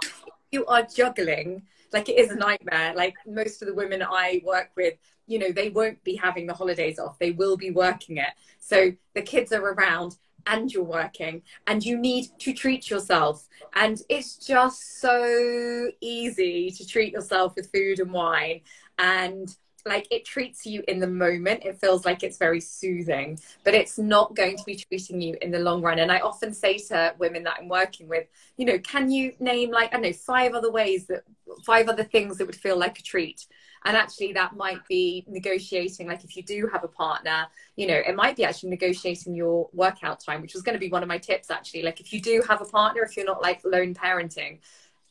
you 0.51 0.65
are 0.65 0.83
juggling. 0.83 1.63
Like 1.93 2.09
it 2.09 2.17
is 2.17 2.31
a 2.31 2.35
nightmare. 2.35 2.93
Like 2.95 3.15
most 3.27 3.61
of 3.61 3.67
the 3.67 3.73
women 3.73 4.01
I 4.01 4.41
work 4.43 4.71
with, 4.75 4.95
you 5.27 5.39
know, 5.39 5.51
they 5.51 5.69
won't 5.69 6.03
be 6.03 6.15
having 6.15 6.47
the 6.47 6.53
holidays 6.53 6.99
off. 6.99 7.19
They 7.19 7.31
will 7.31 7.57
be 7.57 7.71
working 7.71 8.17
it. 8.17 8.33
So 8.59 8.91
the 9.13 9.21
kids 9.21 9.51
are 9.51 9.61
around 9.61 10.17
and 10.47 10.71
you're 10.71 10.83
working 10.83 11.41
and 11.67 11.85
you 11.85 11.97
need 11.97 12.27
to 12.39 12.53
treat 12.53 12.89
yourself. 12.89 13.47
And 13.73 14.01
it's 14.09 14.37
just 14.37 14.99
so 15.01 15.91
easy 16.01 16.71
to 16.71 16.87
treat 16.87 17.13
yourself 17.13 17.55
with 17.55 17.71
food 17.71 17.99
and 17.99 18.11
wine. 18.11 18.61
And 18.97 19.55
like 19.85 20.07
it 20.09 20.25
treats 20.25 20.65
you 20.65 20.83
in 20.87 20.99
the 20.99 21.07
moment. 21.07 21.63
It 21.63 21.79
feels 21.79 22.05
like 22.05 22.23
it's 22.23 22.37
very 22.37 22.59
soothing, 22.59 23.39
but 23.63 23.75
it's 23.75 23.99
not 23.99 24.35
going 24.35 24.57
to 24.57 24.63
be 24.63 24.75
treating 24.75 25.21
you 25.21 25.37
in 25.41 25.51
the 25.51 25.59
long 25.59 25.81
run. 25.81 25.99
And 25.99 26.11
I 26.11 26.19
often 26.19 26.53
say 26.53 26.79
to 26.89 27.13
women 27.19 27.43
that 27.43 27.57
I'm 27.59 27.69
working 27.69 28.07
with, 28.07 28.25
you 28.57 28.65
know, 28.65 28.79
can 28.79 29.11
you 29.11 29.33
name 29.39 29.71
like, 29.71 29.89
I 29.89 29.97
don't 29.97 30.03
know, 30.03 30.13
five 30.13 30.53
other 30.53 30.71
ways 30.71 31.05
that, 31.07 31.23
five 31.65 31.87
other 31.87 32.03
things 32.03 32.37
that 32.37 32.47
would 32.47 32.55
feel 32.55 32.77
like 32.77 32.97
a 32.97 33.03
treat? 33.03 33.45
And 33.85 33.95
actually 33.95 34.33
that 34.33 34.55
might 34.55 34.85
be 34.87 35.23
negotiating 35.27 36.07
like 36.07 36.23
if 36.23 36.35
you 36.35 36.43
do 36.43 36.67
have 36.71 36.83
a 36.83 36.87
partner 36.87 37.47
you 37.75 37.87
know 37.87 38.01
it 38.05 38.15
might 38.15 38.35
be 38.35 38.43
actually 38.43 38.69
negotiating 38.69 39.33
your 39.33 39.69
workout 39.73 40.19
time 40.19 40.41
which 40.41 40.53
was 40.53 40.63
going 40.63 40.73
to 40.75 40.79
be 40.79 40.89
one 40.89 41.03
of 41.03 41.09
my 41.09 41.17
tips 41.17 41.49
actually. 41.49 41.83
Like 41.83 41.99
if 41.99 42.11
you 42.11 42.21
do 42.21 42.43
have 42.47 42.61
a 42.61 42.65
partner 42.65 43.03
if 43.03 43.15
you're 43.15 43.25
not 43.25 43.41
like 43.41 43.61
lone 43.63 43.93
parenting 43.93 44.59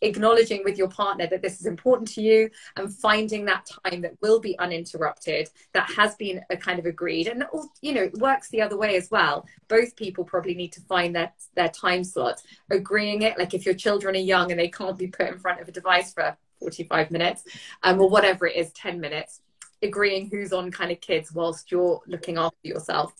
acknowledging 0.00 0.62
with 0.64 0.76
your 0.76 0.88
partner 0.88 1.26
that 1.26 1.40
this 1.40 1.60
is 1.60 1.66
important 1.66 2.08
to 2.08 2.20
you 2.20 2.50
and 2.76 2.92
finding 2.92 3.44
that 3.44 3.66
time 3.84 4.02
that 4.02 4.12
will 4.20 4.38
be 4.40 4.58
uninterrupted 4.58 5.48
that 5.72 5.90
has 5.90 6.14
been 6.16 6.42
a 6.50 6.56
kind 6.56 6.78
of 6.78 6.84
agreed 6.84 7.26
and 7.26 7.44
you 7.80 7.92
know 7.92 8.02
it 8.02 8.14
works 8.18 8.48
the 8.50 8.60
other 8.60 8.76
way 8.76 8.96
as 8.96 9.10
well. 9.10 9.46
Both 9.68 9.96
people 9.96 10.24
probably 10.24 10.54
need 10.54 10.72
to 10.72 10.80
find 10.82 11.14
their 11.14 11.32
their 11.54 11.68
time 11.68 12.04
slot 12.04 12.42
agreeing 12.70 13.22
it 13.22 13.38
like 13.38 13.54
if 13.54 13.64
your 13.64 13.74
children 13.74 14.14
are 14.14 14.18
young 14.18 14.50
and 14.50 14.60
they 14.60 14.68
can't 14.68 14.98
be 14.98 15.06
put 15.06 15.28
in 15.28 15.38
front 15.38 15.60
of 15.60 15.68
a 15.68 15.72
device 15.72 16.12
for 16.12 16.36
45 16.64 17.10
minutes 17.10 17.44
um, 17.82 18.00
or 18.00 18.08
whatever 18.08 18.46
it 18.46 18.56
is 18.56 18.72
10 18.72 19.00
minutes 19.00 19.40
agreeing 19.82 20.30
who's 20.30 20.52
on 20.52 20.70
kind 20.70 20.90
of 20.90 21.00
kids 21.00 21.32
whilst 21.32 21.70
you're 21.70 22.00
looking 22.06 22.38
after 22.38 22.56
yourself. 22.62 23.12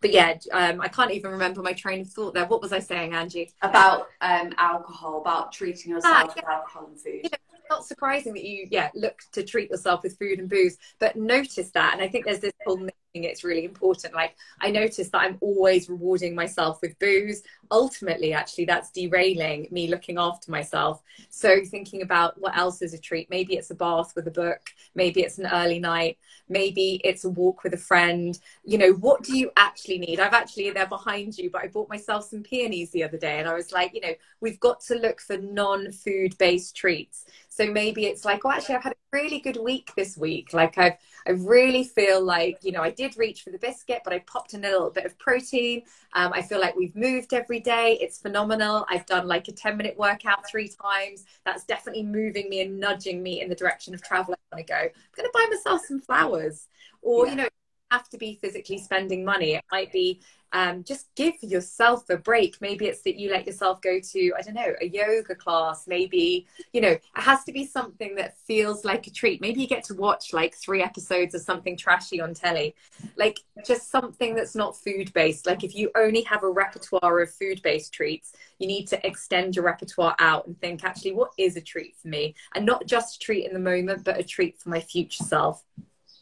But 0.00 0.12
yeah 0.12 0.34
um, 0.52 0.80
i 0.80 0.88
can't 0.88 1.12
even 1.12 1.30
remember 1.30 1.62
my 1.62 1.72
train 1.72 2.00
of 2.02 2.08
thought 2.08 2.34
there. 2.34 2.46
What 2.46 2.60
was 2.60 2.72
i 2.72 2.80
saying 2.80 3.14
angie? 3.14 3.52
About 3.62 4.08
um, 4.20 4.52
alcohol 4.58 5.20
about 5.20 5.52
treating 5.52 5.92
ah, 5.92 5.96
yourself 5.96 6.14
ah, 6.14 6.20
yeah. 6.20 6.34
with 6.36 6.44
alcohol 6.48 6.86
and 6.86 7.00
food. 7.00 7.20
You 7.24 7.30
know, 7.30 7.38
not 7.70 7.84
surprising 7.86 8.34
that 8.34 8.44
you 8.44 8.66
yeah 8.70 8.90
look 8.94 9.20
to 9.32 9.42
treat 9.42 9.70
yourself 9.70 10.02
with 10.02 10.18
food 10.18 10.38
and 10.38 10.50
booze 10.50 10.76
but 10.98 11.16
notice 11.16 11.70
that 11.70 11.94
and 11.94 12.02
i 12.02 12.08
think 12.08 12.26
there's 12.26 12.40
this 12.40 12.52
whole 12.66 12.76
it's 13.22 13.44
really 13.44 13.64
important. 13.64 14.14
Like 14.14 14.34
I 14.60 14.70
notice 14.70 15.08
that 15.10 15.20
I'm 15.20 15.38
always 15.40 15.88
rewarding 15.88 16.34
myself 16.34 16.80
with 16.82 16.98
booze. 16.98 17.42
Ultimately, 17.70 18.32
actually, 18.32 18.64
that's 18.64 18.90
derailing 18.90 19.68
me 19.70 19.86
looking 19.86 20.18
after 20.18 20.50
myself. 20.50 21.02
So 21.30 21.64
thinking 21.64 22.02
about 22.02 22.40
what 22.40 22.56
else 22.56 22.82
is 22.82 22.94
a 22.94 22.98
treat. 22.98 23.30
Maybe 23.30 23.54
it's 23.54 23.70
a 23.70 23.74
bath 23.74 24.14
with 24.16 24.26
a 24.26 24.32
book. 24.32 24.70
Maybe 24.96 25.20
it's 25.20 25.38
an 25.38 25.46
early 25.46 25.78
night. 25.78 26.18
Maybe 26.48 27.00
it's 27.04 27.24
a 27.24 27.30
walk 27.30 27.62
with 27.62 27.74
a 27.74 27.78
friend. 27.78 28.38
You 28.64 28.78
know, 28.78 28.92
what 28.94 29.22
do 29.22 29.38
you 29.38 29.50
actually 29.56 29.98
need? 29.98 30.18
I've 30.18 30.32
actually 30.32 30.70
they're 30.70 30.86
behind 30.86 31.38
you, 31.38 31.50
but 31.50 31.62
I 31.62 31.68
bought 31.68 31.88
myself 31.88 32.24
some 32.24 32.42
peonies 32.42 32.90
the 32.90 33.04
other 33.04 33.18
day, 33.18 33.38
and 33.38 33.48
I 33.48 33.54
was 33.54 33.70
like, 33.70 33.94
you 33.94 34.00
know, 34.00 34.14
we've 34.40 34.58
got 34.60 34.80
to 34.86 34.94
look 34.96 35.20
for 35.20 35.36
non-food 35.36 36.36
based 36.38 36.74
treats. 36.74 37.26
So 37.48 37.70
maybe 37.70 38.06
it's 38.06 38.24
like, 38.24 38.44
oh, 38.44 38.50
actually, 38.50 38.76
I've 38.76 38.82
had 38.82 38.94
a 38.94 39.16
really 39.16 39.38
good 39.38 39.56
week 39.56 39.92
this 39.96 40.16
week. 40.16 40.52
Like 40.52 40.76
I've, 40.76 40.94
I 41.26 41.32
really 41.32 41.84
feel 41.84 42.22
like, 42.22 42.58
you 42.62 42.72
know, 42.72 42.82
I 42.82 42.90
did 42.90 43.16
reach 43.16 43.42
for 43.42 43.50
the 43.50 43.58
biscuit, 43.58 44.02
but 44.04 44.12
I 44.12 44.18
popped 44.20 44.54
in 44.54 44.64
a 44.64 44.68
little 44.68 44.90
bit 44.90 45.06
of 45.06 45.18
protein. 45.18 45.82
Um, 46.12 46.32
I 46.32 46.42
feel 46.42 46.60
like 46.60 46.76
we've 46.76 46.94
moved 46.94 47.32
every 47.32 47.60
day. 47.60 47.98
It's 48.00 48.18
phenomenal. 48.18 48.84
I've 48.90 49.06
done 49.06 49.26
like 49.26 49.48
a 49.48 49.52
10 49.52 49.76
minute 49.76 49.96
workout 49.96 50.48
three 50.48 50.68
times. 50.68 51.24
That's 51.44 51.64
definitely 51.64 52.04
moving 52.04 52.48
me 52.48 52.60
and 52.60 52.78
nudging 52.78 53.22
me 53.22 53.40
in 53.40 53.48
the 53.48 53.54
direction 53.54 53.94
of 53.94 54.02
travel 54.02 54.34
I 54.34 54.56
want 54.56 54.66
to 54.66 54.72
go. 54.72 54.78
I'm 54.78 54.90
going 55.16 55.28
to 55.28 55.30
buy 55.32 55.46
myself 55.50 55.82
some 55.86 56.00
flowers 56.00 56.68
or, 57.00 57.26
yeah. 57.26 57.30
you 57.30 57.36
know, 57.38 57.48
have 57.94 58.08
to 58.10 58.18
be 58.18 58.38
physically 58.40 58.78
spending 58.78 59.24
money. 59.24 59.54
It 59.54 59.64
might 59.70 59.92
be 59.92 60.20
um, 60.52 60.84
just 60.84 61.12
give 61.16 61.34
yourself 61.42 62.08
a 62.10 62.16
break. 62.16 62.60
Maybe 62.60 62.86
it's 62.86 63.02
that 63.02 63.16
you 63.16 63.30
let 63.30 63.44
yourself 63.44 63.82
go 63.82 63.98
to, 63.98 64.32
I 64.38 64.42
don't 64.42 64.54
know, 64.54 64.72
a 64.80 64.86
yoga 64.86 65.34
class. 65.34 65.88
Maybe, 65.88 66.46
you 66.72 66.80
know, 66.80 66.90
it 66.90 67.02
has 67.14 67.42
to 67.44 67.52
be 67.52 67.66
something 67.66 68.14
that 68.14 68.38
feels 68.38 68.84
like 68.84 69.08
a 69.08 69.10
treat. 69.10 69.40
Maybe 69.40 69.60
you 69.60 69.66
get 69.66 69.82
to 69.84 69.94
watch 69.94 70.32
like 70.32 70.54
three 70.54 70.80
episodes 70.80 71.34
of 71.34 71.40
something 71.40 71.76
trashy 71.76 72.20
on 72.20 72.34
telly. 72.34 72.76
Like 73.16 73.40
just 73.66 73.90
something 73.90 74.36
that's 74.36 74.54
not 74.54 74.78
food 74.78 75.12
based. 75.12 75.44
Like 75.44 75.64
if 75.64 75.74
you 75.74 75.90
only 75.96 76.22
have 76.22 76.44
a 76.44 76.50
repertoire 76.50 77.20
of 77.20 77.32
food 77.32 77.60
based 77.62 77.92
treats, 77.92 78.32
you 78.60 78.68
need 78.68 78.86
to 78.88 79.06
extend 79.06 79.56
your 79.56 79.64
repertoire 79.64 80.14
out 80.20 80.46
and 80.46 80.58
think, 80.60 80.84
actually, 80.84 81.12
what 81.12 81.32
is 81.36 81.56
a 81.56 81.60
treat 81.60 81.96
for 81.96 82.08
me? 82.08 82.36
And 82.54 82.64
not 82.64 82.86
just 82.86 83.16
a 83.16 83.18
treat 83.18 83.44
in 83.44 83.54
the 83.54 83.58
moment, 83.58 84.04
but 84.04 84.20
a 84.20 84.22
treat 84.22 84.60
for 84.60 84.68
my 84.68 84.80
future 84.80 85.24
self. 85.24 85.64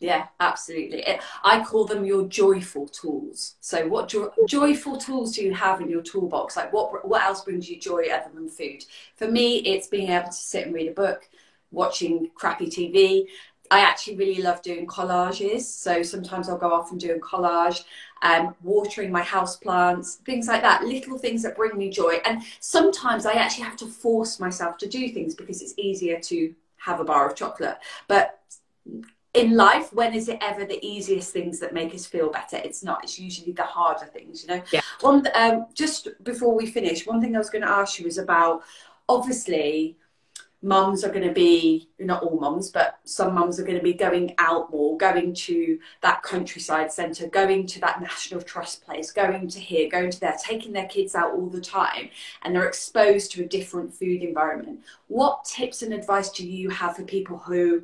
Yeah, 0.03 0.27
absolutely. 0.41 1.05
I 1.45 1.63
call 1.63 1.85
them 1.85 2.05
your 2.05 2.27
joyful 2.27 2.89
tools. 2.89 3.55
So, 3.61 3.87
what 3.87 4.09
jo- 4.09 4.33
joyful 4.49 4.97
tools 4.97 5.37
do 5.37 5.45
you 5.45 5.55
have 5.55 5.81
in 5.81 5.89
your 5.89 6.03
toolbox? 6.03 6.57
Like, 6.57 6.73
what 6.73 7.07
what 7.09 7.23
else 7.23 7.45
brings 7.45 7.71
you 7.71 7.79
joy 7.79 8.09
other 8.13 8.29
than 8.35 8.49
food? 8.49 8.85
For 9.15 9.29
me, 9.29 9.59
it's 9.59 9.87
being 9.87 10.09
able 10.11 10.27
to 10.27 10.33
sit 10.33 10.67
and 10.67 10.75
read 10.75 10.89
a 10.89 10.93
book, 10.93 11.29
watching 11.71 12.31
crappy 12.35 12.69
TV. 12.69 13.29
I 13.71 13.79
actually 13.79 14.17
really 14.17 14.43
love 14.43 14.61
doing 14.63 14.89
collages. 14.89 15.63
So 15.63 16.03
sometimes 16.03 16.49
I'll 16.49 16.59
go 16.59 16.73
off 16.73 16.91
and 16.91 17.01
do 17.01 17.15
a 17.15 17.21
collage, 17.21 17.85
um, 18.23 18.57
watering 18.61 19.13
my 19.13 19.23
house 19.23 19.57
plants, 19.57 20.17
things 20.27 20.49
like 20.49 20.63
that. 20.63 20.83
Little 20.83 21.17
things 21.17 21.45
that 21.45 21.57
bring 21.57 21.79
me 21.79 21.91
joy. 21.91 22.15
And 22.25 22.43
sometimes 22.59 23.25
I 23.25 23.35
actually 23.35 23.65
have 23.65 23.77
to 23.79 23.87
force 23.87 24.41
myself 24.41 24.79
to 24.79 24.89
do 24.89 25.11
things 25.11 25.37
because 25.37 25.63
it's 25.63 25.75
easier 25.77 26.19
to 26.19 26.55
have 26.79 26.99
a 26.99 27.05
bar 27.05 27.31
of 27.31 27.37
chocolate. 27.37 27.79
But 28.09 28.41
in 29.35 29.57
life, 29.57 29.93
when 29.93 30.13
is 30.13 30.29
it 30.29 30.39
ever 30.43 30.65
the 30.65 30.85
easiest 30.85 31.33
things 31.33 31.59
that 31.61 31.73
make 31.73 31.95
us 31.95 32.05
feel 32.05 32.31
better? 32.31 32.57
It's 32.57 32.83
not. 32.83 33.03
It's 33.03 33.19
usually 33.19 33.53
the 33.53 33.63
harder 33.63 34.07
things, 34.07 34.43
you 34.43 34.49
know. 34.49 34.63
Yeah. 34.73 34.83
One, 35.01 35.27
um, 35.35 35.67
just 35.75 36.09
before 36.23 36.55
we 36.55 36.67
finish, 36.67 37.07
one 37.07 37.21
thing 37.21 37.35
I 37.35 37.39
was 37.39 37.51
going 37.51 37.63
to 37.63 37.71
ask 37.71 37.99
you 37.99 38.07
is 38.07 38.19
about 38.19 38.63
obviously 39.09 39.97
mums 40.63 41.03
are 41.03 41.09
going 41.09 41.27
to 41.27 41.33
be 41.33 41.89
not 41.99 42.23
all 42.23 42.39
mums 42.39 42.71
but 42.71 43.01
some 43.03 43.35
mums 43.35 43.59
are 43.59 43.65
going 43.65 43.77
to 43.77 43.83
be 43.83 43.93
going 43.93 44.33
out 44.39 44.71
more 44.71 44.97
going 44.97 45.35
to 45.35 45.77
that 46.03 46.23
countryside 46.23 46.91
centre 46.91 47.27
going 47.27 47.67
to 47.67 47.81
that 47.81 48.01
national 48.01 48.41
trust 48.41 48.85
place 48.85 49.11
going 49.11 49.49
to 49.49 49.59
here 49.59 49.89
going 49.91 50.09
to 50.09 50.21
there 50.21 50.37
taking 50.41 50.73
their 50.73 50.87
kids 50.87 51.17
out 51.17 51.33
all 51.33 51.49
the 51.49 51.61
time 51.61 52.09
and 52.43 52.55
they're 52.55 52.69
exposed 52.69 53.33
to 53.33 53.43
a 53.43 53.47
different 53.47 53.93
food 53.93 54.23
environment 54.23 54.79
what 55.09 55.45
tips 55.45 55.83
and 55.83 55.93
advice 55.93 56.31
do 56.31 56.47
you 56.47 56.71
have 56.71 56.95
for 56.95 57.03
people 57.03 57.39
who 57.39 57.83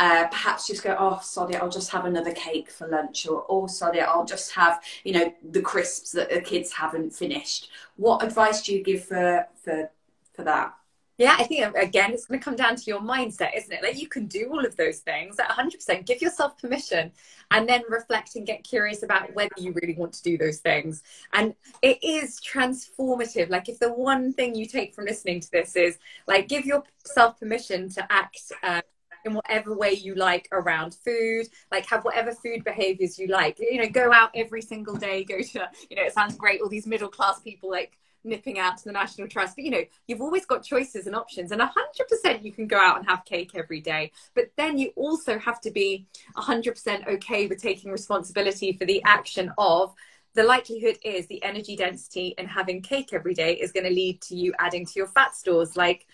uh, 0.00 0.26
perhaps 0.28 0.66
just 0.66 0.82
go, 0.82 0.96
oh, 0.98 1.20
sorry, 1.22 1.54
I'll 1.56 1.68
just 1.68 1.90
have 1.90 2.06
another 2.06 2.32
cake 2.32 2.70
for 2.70 2.88
lunch, 2.88 3.28
or 3.28 3.44
oh, 3.50 3.66
sorry, 3.66 4.00
I'll 4.00 4.24
just 4.24 4.50
have, 4.52 4.82
you 5.04 5.12
know, 5.12 5.34
the 5.50 5.60
crisps 5.60 6.12
that 6.12 6.30
the 6.30 6.40
kids 6.40 6.72
haven't 6.72 7.10
finished. 7.10 7.68
What 7.96 8.24
advice 8.24 8.62
do 8.62 8.74
you 8.74 8.82
give 8.82 9.04
for 9.04 9.46
for 9.62 9.90
for 10.32 10.42
that? 10.44 10.74
Yeah, 11.18 11.36
I 11.38 11.44
think 11.44 11.76
again, 11.76 12.12
it's 12.14 12.24
going 12.24 12.40
to 12.40 12.44
come 12.44 12.56
down 12.56 12.76
to 12.76 12.82
your 12.86 13.00
mindset, 13.00 13.54
isn't 13.54 13.70
it? 13.70 13.82
Like 13.82 14.00
you 14.00 14.08
can 14.08 14.24
do 14.24 14.48
all 14.50 14.64
of 14.64 14.74
those 14.78 15.00
things 15.00 15.38
at 15.38 15.50
100%. 15.50 16.06
Give 16.06 16.22
yourself 16.22 16.56
permission 16.56 17.12
and 17.50 17.68
then 17.68 17.82
reflect 17.90 18.36
and 18.36 18.46
get 18.46 18.64
curious 18.64 19.02
about 19.02 19.34
whether 19.34 19.50
you 19.58 19.74
really 19.82 19.92
want 19.92 20.14
to 20.14 20.22
do 20.22 20.38
those 20.38 20.60
things. 20.60 21.02
And 21.34 21.54
it 21.82 22.02
is 22.02 22.40
transformative. 22.40 23.50
Like, 23.50 23.68
if 23.68 23.78
the 23.78 23.92
one 23.92 24.32
thing 24.32 24.54
you 24.54 24.64
take 24.64 24.94
from 24.94 25.04
listening 25.04 25.40
to 25.40 25.50
this 25.50 25.76
is 25.76 25.98
like, 26.26 26.48
give 26.48 26.64
yourself 26.64 27.38
permission 27.38 27.90
to 27.90 28.10
act. 28.10 28.40
Uh, 28.62 28.80
in 29.24 29.34
whatever 29.34 29.74
way 29.74 29.92
you 29.92 30.14
like 30.14 30.48
around 30.52 30.94
food 30.94 31.46
like 31.70 31.86
have 31.86 32.04
whatever 32.04 32.32
food 32.32 32.64
behaviors 32.64 33.18
you 33.18 33.26
like. 33.26 33.58
You 33.58 33.82
know 33.82 33.88
go 33.88 34.12
out 34.12 34.30
every 34.34 34.62
single 34.62 34.96
day 34.96 35.24
go 35.24 35.40
to 35.40 35.68
you 35.90 35.96
know 35.96 36.02
it 36.02 36.14
sounds 36.14 36.36
great 36.36 36.60
all 36.60 36.68
these 36.68 36.86
middle 36.86 37.08
class 37.08 37.40
people 37.40 37.70
like 37.70 37.98
nipping 38.24 38.58
out 38.58 38.76
to 38.76 38.84
the 38.84 38.92
national 38.92 39.28
trust 39.28 39.56
but 39.56 39.64
you 39.64 39.70
know 39.70 39.82
you've 40.06 40.20
always 40.20 40.44
got 40.44 40.62
choices 40.62 41.06
and 41.06 41.16
options 41.16 41.52
and 41.52 41.60
100% 41.60 42.44
you 42.44 42.52
can 42.52 42.66
go 42.66 42.78
out 42.78 42.98
and 42.98 43.08
have 43.08 43.24
cake 43.24 43.52
every 43.54 43.80
day 43.80 44.10
but 44.34 44.50
then 44.56 44.76
you 44.76 44.92
also 44.96 45.38
have 45.38 45.60
to 45.60 45.70
be 45.70 46.06
100% 46.36 47.08
okay 47.08 47.46
with 47.46 47.62
taking 47.62 47.90
responsibility 47.90 48.72
for 48.72 48.84
the 48.84 49.02
action 49.04 49.50
of 49.56 49.94
the 50.34 50.42
likelihood 50.42 50.98
is 51.02 51.26
the 51.26 51.42
energy 51.42 51.74
density 51.74 52.34
in 52.38 52.46
having 52.46 52.82
cake 52.82 53.12
every 53.12 53.34
day 53.34 53.54
is 53.54 53.72
going 53.72 53.84
to 53.84 53.90
lead 53.90 54.20
to 54.20 54.36
you 54.36 54.52
adding 54.58 54.86
to 54.86 54.92
your 54.96 55.08
fat 55.08 55.34
stores 55.34 55.76
like 55.76 56.06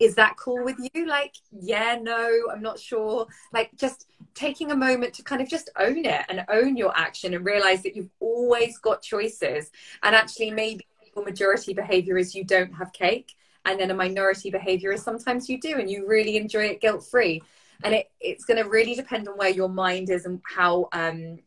is 0.00 0.14
that 0.16 0.36
cool 0.36 0.64
with 0.64 0.76
you? 0.78 1.06
Like 1.06 1.34
yeah 1.52 1.98
no 2.00 2.28
i'm 2.52 2.62
not 2.62 2.78
sure. 2.78 3.26
Like 3.52 3.70
just 3.76 4.06
taking 4.34 4.72
a 4.72 4.76
moment 4.76 5.14
to 5.14 5.22
kind 5.22 5.40
of 5.40 5.48
just 5.48 5.70
own 5.78 6.04
it 6.04 6.24
and 6.28 6.44
own 6.48 6.76
your 6.76 6.96
action 6.96 7.34
and 7.34 7.44
realize 7.44 7.82
that 7.82 7.94
you've 7.94 8.10
always 8.20 8.78
got 8.78 9.02
choices. 9.02 9.70
And 10.02 10.14
actually 10.14 10.50
maybe 10.50 10.86
your 11.14 11.24
majority 11.24 11.74
behavior 11.74 12.18
is 12.18 12.34
you 12.34 12.44
don't 12.44 12.72
have 12.72 12.92
cake 12.92 13.34
and 13.64 13.78
then 13.78 13.90
a 13.90 13.94
minority 13.94 14.50
behavior 14.50 14.92
is 14.92 15.02
sometimes 15.02 15.48
you 15.48 15.60
do 15.60 15.78
and 15.78 15.90
you 15.90 16.06
really 16.06 16.36
enjoy 16.36 16.64
it 16.64 16.80
guilt 16.80 17.04
free 17.04 17.42
and 17.82 17.94
it, 17.94 18.10
it's 18.20 18.44
going 18.44 18.62
to 18.62 18.68
really 18.68 18.94
depend 18.94 19.28
on 19.28 19.36
where 19.36 19.50
your 19.50 19.68
mind 19.68 20.10
is 20.10 20.26
and 20.26 20.40
how 20.44 20.88
um, 20.92 21.38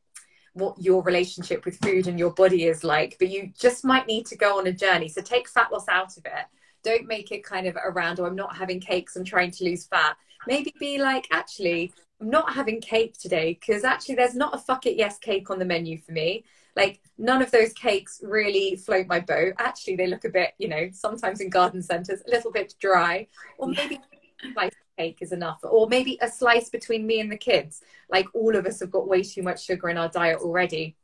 what 0.54 0.80
your 0.82 1.04
relationship 1.04 1.66
with 1.66 1.78
food 1.80 2.08
and 2.08 2.20
your 2.20 2.32
body 2.32 2.66
is 2.66 2.84
like. 2.84 3.16
But 3.20 3.30
you 3.30 3.52
just 3.58 3.86
might 3.86 4.08
need 4.08 4.26
to 4.28 4.36
go 4.36 4.58
on 4.58 4.68
a 4.68 4.72
journey. 4.72 5.08
So 5.08 5.22
take 5.22 5.48
fat 5.48 5.72
loss 5.72 5.88
out 5.88 6.18
of 6.18 6.26
it 6.26 6.46
don't 6.88 7.06
make 7.06 7.32
it 7.32 7.44
kind 7.44 7.68
of 7.68 7.76
around, 7.76 8.20
or 8.20 8.24
oh, 8.24 8.28
I'm 8.28 8.36
not 8.36 8.56
having 8.56 8.80
cakes, 8.80 9.16
I'm 9.16 9.26
trying 9.26 9.52
to 9.52 9.66
lose 9.66 9.86
fat. 9.86 10.16
Maybe 10.48 10.74
be 10.80 10.98
like, 11.00 11.28
actually, 11.32 11.92
I'm 12.22 12.30
not 12.30 12.54
having 12.54 12.80
cake 12.80 13.18
today 13.20 13.60
because 13.60 13.84
actually 13.84 14.16
there's 14.16 14.36
not 14.36 14.56
a 14.56 14.58
fuck 14.58 14.86
it 14.86 14.96
yes 14.96 15.20
cake 15.20 15.50
on 15.50 15.60
the 15.60 15.66
menu 15.66 15.98
for 15.98 16.14
me. 16.14 16.46
Like 16.76 17.02
none 17.18 17.42
of 17.42 17.52
those 17.52 17.74
cakes 17.74 18.22
really 18.24 18.78
float 18.78 19.08
my 19.08 19.20
boat. 19.20 19.56
Actually, 19.58 19.98
they 19.98 20.08
look 20.08 20.24
a 20.24 20.30
bit, 20.30 20.54
you 20.58 20.70
know, 20.70 20.90
sometimes 20.94 21.42
in 21.42 21.50
garden 21.50 21.82
centres, 21.82 22.22
a 22.26 22.32
little 22.32 22.52
bit 22.52 22.74
dry. 22.80 23.28
Or 23.58 23.68
maybe 23.68 24.00
a 24.44 24.54
slice 24.54 24.72
cake 24.98 25.18
is 25.22 25.32
enough. 25.34 25.60
Or 25.64 25.88
maybe 25.90 26.18
a 26.22 26.30
slice 26.30 26.70
between 26.70 27.06
me 27.06 27.20
and 27.20 27.32
the 27.32 27.38
kids. 27.38 27.82
Like 28.10 28.28
all 28.34 28.56
of 28.56 28.66
us 28.66 28.80
have 28.80 28.92
got 28.92 29.08
way 29.08 29.24
too 29.24 29.44
much 29.44 29.66
sugar 29.66 29.90
in 29.90 29.98
our 29.98 30.10
diet 30.10 30.40
already. 30.40 30.96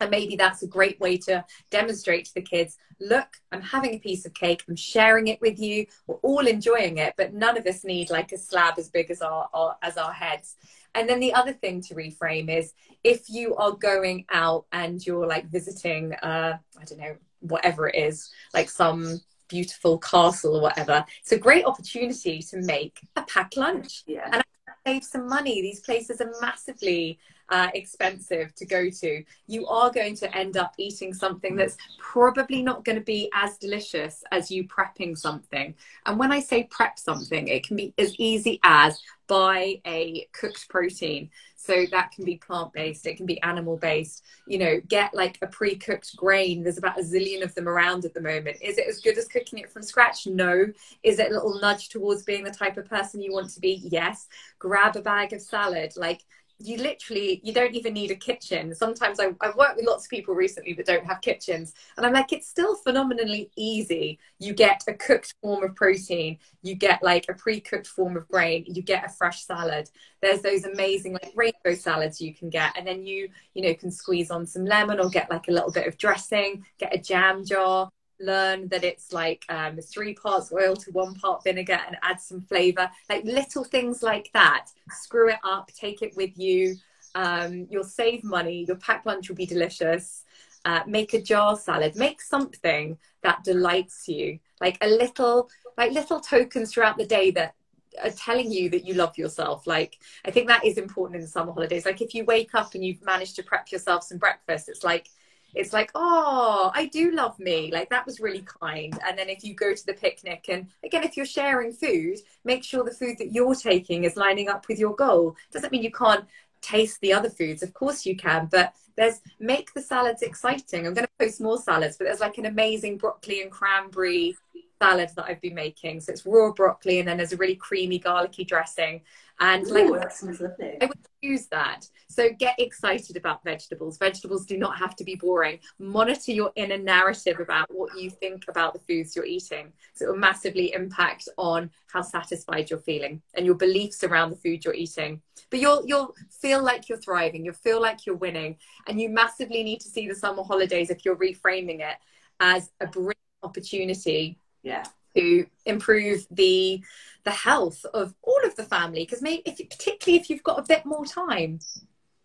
And 0.00 0.10
maybe 0.10 0.36
that's 0.36 0.62
a 0.62 0.66
great 0.66 1.00
way 1.00 1.16
to 1.18 1.44
demonstrate 1.70 2.26
to 2.26 2.34
the 2.34 2.42
kids 2.42 2.76
look, 3.00 3.28
I'm 3.52 3.60
having 3.60 3.94
a 3.94 3.98
piece 3.98 4.24
of 4.26 4.34
cake, 4.34 4.64
I'm 4.68 4.76
sharing 4.76 5.28
it 5.28 5.40
with 5.40 5.58
you, 5.58 5.86
we're 6.06 6.16
all 6.16 6.46
enjoying 6.46 6.98
it, 6.98 7.14
but 7.16 7.34
none 7.34 7.56
of 7.56 7.66
us 7.66 7.84
need 7.84 8.10
like 8.10 8.32
a 8.32 8.38
slab 8.38 8.74
as 8.78 8.88
big 8.88 9.10
as 9.10 9.22
our, 9.22 9.48
our 9.52 9.76
as 9.82 9.96
our 9.96 10.12
heads. 10.12 10.56
And 10.94 11.08
then 11.08 11.20
the 11.20 11.34
other 11.34 11.52
thing 11.52 11.82
to 11.82 11.94
reframe 11.94 12.48
is 12.48 12.72
if 13.04 13.28
you 13.28 13.54
are 13.56 13.72
going 13.72 14.24
out 14.32 14.64
and 14.72 15.04
you're 15.04 15.26
like 15.26 15.48
visiting, 15.50 16.14
uh, 16.14 16.58
I 16.80 16.84
don't 16.84 16.98
know, 16.98 17.16
whatever 17.40 17.88
it 17.88 17.96
is, 17.96 18.30
like 18.54 18.70
some 18.70 19.20
beautiful 19.48 19.98
castle 19.98 20.56
or 20.56 20.62
whatever, 20.62 21.04
it's 21.20 21.32
a 21.32 21.38
great 21.38 21.66
opportunity 21.66 22.40
to 22.50 22.62
make 22.62 23.00
a 23.14 23.22
packed 23.22 23.58
lunch. 23.58 24.04
Yeah. 24.06 24.28
And 24.32 24.42
save 24.86 25.04
some 25.04 25.28
money. 25.28 25.60
These 25.60 25.80
places 25.80 26.20
are 26.20 26.32
massively 26.40 27.18
uh, 27.48 27.68
expensive 27.74 28.54
to 28.54 28.66
go 28.66 28.90
to, 28.90 29.24
you 29.46 29.66
are 29.66 29.90
going 29.90 30.16
to 30.16 30.36
end 30.36 30.56
up 30.56 30.74
eating 30.78 31.14
something 31.14 31.56
that's 31.56 31.76
probably 31.98 32.62
not 32.62 32.84
going 32.84 32.98
to 32.98 33.04
be 33.04 33.30
as 33.34 33.56
delicious 33.58 34.22
as 34.32 34.50
you 34.50 34.66
prepping 34.66 35.16
something. 35.16 35.74
And 36.06 36.18
when 36.18 36.32
I 36.32 36.40
say 36.40 36.64
prep 36.64 36.98
something, 36.98 37.48
it 37.48 37.66
can 37.66 37.76
be 37.76 37.94
as 37.98 38.14
easy 38.18 38.58
as 38.62 39.00
buy 39.28 39.80
a 39.86 40.28
cooked 40.32 40.68
protein. 40.68 41.30
So 41.56 41.84
that 41.90 42.12
can 42.12 42.24
be 42.24 42.36
plant 42.36 42.72
based, 42.72 43.06
it 43.06 43.16
can 43.16 43.26
be 43.26 43.42
animal 43.42 43.76
based. 43.76 44.22
You 44.46 44.58
know, 44.58 44.80
get 44.86 45.14
like 45.14 45.38
a 45.42 45.48
pre 45.48 45.76
cooked 45.76 46.16
grain. 46.16 46.62
There's 46.62 46.78
about 46.78 47.00
a 47.00 47.02
zillion 47.02 47.42
of 47.42 47.54
them 47.54 47.68
around 47.68 48.04
at 48.04 48.14
the 48.14 48.20
moment. 48.20 48.58
Is 48.62 48.78
it 48.78 48.86
as 48.86 49.00
good 49.00 49.18
as 49.18 49.26
cooking 49.26 49.58
it 49.58 49.72
from 49.72 49.82
scratch? 49.82 50.26
No. 50.26 50.66
Is 51.02 51.18
it 51.18 51.30
a 51.30 51.34
little 51.34 51.58
nudge 51.60 51.88
towards 51.88 52.22
being 52.22 52.44
the 52.44 52.50
type 52.50 52.76
of 52.76 52.88
person 52.88 53.20
you 53.20 53.32
want 53.32 53.50
to 53.50 53.60
be? 53.60 53.80
Yes. 53.82 54.28
Grab 54.60 54.94
a 54.96 55.02
bag 55.02 55.32
of 55.32 55.42
salad. 55.42 55.92
Like, 55.96 56.22
you 56.58 56.78
literally 56.78 57.40
you 57.44 57.52
don't 57.52 57.74
even 57.74 57.92
need 57.92 58.10
a 58.10 58.16
kitchen. 58.16 58.74
Sometimes 58.74 59.20
I, 59.20 59.30
i've 59.40 59.56
worked 59.56 59.76
with 59.76 59.86
lots 59.86 60.06
of 60.06 60.10
people 60.10 60.34
recently 60.34 60.72
that 60.74 60.86
don't 60.86 61.06
have 61.06 61.20
kitchens 61.20 61.74
and 61.96 62.06
i'm 62.06 62.12
like 62.12 62.32
it's 62.32 62.48
still 62.48 62.74
phenomenally 62.76 63.50
easy. 63.56 64.18
You 64.38 64.54
get 64.54 64.82
a 64.88 64.94
cooked 64.94 65.34
form 65.42 65.64
of 65.64 65.74
protein 65.74 66.38
you 66.62 66.74
get 66.74 67.02
like 67.02 67.26
a 67.28 67.34
pre-cooked 67.34 67.86
form 67.86 68.16
of 68.16 68.28
grain 68.28 68.64
you 68.66 68.82
get 68.82 69.04
a 69.04 69.08
fresh 69.08 69.44
salad. 69.44 69.90
There's 70.22 70.40
those 70.40 70.64
amazing 70.64 71.12
like 71.12 71.32
rainbow 71.34 71.74
salads 71.78 72.20
you 72.20 72.34
can 72.34 72.48
get 72.50 72.76
and 72.76 72.86
then 72.86 73.06
you 73.06 73.28
you 73.54 73.62
know 73.62 73.74
can 73.74 73.90
squeeze 73.90 74.30
on 74.30 74.46
some 74.46 74.64
lemon 74.64 75.00
or 75.00 75.08
get 75.08 75.30
like 75.30 75.48
a 75.48 75.52
little 75.52 75.72
bit 75.72 75.86
of 75.86 75.98
dressing 75.98 76.64
get 76.78 76.94
a 76.94 76.98
jam 76.98 77.44
jar 77.44 77.90
learn 78.20 78.68
that 78.68 78.84
it's 78.84 79.12
like 79.12 79.44
um, 79.48 79.78
three 79.78 80.14
parts 80.14 80.52
oil 80.52 80.74
to 80.76 80.90
one 80.92 81.14
part 81.14 81.44
vinegar 81.44 81.80
and 81.86 81.96
add 82.02 82.20
some 82.20 82.40
flavor 82.42 82.90
like 83.10 83.24
little 83.24 83.64
things 83.64 84.02
like 84.02 84.30
that 84.32 84.66
screw 84.90 85.28
it 85.30 85.38
up 85.44 85.70
take 85.74 86.02
it 86.02 86.14
with 86.16 86.36
you 86.38 86.76
Um, 87.14 87.66
you'll 87.70 87.84
save 87.84 88.24
money. 88.24 88.64
Your 88.68 88.76
packed 88.76 89.06
lunch 89.06 89.28
will 89.28 89.36
be 89.36 89.46
delicious. 89.46 90.24
Uh, 90.64 90.80
make 90.86 91.14
a 91.14 91.22
jar 91.22 91.56
salad. 91.56 91.96
Make 91.96 92.20
something 92.20 92.98
that 93.22 93.42
delights 93.44 94.06
you, 94.08 94.38
like 94.60 94.76
a 94.82 94.88
little, 94.88 95.48
like 95.78 95.92
little 95.92 96.20
tokens 96.20 96.72
throughout 96.72 96.98
the 96.98 97.06
day 97.06 97.30
that 97.32 97.54
are 98.02 98.10
telling 98.10 98.52
you 98.52 98.68
that 98.70 98.84
you 98.84 98.94
love 98.94 99.16
yourself. 99.16 99.66
Like, 99.66 99.98
I 100.26 100.30
think 100.30 100.48
that 100.48 100.64
is 100.64 100.76
important 100.76 101.16
in 101.16 101.22
the 101.22 101.28
summer 101.28 101.52
holidays. 101.52 101.86
Like, 101.86 102.02
if 102.02 102.14
you 102.14 102.24
wake 102.24 102.54
up 102.54 102.74
and 102.74 102.84
you've 102.84 103.02
managed 103.02 103.36
to 103.36 103.42
prep 103.42 103.70
yourself 103.72 104.02
some 104.04 104.18
breakfast, 104.18 104.68
it's 104.68 104.84
like, 104.84 105.08
it's 105.54 105.72
like, 105.72 105.90
oh, 105.94 106.70
I 106.74 106.86
do 106.86 107.12
love 107.12 107.38
me. 107.38 107.70
Like, 107.72 107.90
that 107.90 108.04
was 108.04 108.20
really 108.20 108.44
kind. 108.60 108.98
And 109.06 109.18
then 109.18 109.28
if 109.28 109.42
you 109.44 109.54
go 109.54 109.74
to 109.74 109.86
the 109.86 109.94
picnic, 109.94 110.46
and 110.48 110.68
again, 110.84 111.02
if 111.02 111.16
you're 111.16 111.26
sharing 111.26 111.72
food, 111.72 112.18
make 112.44 112.62
sure 112.62 112.84
the 112.84 112.90
food 112.90 113.16
that 113.18 113.32
you're 113.32 113.54
taking 113.54 114.04
is 114.04 114.16
lining 114.16 114.48
up 114.48 114.68
with 114.68 114.78
your 114.78 114.94
goal. 114.94 115.36
Doesn't 115.52 115.72
mean 115.72 115.82
you 115.82 115.92
can't 115.92 116.26
taste 116.60 117.00
the 117.00 117.12
other 117.12 117.30
foods. 117.30 117.62
Of 117.62 117.72
course 117.74 118.04
you 118.04 118.16
can, 118.16 118.48
but 118.50 118.74
there's 118.96 119.20
make 119.38 119.72
the 119.74 119.82
salads 119.82 120.22
exciting. 120.22 120.86
I'm 120.86 120.94
going 120.94 121.06
to 121.06 121.24
post 121.24 121.40
more 121.40 121.58
salads, 121.58 121.96
but 121.96 122.04
there's 122.04 122.20
like 122.20 122.38
an 122.38 122.46
amazing 122.46 122.98
broccoli 122.98 123.42
and 123.42 123.50
cranberry 123.50 124.36
salad 124.80 125.10
that 125.16 125.26
I've 125.26 125.40
been 125.40 125.54
making. 125.54 126.00
So 126.00 126.12
it's 126.12 126.26
raw 126.26 126.52
broccoli 126.52 126.98
and 126.98 127.08
then 127.08 127.16
there's 127.16 127.32
a 127.32 127.36
really 127.36 127.56
creamy 127.56 127.98
garlicky 127.98 128.44
dressing. 128.44 129.02
And 129.38 129.66
Ooh, 129.66 129.92
like 129.92 130.00
that 130.00 130.12
sounds 130.12 130.40
lovely. 130.40 130.78
I 130.80 130.86
would 130.86 130.98
use 131.20 131.46
that. 131.48 131.88
So 132.08 132.30
get 132.38 132.58
excited 132.58 133.16
about 133.16 133.44
vegetables. 133.44 133.98
Vegetables 133.98 134.46
do 134.46 134.56
not 134.56 134.78
have 134.78 134.96
to 134.96 135.04
be 135.04 135.14
boring. 135.14 135.58
Monitor 135.78 136.32
your 136.32 136.52
inner 136.56 136.78
narrative 136.78 137.40
about 137.40 137.66
what 137.70 137.98
you 138.00 138.10
think 138.10 138.44
about 138.48 138.72
the 138.72 138.80
foods 138.80 139.14
you're 139.14 139.26
eating. 139.26 139.72
So 139.94 140.06
it 140.06 140.08
will 140.08 140.16
massively 140.16 140.72
impact 140.72 141.28
on 141.36 141.70
how 141.88 142.00
satisfied 142.00 142.70
you're 142.70 142.78
feeling 142.78 143.20
and 143.34 143.44
your 143.44 143.56
beliefs 143.56 144.04
around 144.04 144.30
the 144.30 144.36
food 144.36 144.64
you're 144.64 144.74
eating. 144.74 145.20
But 145.50 145.60
you'll 145.60 145.84
you'll 145.86 146.14
feel 146.30 146.62
like 146.62 146.88
you're 146.88 146.98
thriving, 146.98 147.44
you'll 147.44 147.54
feel 147.54 147.80
like 147.80 148.06
you're 148.06 148.16
winning. 148.16 148.56
And 148.86 149.00
you 149.00 149.10
massively 149.10 149.62
need 149.62 149.80
to 149.80 149.88
see 149.88 150.08
the 150.08 150.14
summer 150.14 150.44
holidays 150.44 150.90
if 150.90 151.04
you're 151.04 151.16
reframing 151.16 151.80
it 151.80 151.96
as 152.40 152.70
a 152.80 152.86
brilliant 152.86 153.16
opportunity 153.42 154.38
Yeah. 154.62 154.84
To 155.16 155.46
improve 155.64 156.26
the 156.30 156.82
the 157.24 157.30
health 157.30 157.84
of 157.94 158.14
all 158.22 158.40
of 158.44 158.54
the 158.56 158.62
family 158.64 159.04
because 159.04 159.22
maybe 159.22 159.42
if 159.46 159.56
particularly 159.68 160.20
if 160.20 160.30
you've 160.30 160.42
got 160.44 160.58
a 160.58 160.62
bit 160.62 160.84
more 160.86 161.04
time 161.04 161.60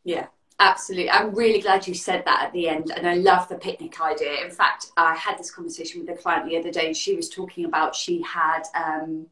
Yeah, 0.04 0.28
absolutely. 0.60 1.10
I'm 1.10 1.34
really 1.36 1.62
glad 1.62 1.88
you 1.88 1.94
said 1.94 2.24
that 2.26 2.44
at 2.44 2.54
the 2.54 2.68
end, 2.70 2.92
and 2.96 3.08
I 3.08 3.16
love 3.16 3.48
the 3.50 3.56
picnic 3.58 4.00
idea. 4.02 4.44
In 4.44 4.52
fact, 4.52 4.88
I 4.98 5.16
had 5.16 5.38
this 5.38 5.52
conversation 5.52 6.02
with 6.02 6.10
a 6.10 6.22
client 6.22 6.50
the 6.50 6.58
other 6.58 6.72
day, 6.72 6.88
and 6.88 6.98
she 6.98 7.16
was 7.16 7.30
talking 7.30 7.66
about 7.66 7.96
she 7.96 8.22
had. 8.24 8.64
Um, 8.76 9.28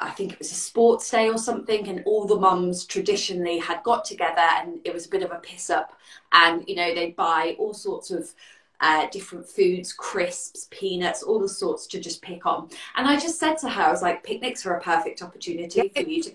I 0.00 0.10
think 0.10 0.32
it 0.32 0.38
was 0.38 0.52
a 0.52 0.54
sports 0.54 1.10
day 1.10 1.28
or 1.28 1.38
something, 1.38 1.88
and 1.88 2.02
all 2.06 2.24
the 2.26 2.38
mums 2.38 2.84
traditionally 2.84 3.58
had 3.58 3.82
got 3.82 4.04
together, 4.04 4.40
and 4.40 4.80
it 4.84 4.94
was 4.94 5.06
a 5.06 5.10
bit 5.10 5.22
of 5.24 5.32
a 5.32 5.36
piss 5.36 5.70
up. 5.70 5.92
And 6.32 6.64
you 6.68 6.76
know, 6.76 6.94
they'd 6.94 7.16
buy 7.16 7.56
all 7.58 7.74
sorts 7.74 8.10
of 8.10 8.32
uh, 8.80 9.06
different 9.10 9.48
foods, 9.48 9.92
crisps, 9.92 10.68
peanuts, 10.70 11.22
all 11.22 11.40
the 11.40 11.48
sorts 11.48 11.86
to 11.88 12.00
just 12.00 12.22
pick 12.22 12.46
on. 12.46 12.68
And 12.96 13.06
I 13.06 13.18
just 13.18 13.38
said 13.40 13.58
to 13.58 13.68
her, 13.68 13.82
I 13.82 13.90
was 13.90 14.02
like, 14.02 14.22
picnics 14.22 14.64
are 14.66 14.76
a 14.76 14.80
perfect 14.80 15.22
opportunity 15.22 15.88
for 15.88 16.00
you 16.02 16.22
to 16.22 16.32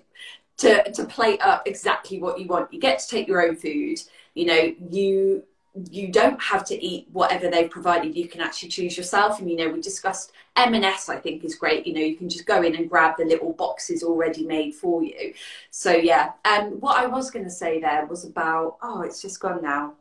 to 0.55 0.91
to 0.91 1.05
plate 1.05 1.41
up 1.41 1.67
exactly 1.67 2.19
what 2.19 2.39
you 2.39 2.47
want. 2.47 2.73
You 2.73 2.79
get 2.79 2.99
to 2.99 3.07
take 3.07 3.27
your 3.27 3.45
own 3.45 3.55
food. 3.55 3.99
You 4.33 4.45
know, 4.45 4.75
you 4.89 5.43
you 5.89 6.11
don't 6.11 6.39
have 6.39 6.63
to 6.65 6.85
eat 6.85 7.07
whatever 7.11 7.49
they've 7.49 7.69
provided. 7.69 8.15
You 8.15 8.27
can 8.27 8.41
actually 8.41 8.69
choose 8.69 8.95
yourself. 8.95 9.39
And 9.39 9.49
you 9.49 9.57
know, 9.57 9.69
we 9.69 9.81
discussed 9.81 10.31
M&S. 10.55 11.09
I 11.09 11.17
think 11.17 11.43
is 11.43 11.55
great. 11.55 11.87
You 11.87 11.93
know, 11.93 12.01
you 12.01 12.15
can 12.15 12.29
just 12.29 12.45
go 12.45 12.61
in 12.61 12.75
and 12.75 12.89
grab 12.89 13.17
the 13.17 13.25
little 13.25 13.53
boxes 13.53 14.03
already 14.03 14.45
made 14.45 14.75
for 14.75 15.03
you. 15.03 15.33
So 15.71 15.91
yeah. 15.91 16.33
And 16.45 16.73
um, 16.73 16.79
what 16.79 16.97
I 16.97 17.07
was 17.07 17.31
going 17.31 17.45
to 17.45 17.51
say 17.51 17.79
there 17.79 18.05
was 18.05 18.25
about 18.25 18.77
oh, 18.83 19.01
it's 19.01 19.21
just 19.21 19.39
gone 19.39 19.61
now. 19.63 19.93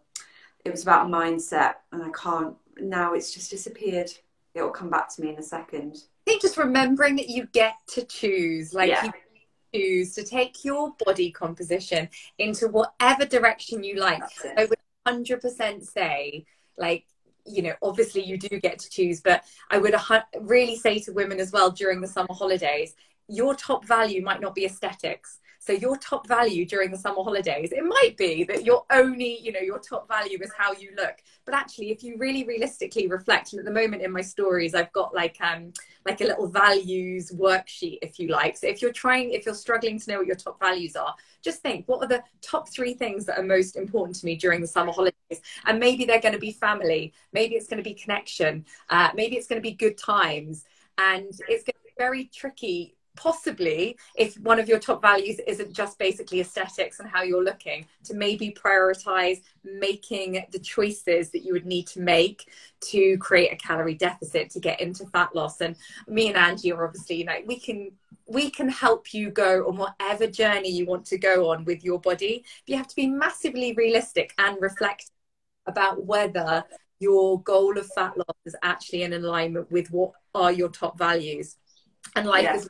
It 0.65 0.71
was 0.71 0.83
about 0.83 1.09
mindset, 1.09 1.75
and 1.93 2.03
I 2.03 2.11
can't 2.11 2.55
now. 2.79 3.15
It's 3.15 3.33
just 3.35 3.51
disappeared. 3.51 4.11
It 4.55 4.63
will 4.63 4.71
come 4.71 4.91
back 4.91 5.09
to 5.15 5.23
me 5.23 5.31
in 5.31 5.39
a 5.39 5.43
second. 5.43 5.97
i 6.27 6.31
think 6.31 6.43
just 6.43 6.57
remembering 6.59 7.17
that 7.17 7.29
you 7.29 7.47
get 7.53 7.75
to 7.89 8.05
choose 8.05 8.73
like 8.75 8.91
Yeah. 8.91 9.05
you 9.07 9.13
choose 9.75 10.15
to 10.15 10.23
take 10.23 10.65
your 10.65 10.93
body 11.05 11.31
composition 11.31 12.09
into 12.39 12.69
whatever 12.69 13.25
direction 13.25 13.83
you 13.83 13.97
like 13.97 14.23
I 14.57 14.67
would 14.67 14.79
100% 15.09 15.83
say, 15.85 16.45
like, 16.77 17.05
you 17.47 17.63
know, 17.63 17.75
obviously 17.83 18.23
you 18.23 18.37
do 18.39 18.61
get 18.61 18.79
to 18.79 18.89
choose, 18.91 19.21
but 19.21 19.43
I 19.71 19.79
would 19.79 19.95
really 20.41 20.77
say 20.77 20.99
to 21.01 21.13
women 21.13 21.41
as 21.41 21.51
well 21.51 21.71
during 21.71 22.01
the 22.01 22.07
summer 22.07 22.33
holidays, 22.33 22.95
your 23.29 23.55
top 23.55 23.85
value 23.87 24.23
might 24.23 24.41
not 24.41 24.55
be 24.55 24.65
aesthetics. 24.67 25.39
So 25.65 25.73
your 25.73 25.97
top 25.97 26.27
value 26.27 26.67
during 26.67 26.91
the 26.91 26.99
summer 26.99 27.23
holidays, 27.23 27.71
it 27.71 27.85
might 27.85 28.17
be 28.17 28.43
that 28.45 28.65
your 28.65 28.85
only, 28.91 29.39
you 29.41 29.53
know, 29.53 29.61
your 29.61 29.79
top 29.79 30.09
value 30.09 30.39
is 30.43 30.51
how 30.59 30.73
you 30.73 30.91
look. 30.97 31.23
But 31.45 31.55
actually, 31.55 31.93
if 31.93 32.03
you 32.03 32.17
really 32.19 32.43
realistically 32.43 33.07
reflect, 33.07 33.53
and 33.53 33.61
at 33.61 33.65
the 33.65 33.71
moment 33.71 34.03
in 34.03 34.11
my 34.11 34.23
stories, 34.23 34.75
I've 34.75 34.93
got 34.93 35.15
like 35.15 35.37
um 35.41 35.73
like 36.05 36.21
a 36.21 36.25
little 36.25 36.49
values 36.49 37.31
worksheet, 37.31 37.99
if 38.03 38.19
you 38.19 38.27
like. 38.27 38.57
So 38.57 38.67
if 38.67 38.83
you're 38.83 38.93
trying, 38.93 39.31
if 39.31 39.47
you're 39.47 39.55
struggling 39.55 40.01
to 40.01 40.11
know 40.11 40.19
what 40.19 40.27
your 40.27 40.35
top 40.35 40.59
values 40.59 40.97
are, 40.97 41.15
just 41.43 41.63
think 41.63 41.87
what 41.87 42.03
are 42.03 42.09
the 42.09 42.25
top 42.41 42.69
three 42.69 42.95
things 42.95 43.25
that 43.27 43.39
are 43.39 43.45
most 43.45 43.77
important 43.77 44.17
to 44.17 44.27
me 44.27 44.35
during 44.35 44.61
the 44.61 44.67
summer 44.67 44.93
holidays 44.93 45.41
and 45.67 45.79
maybe 45.79 46.05
they're 46.05 46.21
going 46.21 46.35
to 46.35 46.41
be 46.41 46.53
family 46.53 47.13
maybe 47.33 47.55
it's 47.55 47.67
going 47.67 47.83
to 47.83 47.89
be 47.89 47.95
connection 47.95 48.65
uh, 48.91 49.11
maybe 49.15 49.37
it's 49.37 49.47
going 49.47 49.61
to 49.61 49.69
be 49.69 49.75
good 49.75 49.99
times 49.99 50.65
and 50.99 51.27
it's 51.49 51.65
going 51.65 51.75
to 51.75 51.85
be 51.85 51.93
very 51.99 52.25
tricky 52.27 52.95
possibly 53.17 53.97
if 54.17 54.35
one 54.41 54.59
of 54.59 54.69
your 54.69 54.79
top 54.79 55.03
values 55.03 55.39
isn't 55.47 55.73
just 55.73 55.99
basically 55.99 56.41
aesthetics 56.41 56.99
and 56.99 57.09
how 57.09 57.23
you're 57.23 57.45
looking 57.45 57.87
to 58.05 58.15
maybe 58.15 58.51
prioritize 58.51 59.43
making 59.65 60.43
the 60.51 60.59
choices 60.59 61.31
that 61.31 61.45
you 61.45 61.53
would 61.53 61.67
need 61.67 61.87
to 61.87 62.01
make 62.01 62.51
to 62.81 63.19
create 63.19 63.53
a 63.53 63.57
calorie 63.57 63.95
deficit 63.95 64.51
to 64.51 64.61
get 64.61 64.81
into 64.81 65.05
fat 65.07 65.35
loss 65.35 65.61
and 65.61 65.77
me 66.09 66.29
and 66.29 66.37
angie 66.37 66.73
are 66.73 66.87
obviously 66.87 67.17
you 67.17 67.25
know 67.25 67.37
we 67.47 67.59
can 67.61 67.91
we 68.27 68.51
can 68.51 68.69
help 68.69 69.13
you 69.13 69.31
go 69.31 69.67
on 69.69 69.77
whatever 69.77 70.27
journey 70.27 70.71
you 70.71 70.87
want 70.87 71.05
to 71.07 71.19
go 71.19 71.51
on 71.51 71.65
with 71.65 71.85
your 71.85 72.01
body. 72.01 72.45
But 72.65 72.71
you 72.71 72.77
have 72.77 72.89
to 72.89 72.97
be 72.97 73.07
massively 73.07 73.75
realistic 73.75 74.33
and 74.39 74.57
reflect 74.61 75.11
about 75.67 76.05
whether 76.07 76.65
your 76.99 77.43
goal 77.43 77.77
of 77.79 77.87
fat 77.89 78.17
loss 78.17 78.37
is 78.47 78.57
actually 78.63 79.03
in 79.03 79.13
alignment 79.13 79.71
with 79.71 79.91
what 79.91 80.13
are 80.35 80.53
your 80.53 80.69
top 80.69 80.99
values. 80.99 81.57
And 82.17 82.27
life 82.27 82.45
Yeah. 82.45 82.57
is 82.57 82.69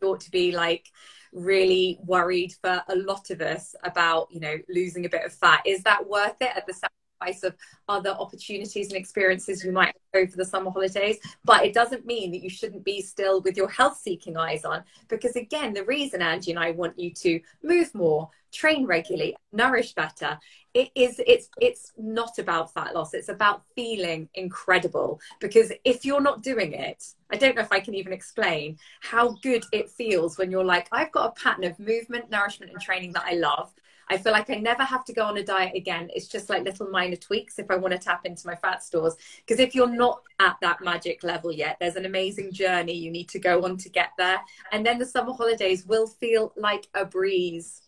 thought 0.00 0.20
to 0.20 0.30
be 0.30 0.52
like 0.52 0.90
really 1.32 1.98
worried 2.04 2.52
for 2.62 2.82
a 2.88 2.96
lot 2.96 3.30
of 3.30 3.40
us 3.40 3.74
about, 3.84 4.28
you 4.30 4.40
know, 4.40 4.56
losing 4.68 5.04
a 5.04 5.08
bit 5.08 5.24
of 5.24 5.32
fat. 5.32 5.62
Is 5.66 5.82
that 5.82 6.08
worth 6.08 6.36
it 6.40 6.50
at 6.56 6.66
the 6.66 6.72
sacrifice 6.72 7.42
of 7.42 7.54
other 7.88 8.10
opportunities 8.10 8.88
and 8.88 8.96
experiences 8.96 9.64
you 9.64 9.72
might 9.72 9.94
go 10.14 10.26
for 10.26 10.36
the 10.36 10.44
summer 10.44 10.70
holidays? 10.70 11.18
But 11.44 11.64
it 11.64 11.74
doesn't 11.74 12.06
mean 12.06 12.30
that 12.32 12.42
you 12.42 12.50
shouldn't 12.50 12.84
be 12.84 13.02
still 13.02 13.40
with 13.42 13.56
your 13.56 13.68
health 13.68 13.98
seeking 13.98 14.36
eyes 14.36 14.64
on. 14.64 14.84
Because 15.08 15.36
again, 15.36 15.74
the 15.74 15.84
reason 15.84 16.22
Angie 16.22 16.52
and 16.52 16.60
I 16.60 16.70
want 16.70 16.98
you 16.98 17.12
to 17.12 17.40
move 17.62 17.94
more, 17.94 18.30
train 18.56 18.86
regularly, 18.86 19.36
nourish 19.52 19.92
better, 19.94 20.38
it 20.74 20.90
is 20.94 21.20
it's 21.26 21.48
it's 21.60 21.92
not 21.96 22.38
about 22.38 22.72
fat 22.74 22.94
loss. 22.94 23.14
It's 23.14 23.28
about 23.28 23.62
feeling 23.74 24.28
incredible. 24.34 25.20
Because 25.40 25.72
if 25.84 26.04
you're 26.04 26.20
not 26.20 26.42
doing 26.42 26.72
it, 26.72 27.02
I 27.30 27.36
don't 27.36 27.56
know 27.56 27.62
if 27.62 27.72
I 27.72 27.80
can 27.80 27.94
even 27.94 28.12
explain 28.12 28.78
how 29.00 29.36
good 29.42 29.64
it 29.72 29.90
feels 29.90 30.36
when 30.36 30.50
you're 30.50 30.64
like, 30.64 30.88
I've 30.92 31.12
got 31.12 31.30
a 31.30 31.40
pattern 31.40 31.64
of 31.64 31.78
movement, 31.78 32.30
nourishment, 32.30 32.72
and 32.72 32.80
training 32.80 33.12
that 33.12 33.24
I 33.26 33.34
love. 33.34 33.72
I 34.08 34.18
feel 34.18 34.32
like 34.32 34.50
I 34.50 34.54
never 34.54 34.84
have 34.84 35.04
to 35.06 35.12
go 35.12 35.24
on 35.24 35.36
a 35.36 35.42
diet 35.42 35.74
again. 35.74 36.10
It's 36.14 36.28
just 36.28 36.48
like 36.48 36.62
little 36.62 36.88
minor 36.88 37.16
tweaks 37.16 37.58
if 37.58 37.70
I 37.70 37.76
want 37.76 37.92
to 37.92 37.98
tap 37.98 38.24
into 38.24 38.46
my 38.46 38.54
fat 38.54 38.82
stores. 38.82 39.16
Because 39.38 39.60
if 39.60 39.74
you're 39.74 39.88
not 39.88 40.22
at 40.38 40.56
that 40.60 40.82
magic 40.82 41.24
level 41.24 41.50
yet, 41.50 41.76
there's 41.80 41.96
an 41.96 42.06
amazing 42.06 42.52
journey 42.52 42.92
you 42.92 43.10
need 43.10 43.28
to 43.30 43.38
go 43.38 43.64
on 43.64 43.76
to 43.78 43.88
get 43.88 44.10
there. 44.16 44.38
And 44.72 44.86
then 44.86 44.98
the 44.98 45.06
summer 45.06 45.32
holidays 45.32 45.86
will 45.86 46.06
feel 46.06 46.52
like 46.56 46.86
a 46.94 47.04
breeze. 47.04 47.82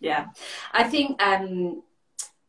Yeah, 0.00 0.28
I 0.72 0.84
think 0.84 1.20
um, 1.22 1.82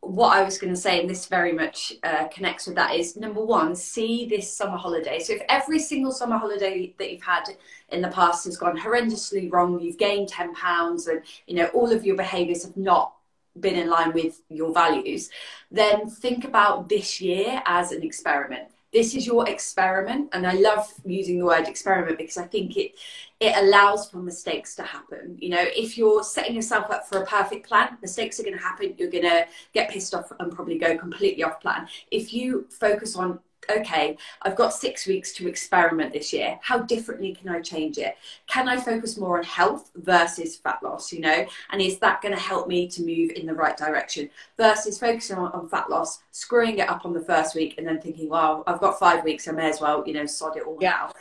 what 0.02 0.38
I 0.38 0.44
was 0.44 0.58
going 0.58 0.74
to 0.74 0.80
say, 0.80 1.00
and 1.00 1.10
this 1.10 1.26
very 1.26 1.52
much 1.52 1.94
uh, 2.04 2.28
connects 2.28 2.68
with 2.68 2.76
that, 2.76 2.96
is 2.96 3.18
number 3.18 3.44
one, 3.44 3.76
see 3.76 4.28
this 4.28 4.56
summer 4.56 4.78
holiday. 4.78 5.20
So 5.20 5.34
if 5.34 5.42
every 5.50 5.80
single 5.80 6.12
summer 6.12 6.38
holiday 6.38 6.94
that 6.98 7.12
you've 7.12 7.24
had 7.24 7.46
in 7.90 8.02
the 8.02 8.10
past 8.10 8.46
has 8.46 8.56
gone 8.56 8.78
horrendously 8.78 9.52
wrong, 9.52 9.80
you've 9.80 9.98
gained 9.98 10.30
ten 10.30 10.54
pounds, 10.54 11.08
and 11.08 11.22
you 11.48 11.56
know 11.56 11.68
all 11.68 11.92
of 11.92 12.06
your 12.06 12.16
behaviours 12.16 12.64
have 12.64 12.78
not 12.78 13.14
been 13.60 13.76
in 13.76 13.90
line 13.90 14.14
with 14.14 14.42
your 14.50 14.74
values, 14.74 15.30
then 15.72 16.08
think 16.08 16.46
about 16.46 16.88
this 16.88 17.20
year 17.20 17.62
as 17.66 17.92
an 17.92 18.04
experiment. 18.04 18.70
This 18.94 19.16
is 19.16 19.28
your 19.28 19.48
experiment, 19.50 20.30
and 20.34 20.48
I 20.48 20.54
love 20.54 20.92
using 21.06 21.40
the 21.40 21.46
word 21.46 21.68
experiment 21.68 22.18
because 22.18 22.38
I 22.38 22.46
think 22.46 22.78
it 22.78 22.94
it 23.40 23.56
allows 23.58 24.10
for 24.10 24.18
mistakes 24.18 24.76
to 24.76 24.84
happen. 24.84 25.38
You 25.40 25.50
know, 25.50 25.64
if 25.64 25.98
you're 25.98 26.24
setting 26.24 26.56
yourself 26.56 26.92
up 26.92 27.08
for 27.08 27.24
a 27.24 27.26
perfect 27.26 27.68
plan, 27.68 27.98
mistakes 28.02 28.40
are 28.40 28.44
going 28.44 28.58
to 28.58 28.62
happen. 28.62 28.96
You're 28.98 29.10
going 29.10 29.24
to 29.24 29.48
get 29.74 29.90
pissed 29.90 30.14
off 30.14 30.32
and 30.40 30.52
probably 30.52 30.78
go 30.78 30.98
completely 30.98 31.44
off 31.44 31.62
plan. 31.62 31.88
If 32.12 32.34
you 32.34 32.68
focus 32.70 33.16
on 33.16 33.40
okay, 33.70 34.18
I've 34.42 34.56
got 34.56 34.74
six 34.74 35.06
weeks 35.06 35.32
to 35.34 35.48
experiment 35.48 36.14
this 36.14 36.34
year. 36.34 36.60
How 36.62 36.80
differently 36.80 37.36
can 37.36 37.50
I 37.50 37.62
change 37.62 37.98
it? 37.98 38.18
Can 38.48 38.68
I 38.68 38.78
focus 38.78 39.18
more 39.18 39.38
on 39.38 39.44
health 39.44 39.92
versus 39.96 40.56
fat 40.56 40.80
loss, 40.82 41.12
you 41.14 41.20
know? 41.20 41.46
And 41.70 41.82
is 41.82 42.00
that 42.00 42.22
going 42.22 42.34
to 42.34 42.40
help 42.40 42.68
me 42.68 42.88
to 42.88 43.04
move 43.04 43.32
in 43.32 43.46
the 43.46 43.54
right 43.54 43.78
direction 43.78 44.30
versus 44.58 44.98
focusing 44.98 45.38
on, 45.38 45.52
on, 45.52 45.70
fat 45.70 45.90
loss, 45.90 46.20
screwing 46.32 46.80
it 46.80 46.90
up 46.90 47.06
on 47.06 47.14
the 47.14 47.22
first 47.22 47.56
week 47.56 47.76
and 47.78 47.86
then 47.86 48.02
thinking, 48.02 48.30
well, 48.30 48.64
I've 48.66 48.80
got 48.80 48.98
five 48.98 49.24
weeks, 49.24 49.48
I 49.48 49.52
may 49.52 49.70
as 49.70 49.80
well, 49.80 50.04
you 50.06 50.14
know, 50.14 50.26
sod 50.26 50.58
it 50.58 50.64
all 50.64 50.78
yeah. 50.82 51.04
out 51.04 51.16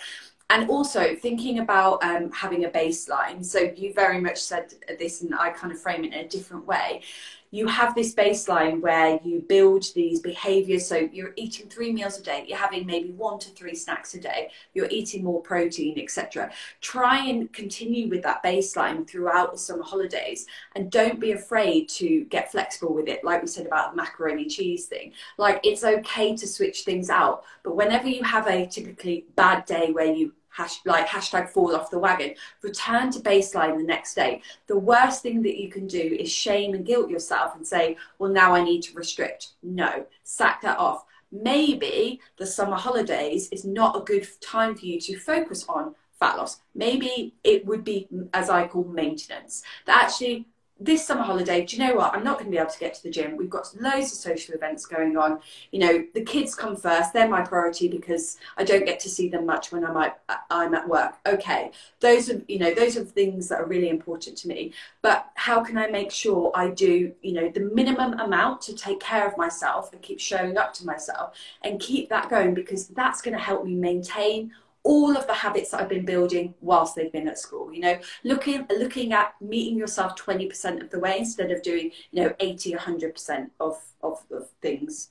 and 0.51 0.71
also 0.71 1.15
thinking 1.15 1.59
about 1.59 2.03
um, 2.03 2.33
having 2.33 2.65
a 2.65 2.71
baseline. 2.71 3.45
So 3.45 3.73
you 3.77 3.93
very 3.93 4.21
much 4.21 4.39
said 4.39 4.73
this, 4.99 5.23
and 5.23 5.35
I 5.35 5.51
kind 5.51 5.73
of 5.73 5.81
frame 5.81 6.05
it 6.05 6.15
in 6.15 6.25
a 6.25 6.29
different 6.29 6.67
way 6.67 7.03
you 7.51 7.67
have 7.67 7.95
this 7.95 8.15
baseline 8.15 8.81
where 8.81 9.19
you 9.25 9.41
build 9.41 9.85
these 9.95 10.21
behaviors. 10.21 10.87
So 10.87 11.09
you're 11.13 11.33
eating 11.37 11.69
three 11.69 11.93
meals 11.93 12.19
a 12.19 12.23
day, 12.23 12.45
you're 12.47 12.59
having 12.59 12.85
maybe 12.87 13.11
one 13.13 13.39
to 13.41 13.51
three 13.51 13.75
snacks 13.75 14.15
a 14.15 14.21
day, 14.21 14.51
you're 14.75 14.89
eating 14.91 15.25
more 15.25 15.41
protein, 15.41 15.99
etc. 15.99 16.51
Try 16.81 17.25
and 17.27 17.51
continue 17.53 18.09
with 18.09 18.23
that 18.23 18.43
baseline 18.43 19.09
throughout 19.09 19.53
the 19.53 19.59
summer 19.59 19.83
holidays 19.83 20.47
and 20.75 20.91
don't 20.91 21.21
be 21.21 21.33
afraid 21.33 21.89
to 21.91 22.25
get 22.25 22.53
flexible 22.53 22.93
with 22.93 23.09
it. 23.09 23.25
Like 23.25 23.41
we 23.41 23.49
said 23.49 23.67
about 23.67 23.93
the 23.93 23.97
macaroni 23.97 24.47
cheese 24.47 24.87
thing, 24.87 25.13
like 25.39 25.61
it's 25.65 25.85
okay 25.85 26.37
to 26.37 26.47
switch 26.47 26.83
things 26.83 27.09
out. 27.09 27.45
But 27.63 27.77
whenever 27.77 28.09
you 28.09 28.23
have 28.25 28.47
a 28.47 28.67
typically 28.67 29.25
bad 29.37 29.65
day 29.65 29.91
where 29.93 30.13
you 30.13 30.35
hash, 30.51 30.81
like 30.85 31.07
hashtag 31.07 31.49
fall 31.51 31.75
off 31.75 31.91
the 31.91 31.99
wagon, 31.99 32.35
return 32.63 33.11
to 33.11 33.21
baseline 33.21 33.77
the 33.77 33.85
next 33.85 34.15
day. 34.15 34.43
The 34.67 34.79
worst 34.79 35.23
thing 35.23 35.43
that 35.43 35.61
you 35.61 35.69
can 35.69 35.87
do 35.87 36.17
is 36.19 36.31
shame 36.31 36.75
and 36.75 36.85
guilt 36.85 37.11
yourself 37.11 37.55
and 37.57 37.67
say, 37.67 37.97
well, 38.19 38.31
now 38.31 38.55
I 38.55 38.63
need 38.63 38.83
to 38.83 38.95
restrict. 38.95 39.49
No, 39.63 40.07
sack 40.25 40.63
that 40.63 40.79
off. 40.79 41.05
Maybe 41.31 42.21
the 42.39 42.47
summer 42.47 42.77
holidays 42.77 43.49
is 43.51 43.65
not 43.65 43.97
a 43.97 44.05
good 44.05 44.27
time 44.41 44.75
for 44.75 44.87
you 44.87 44.99
to 45.01 45.19
focus 45.19 45.67
on 45.69 45.95
fat 46.19 46.37
loss. 46.37 46.61
Maybe 46.75 47.35
it 47.45 47.67
would 47.67 47.85
be, 47.85 48.09
as 48.33 48.51
I 48.51 48.67
call 48.67 48.85
maintenance, 48.85 49.63
that 49.87 50.05
actually 50.05 50.47
this 50.81 51.05
summer 51.05 51.23
holiday, 51.23 51.65
do 51.65 51.77
you 51.77 51.83
know 51.87 51.95
what? 51.95 52.15
I'm 52.15 52.23
not 52.23 52.39
going 52.39 52.47
to 52.47 52.51
be 52.51 52.59
able 52.59 52.71
to 52.71 52.79
get 52.79 52.95
to 52.95 53.03
the 53.03 53.11
gym. 53.11 53.37
We've 53.37 53.51
got 53.51 53.69
loads 53.81 54.13
of 54.13 54.19
social 54.19 54.55
events 54.55 54.87
going 54.87 55.17
on. 55.17 55.41
You 55.73 55.81
know, 55.81 56.05
the 56.15 56.23
kids 56.23 56.55
come 56.55 56.77
first. 56.77 57.13
They're 57.13 57.29
my 57.29 57.43
priority 57.43 57.89
because 57.89 58.39
I 58.57 58.65
don't 58.65 58.85
get 58.85 59.01
to 59.01 59.09
see 59.09 59.29
them 59.29 59.45
much 59.45 59.73
when 59.73 59.85
I'm 59.85 59.97
at, 59.97 60.21
I'm 60.51 60.75
at 60.75 60.89
work. 60.89 61.15
Okay, 61.27 61.73
those 62.01 62.31
are 62.31 62.41
you 62.47 62.59
know 62.59 62.73
those 62.73 62.97
are 62.97 63.05
things 63.05 63.49
that 63.49 63.61
are 63.61 63.67
really 63.67 63.89
important 63.89 64.37
to 64.39 64.49
me. 64.49 64.73
But 65.03 65.27
how 65.35 65.63
can 65.65 65.77
I 65.77 65.89
make 65.89 66.13
sure 66.13 66.53
I 66.55 66.69
do 66.69 67.13
you 67.23 67.33
know 67.33 67.49
the 67.49 67.61
minimum 67.61 68.19
amount 68.21 68.63
to 68.63 68.75
take 68.75 69.01
care 69.01 69.27
of 69.27 69.37
myself 69.37 69.93
and 69.93 70.01
keep 70.01 70.21
showing 70.21 70.57
up 70.57 70.75
to 70.75 70.87
myself 70.87 71.35
and 71.63 71.81
keep 71.81 72.09
that 72.11 72.31
going 72.31 72.55
because 72.55 72.89
that's 72.89 73.21
going 73.21 73.37
to 73.37 73.43
help 73.43 73.65
me 73.65 73.75
maintain 73.75 74.53
all 74.89 75.19
of 75.19 75.27
the 75.27 75.35
habits 75.35 75.71
that 75.71 75.83
I've 75.83 75.89
been 75.91 76.07
building 76.07 76.55
whilst 76.63 76.97
they've 76.97 77.13
been 77.13 77.29
at 77.29 77.39
school. 77.39 77.71
You 77.71 77.81
know, 77.81 77.99
looking 78.25 78.67
looking 78.71 79.13
at 79.13 79.35
meeting 79.39 79.77
yourself 79.77 80.17
20% 80.17 80.81
of 80.81 80.89
the 80.89 80.99
way 80.99 81.19
instead 81.19 81.51
of 81.51 81.63
doing, 81.63 81.91
you 82.11 82.23
know, 82.23 82.33
80, 82.41 82.73
100% 82.73 83.51
of, 83.61 83.79
of, 84.03 84.25
of 84.33 84.49
things. 84.63 85.11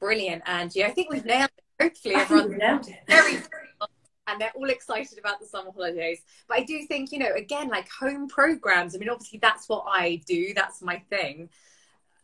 Brilliant, 0.00 0.42
Angie. 0.46 0.82
I 0.82 0.90
think 0.92 1.10
we've 1.10 1.26
nailed 1.26 1.50
it. 1.58 1.82
Hopefully 1.82 2.14
everyone 2.14 2.56
nailed 2.56 2.88
it. 2.88 3.00
Very, 3.06 3.42
and 4.28 4.40
they're 4.40 4.52
all 4.54 4.70
excited 4.70 5.18
about 5.18 5.40
the 5.40 5.46
summer 5.46 5.72
holidays. 5.72 6.22
But 6.48 6.60
I 6.60 6.62
do 6.62 6.86
think, 6.86 7.12
you 7.12 7.18
know, 7.18 7.34
again, 7.36 7.68
like 7.68 7.88
home 7.90 8.28
programs. 8.28 8.94
I 8.94 8.98
mean, 8.98 9.10
obviously 9.10 9.40
that's 9.40 9.68
what 9.68 9.84
I 9.86 10.22
do. 10.26 10.54
That's 10.54 10.80
my 10.80 11.02
thing. 11.10 11.50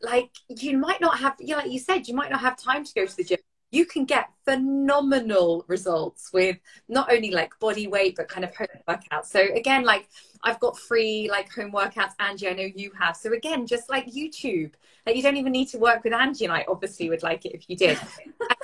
Like 0.01 0.31
you 0.49 0.79
might 0.79 1.03
not 1.03 1.19
have, 1.19 1.35
yeah, 1.39 1.57
like 1.57 1.71
you 1.71 1.81
said, 1.81 2.09
you 2.09 2.15
might 2.15 2.31
not 2.31 2.41
have 2.41 2.57
time 2.57 2.83
to 2.85 2.95
go 2.95 3.05
to 3.05 3.17
the 3.17 3.25
gym 3.25 3.39
you 3.71 3.85
can 3.85 4.05
get 4.05 4.31
phenomenal 4.45 5.65
results 5.69 6.31
with 6.33 6.57
not 6.89 7.13
only 7.13 7.31
like 7.31 7.59
body 7.61 7.87
weight 7.87 8.17
but 8.17 8.29
kind 8.29 8.45
of 8.45 8.55
home 8.57 8.67
workouts. 8.89 9.27
So 9.27 9.41
again 9.55 9.85
like 9.85 10.09
i've 10.45 10.61
got 10.61 10.79
free 10.79 11.29
like 11.31 11.53
home 11.53 11.73
workouts 11.73 12.13
angie 12.21 12.49
i 12.49 12.53
know 12.53 12.69
you 12.75 12.91
have. 12.99 13.17
So 13.17 13.33
again 13.33 13.67
just 13.67 13.91
like 13.91 14.07
youtube 14.07 14.73
like 15.07 15.17
you 15.17 15.23
don't 15.23 15.37
even 15.37 15.53
need 15.53 15.69
to 15.69 15.79
work 15.79 16.05
with 16.05 16.13
angie 16.13 16.45
and 16.45 16.53
i 16.53 16.65
obviously 16.69 17.09
would 17.09 17.23
like 17.23 17.45
it 17.45 17.55
if 17.55 17.69
you 17.69 17.77
did. 17.77 17.99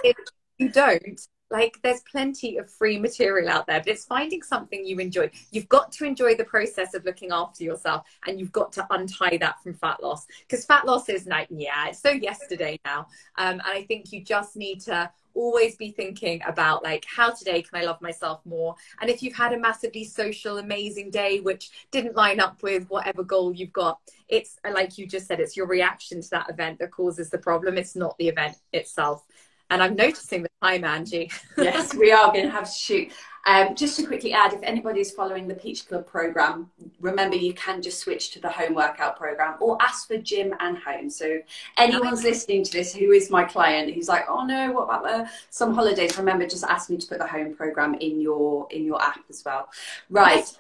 If 0.04 0.16
you 0.58 0.68
don't 0.68 1.18
like 1.54 1.78
there's 1.82 2.00
plenty 2.00 2.56
of 2.56 2.68
free 2.68 2.98
material 2.98 3.48
out 3.48 3.64
there 3.68 3.78
but 3.78 3.86
it's 3.86 4.04
finding 4.04 4.42
something 4.42 4.84
you 4.84 4.98
enjoy. 4.98 5.30
You've 5.52 5.68
got 5.68 5.92
to 5.92 6.04
enjoy 6.04 6.34
the 6.34 6.44
process 6.44 6.94
of 6.94 7.04
looking 7.04 7.30
after 7.30 7.62
yourself 7.62 8.04
and 8.26 8.40
you've 8.40 8.50
got 8.50 8.72
to 8.72 8.86
untie 8.90 9.36
that 9.38 9.62
from 9.62 9.74
fat 9.74 10.02
loss 10.02 10.26
because 10.40 10.64
fat 10.64 10.84
loss 10.84 11.08
is 11.08 11.26
like 11.26 11.46
yeah 11.50 11.88
it's 11.88 12.02
so 12.02 12.10
yesterday 12.10 12.78
now. 12.84 13.06
Um, 13.38 13.54
and 13.54 13.62
i 13.78 13.84
think 13.84 14.12
you 14.12 14.24
just 14.24 14.56
need 14.56 14.80
to 14.80 15.08
always 15.34 15.76
be 15.76 15.90
thinking 15.90 16.40
about 16.46 16.82
like 16.84 17.04
how 17.08 17.30
today 17.30 17.62
can 17.62 17.80
i 17.80 17.84
love 17.84 18.00
myself 18.02 18.40
more? 18.44 18.74
And 19.00 19.08
if 19.08 19.22
you've 19.22 19.36
had 19.36 19.52
a 19.52 19.58
massively 19.58 20.04
social 20.04 20.58
amazing 20.58 21.10
day 21.10 21.38
which 21.38 21.70
didn't 21.92 22.16
line 22.16 22.40
up 22.40 22.64
with 22.64 22.88
whatever 22.88 23.22
goal 23.22 23.54
you've 23.54 23.72
got 23.72 24.00
it's 24.28 24.56
like 24.72 24.98
you 24.98 25.06
just 25.06 25.28
said 25.28 25.38
it's 25.38 25.56
your 25.56 25.66
reaction 25.66 26.20
to 26.20 26.30
that 26.30 26.50
event 26.50 26.80
that 26.80 26.90
causes 26.90 27.30
the 27.30 27.38
problem. 27.38 27.76
It's 27.76 27.94
not 27.94 28.16
the 28.18 28.28
event 28.28 28.56
itself 28.72 29.24
and 29.70 29.82
I'm 29.82 29.94
noticing 29.94 30.42
the 30.42 30.50
time, 30.62 30.84
Angie. 30.84 31.30
yes, 31.58 31.94
we 31.94 32.12
are 32.12 32.32
going 32.32 32.44
to 32.44 32.50
have 32.50 32.64
to 32.70 32.78
shoot. 32.78 33.12
Um, 33.46 33.74
just 33.74 33.96
to 33.96 34.06
quickly 34.06 34.32
add, 34.32 34.54
if 34.54 34.62
anybody's 34.62 35.10
following 35.10 35.46
the 35.46 35.54
Peach 35.54 35.86
Club 35.86 36.06
program, 36.06 36.70
remember 37.00 37.36
you 37.36 37.52
can 37.52 37.82
just 37.82 38.00
switch 38.00 38.30
to 38.30 38.40
the 38.40 38.48
home 38.48 38.74
workout 38.74 39.18
program 39.18 39.56
or 39.60 39.76
ask 39.82 40.08
for 40.08 40.16
gym 40.16 40.54
and 40.60 40.78
home. 40.78 41.10
So 41.10 41.40
anyone's 41.76 42.22
listening 42.22 42.64
to 42.64 42.72
this 42.72 42.94
who 42.94 43.12
is 43.12 43.30
my 43.30 43.44
client 43.44 43.92
who's 43.92 44.08
like, 44.08 44.24
oh 44.28 44.46
no, 44.46 44.72
what 44.72 44.84
about 44.84 45.02
the 45.02 45.28
some 45.50 45.74
holidays? 45.74 46.16
Remember, 46.16 46.46
just 46.46 46.64
ask 46.64 46.88
me 46.88 46.96
to 46.96 47.06
put 47.06 47.18
the 47.18 47.26
home 47.26 47.54
program 47.54 47.94
in 47.94 48.18
your 48.18 48.66
in 48.70 48.84
your 48.84 49.02
app 49.02 49.20
as 49.28 49.42
well. 49.44 49.68
Right. 50.08 50.50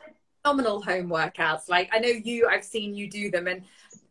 Phenomenal 0.42 0.82
home 0.82 1.08
workouts. 1.08 1.70
Like 1.70 1.88
I 1.90 2.00
know 2.00 2.08
you, 2.08 2.48
I've 2.48 2.64
seen 2.64 2.94
you 2.94 3.08
do 3.08 3.30
them, 3.30 3.46
and 3.46 3.62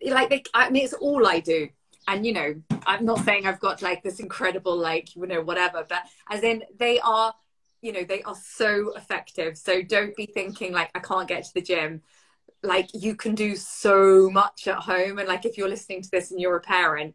like 0.04 0.30
they, 0.30 0.42
I 0.56 0.72
mean, 0.72 0.86
it's 0.86 0.94
all 0.94 1.28
I 1.28 1.42
do 1.42 1.70
and 2.08 2.26
you 2.26 2.34
know 2.34 2.54
i'm 2.86 3.06
not 3.06 3.20
saying 3.20 3.46
i've 3.46 3.60
got 3.60 3.82
like 3.82 4.04
this 4.04 4.20
incredible 4.20 4.76
like 4.76 5.16
you 5.16 5.26
know 5.26 5.42
whatever 5.42 5.86
but 5.88 6.02
as 6.30 6.44
in 6.44 6.64
they 6.78 7.00
are 7.00 7.34
you 7.84 7.92
know 7.92 8.04
they 8.04 8.24
are 8.24 8.36
so 8.36 8.94
effective. 8.96 9.58
So 9.58 9.84
don't 9.84 10.16
be 10.16 10.26
thinking 10.26 10.72
like 10.72 10.90
i 10.96 11.00
can't 11.00 11.28
get 11.28 11.44
to 11.44 11.54
the 11.54 11.62
gym. 11.62 12.02
Like 12.64 12.88
you 12.94 13.14
can 13.14 13.36
do 13.36 13.58
so 13.58 14.30
much 14.30 14.68
at 14.68 14.78
home 14.78 15.20
and 15.20 15.28
like 15.28 15.46
if 15.46 15.58
you're 15.58 15.70
listening 15.70 16.02
to 16.02 16.10
this 16.10 16.32
and 16.32 16.40
you're 16.40 16.56
a 16.56 16.62
parent 16.62 17.14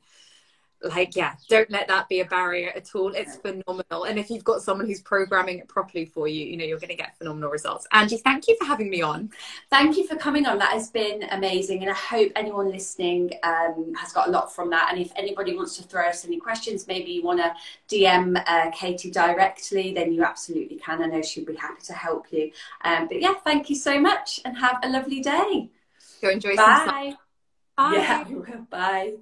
like 0.83 1.17
yeah 1.17 1.35
don't 1.49 1.71
let 1.71 1.89
that 1.89 2.09
be 2.09 2.21
a 2.21 2.25
barrier 2.25 2.73
at 2.75 2.95
all. 2.95 3.13
It's 3.13 3.37
phenomenal. 3.37 4.05
And 4.05 4.19
if 4.19 4.31
you've 4.31 4.45
got 4.45 4.63
someone 4.63 4.87
who's 4.87 5.01
programming 5.01 5.59
it 5.59 5.69
properly 5.69 6.05
for 6.05 6.29
you 6.29 6.45
you 6.45 6.57
know 6.57 6.65
you're 6.65 6.79
going 6.79 6.89
to 6.91 6.97
get 6.97 7.17
phenomenal 7.19 7.51
results. 7.51 7.87
Angie 7.93 8.19
thank 8.19 8.47
you 8.49 8.57
for 8.59 8.65
having 8.65 8.89
me 8.91 9.03
on. 9.03 9.31
Thank 9.71 9.97
you 9.97 10.07
for 10.07 10.17
coming 10.17 10.47
on. 10.47 10.59
That 10.59 10.73
has 10.73 10.91
been 10.91 11.25
amazing 11.31 11.83
and 11.83 11.91
i 11.91 11.95
hope 11.95 12.31
anyone 12.37 12.71
listening 12.71 13.31
um, 13.43 13.93
has 13.97 14.13
got 14.13 14.29
a 14.29 14.31
lot 14.31 14.55
from 14.55 14.71
that. 14.71 14.89
And 14.93 15.01
if 15.01 15.13
anybody 15.17 15.57
wants 15.57 15.77
to 15.79 15.83
throw 15.83 16.09
us 16.09 16.25
any 16.25 16.39
questions 16.39 16.87
maybe 16.87 17.11
you 17.11 17.23
want 17.23 17.41
to 17.41 17.53
dm 17.95 18.43
uh, 18.47 18.71
katie 18.71 19.11
directly 19.11 19.93
then 19.93 20.13
you 20.13 20.25
absolutely 20.25 20.77
can. 20.77 21.03
I 21.03 21.07
know 21.07 21.23
she'll 21.23 21.45
be 21.45 21.57
happy 21.57 21.83
to 21.85 21.93
help 21.93 22.27
you. 22.31 22.53
Um, 22.85 23.09
but 23.09 23.21
yeah 23.21 23.35
thank 23.45 23.71
you 23.71 23.77
so 23.77 24.01
much 24.01 24.41
and 24.45 24.57
have 24.59 24.79
a 24.83 24.89
lovely 24.89 25.21
day. 25.21 25.71
Go 26.23 26.31
enjoy 26.31 26.57
bye. 26.57 27.15
Bye. 27.77 27.95
Yeah 27.95 28.25
bye 28.71 29.15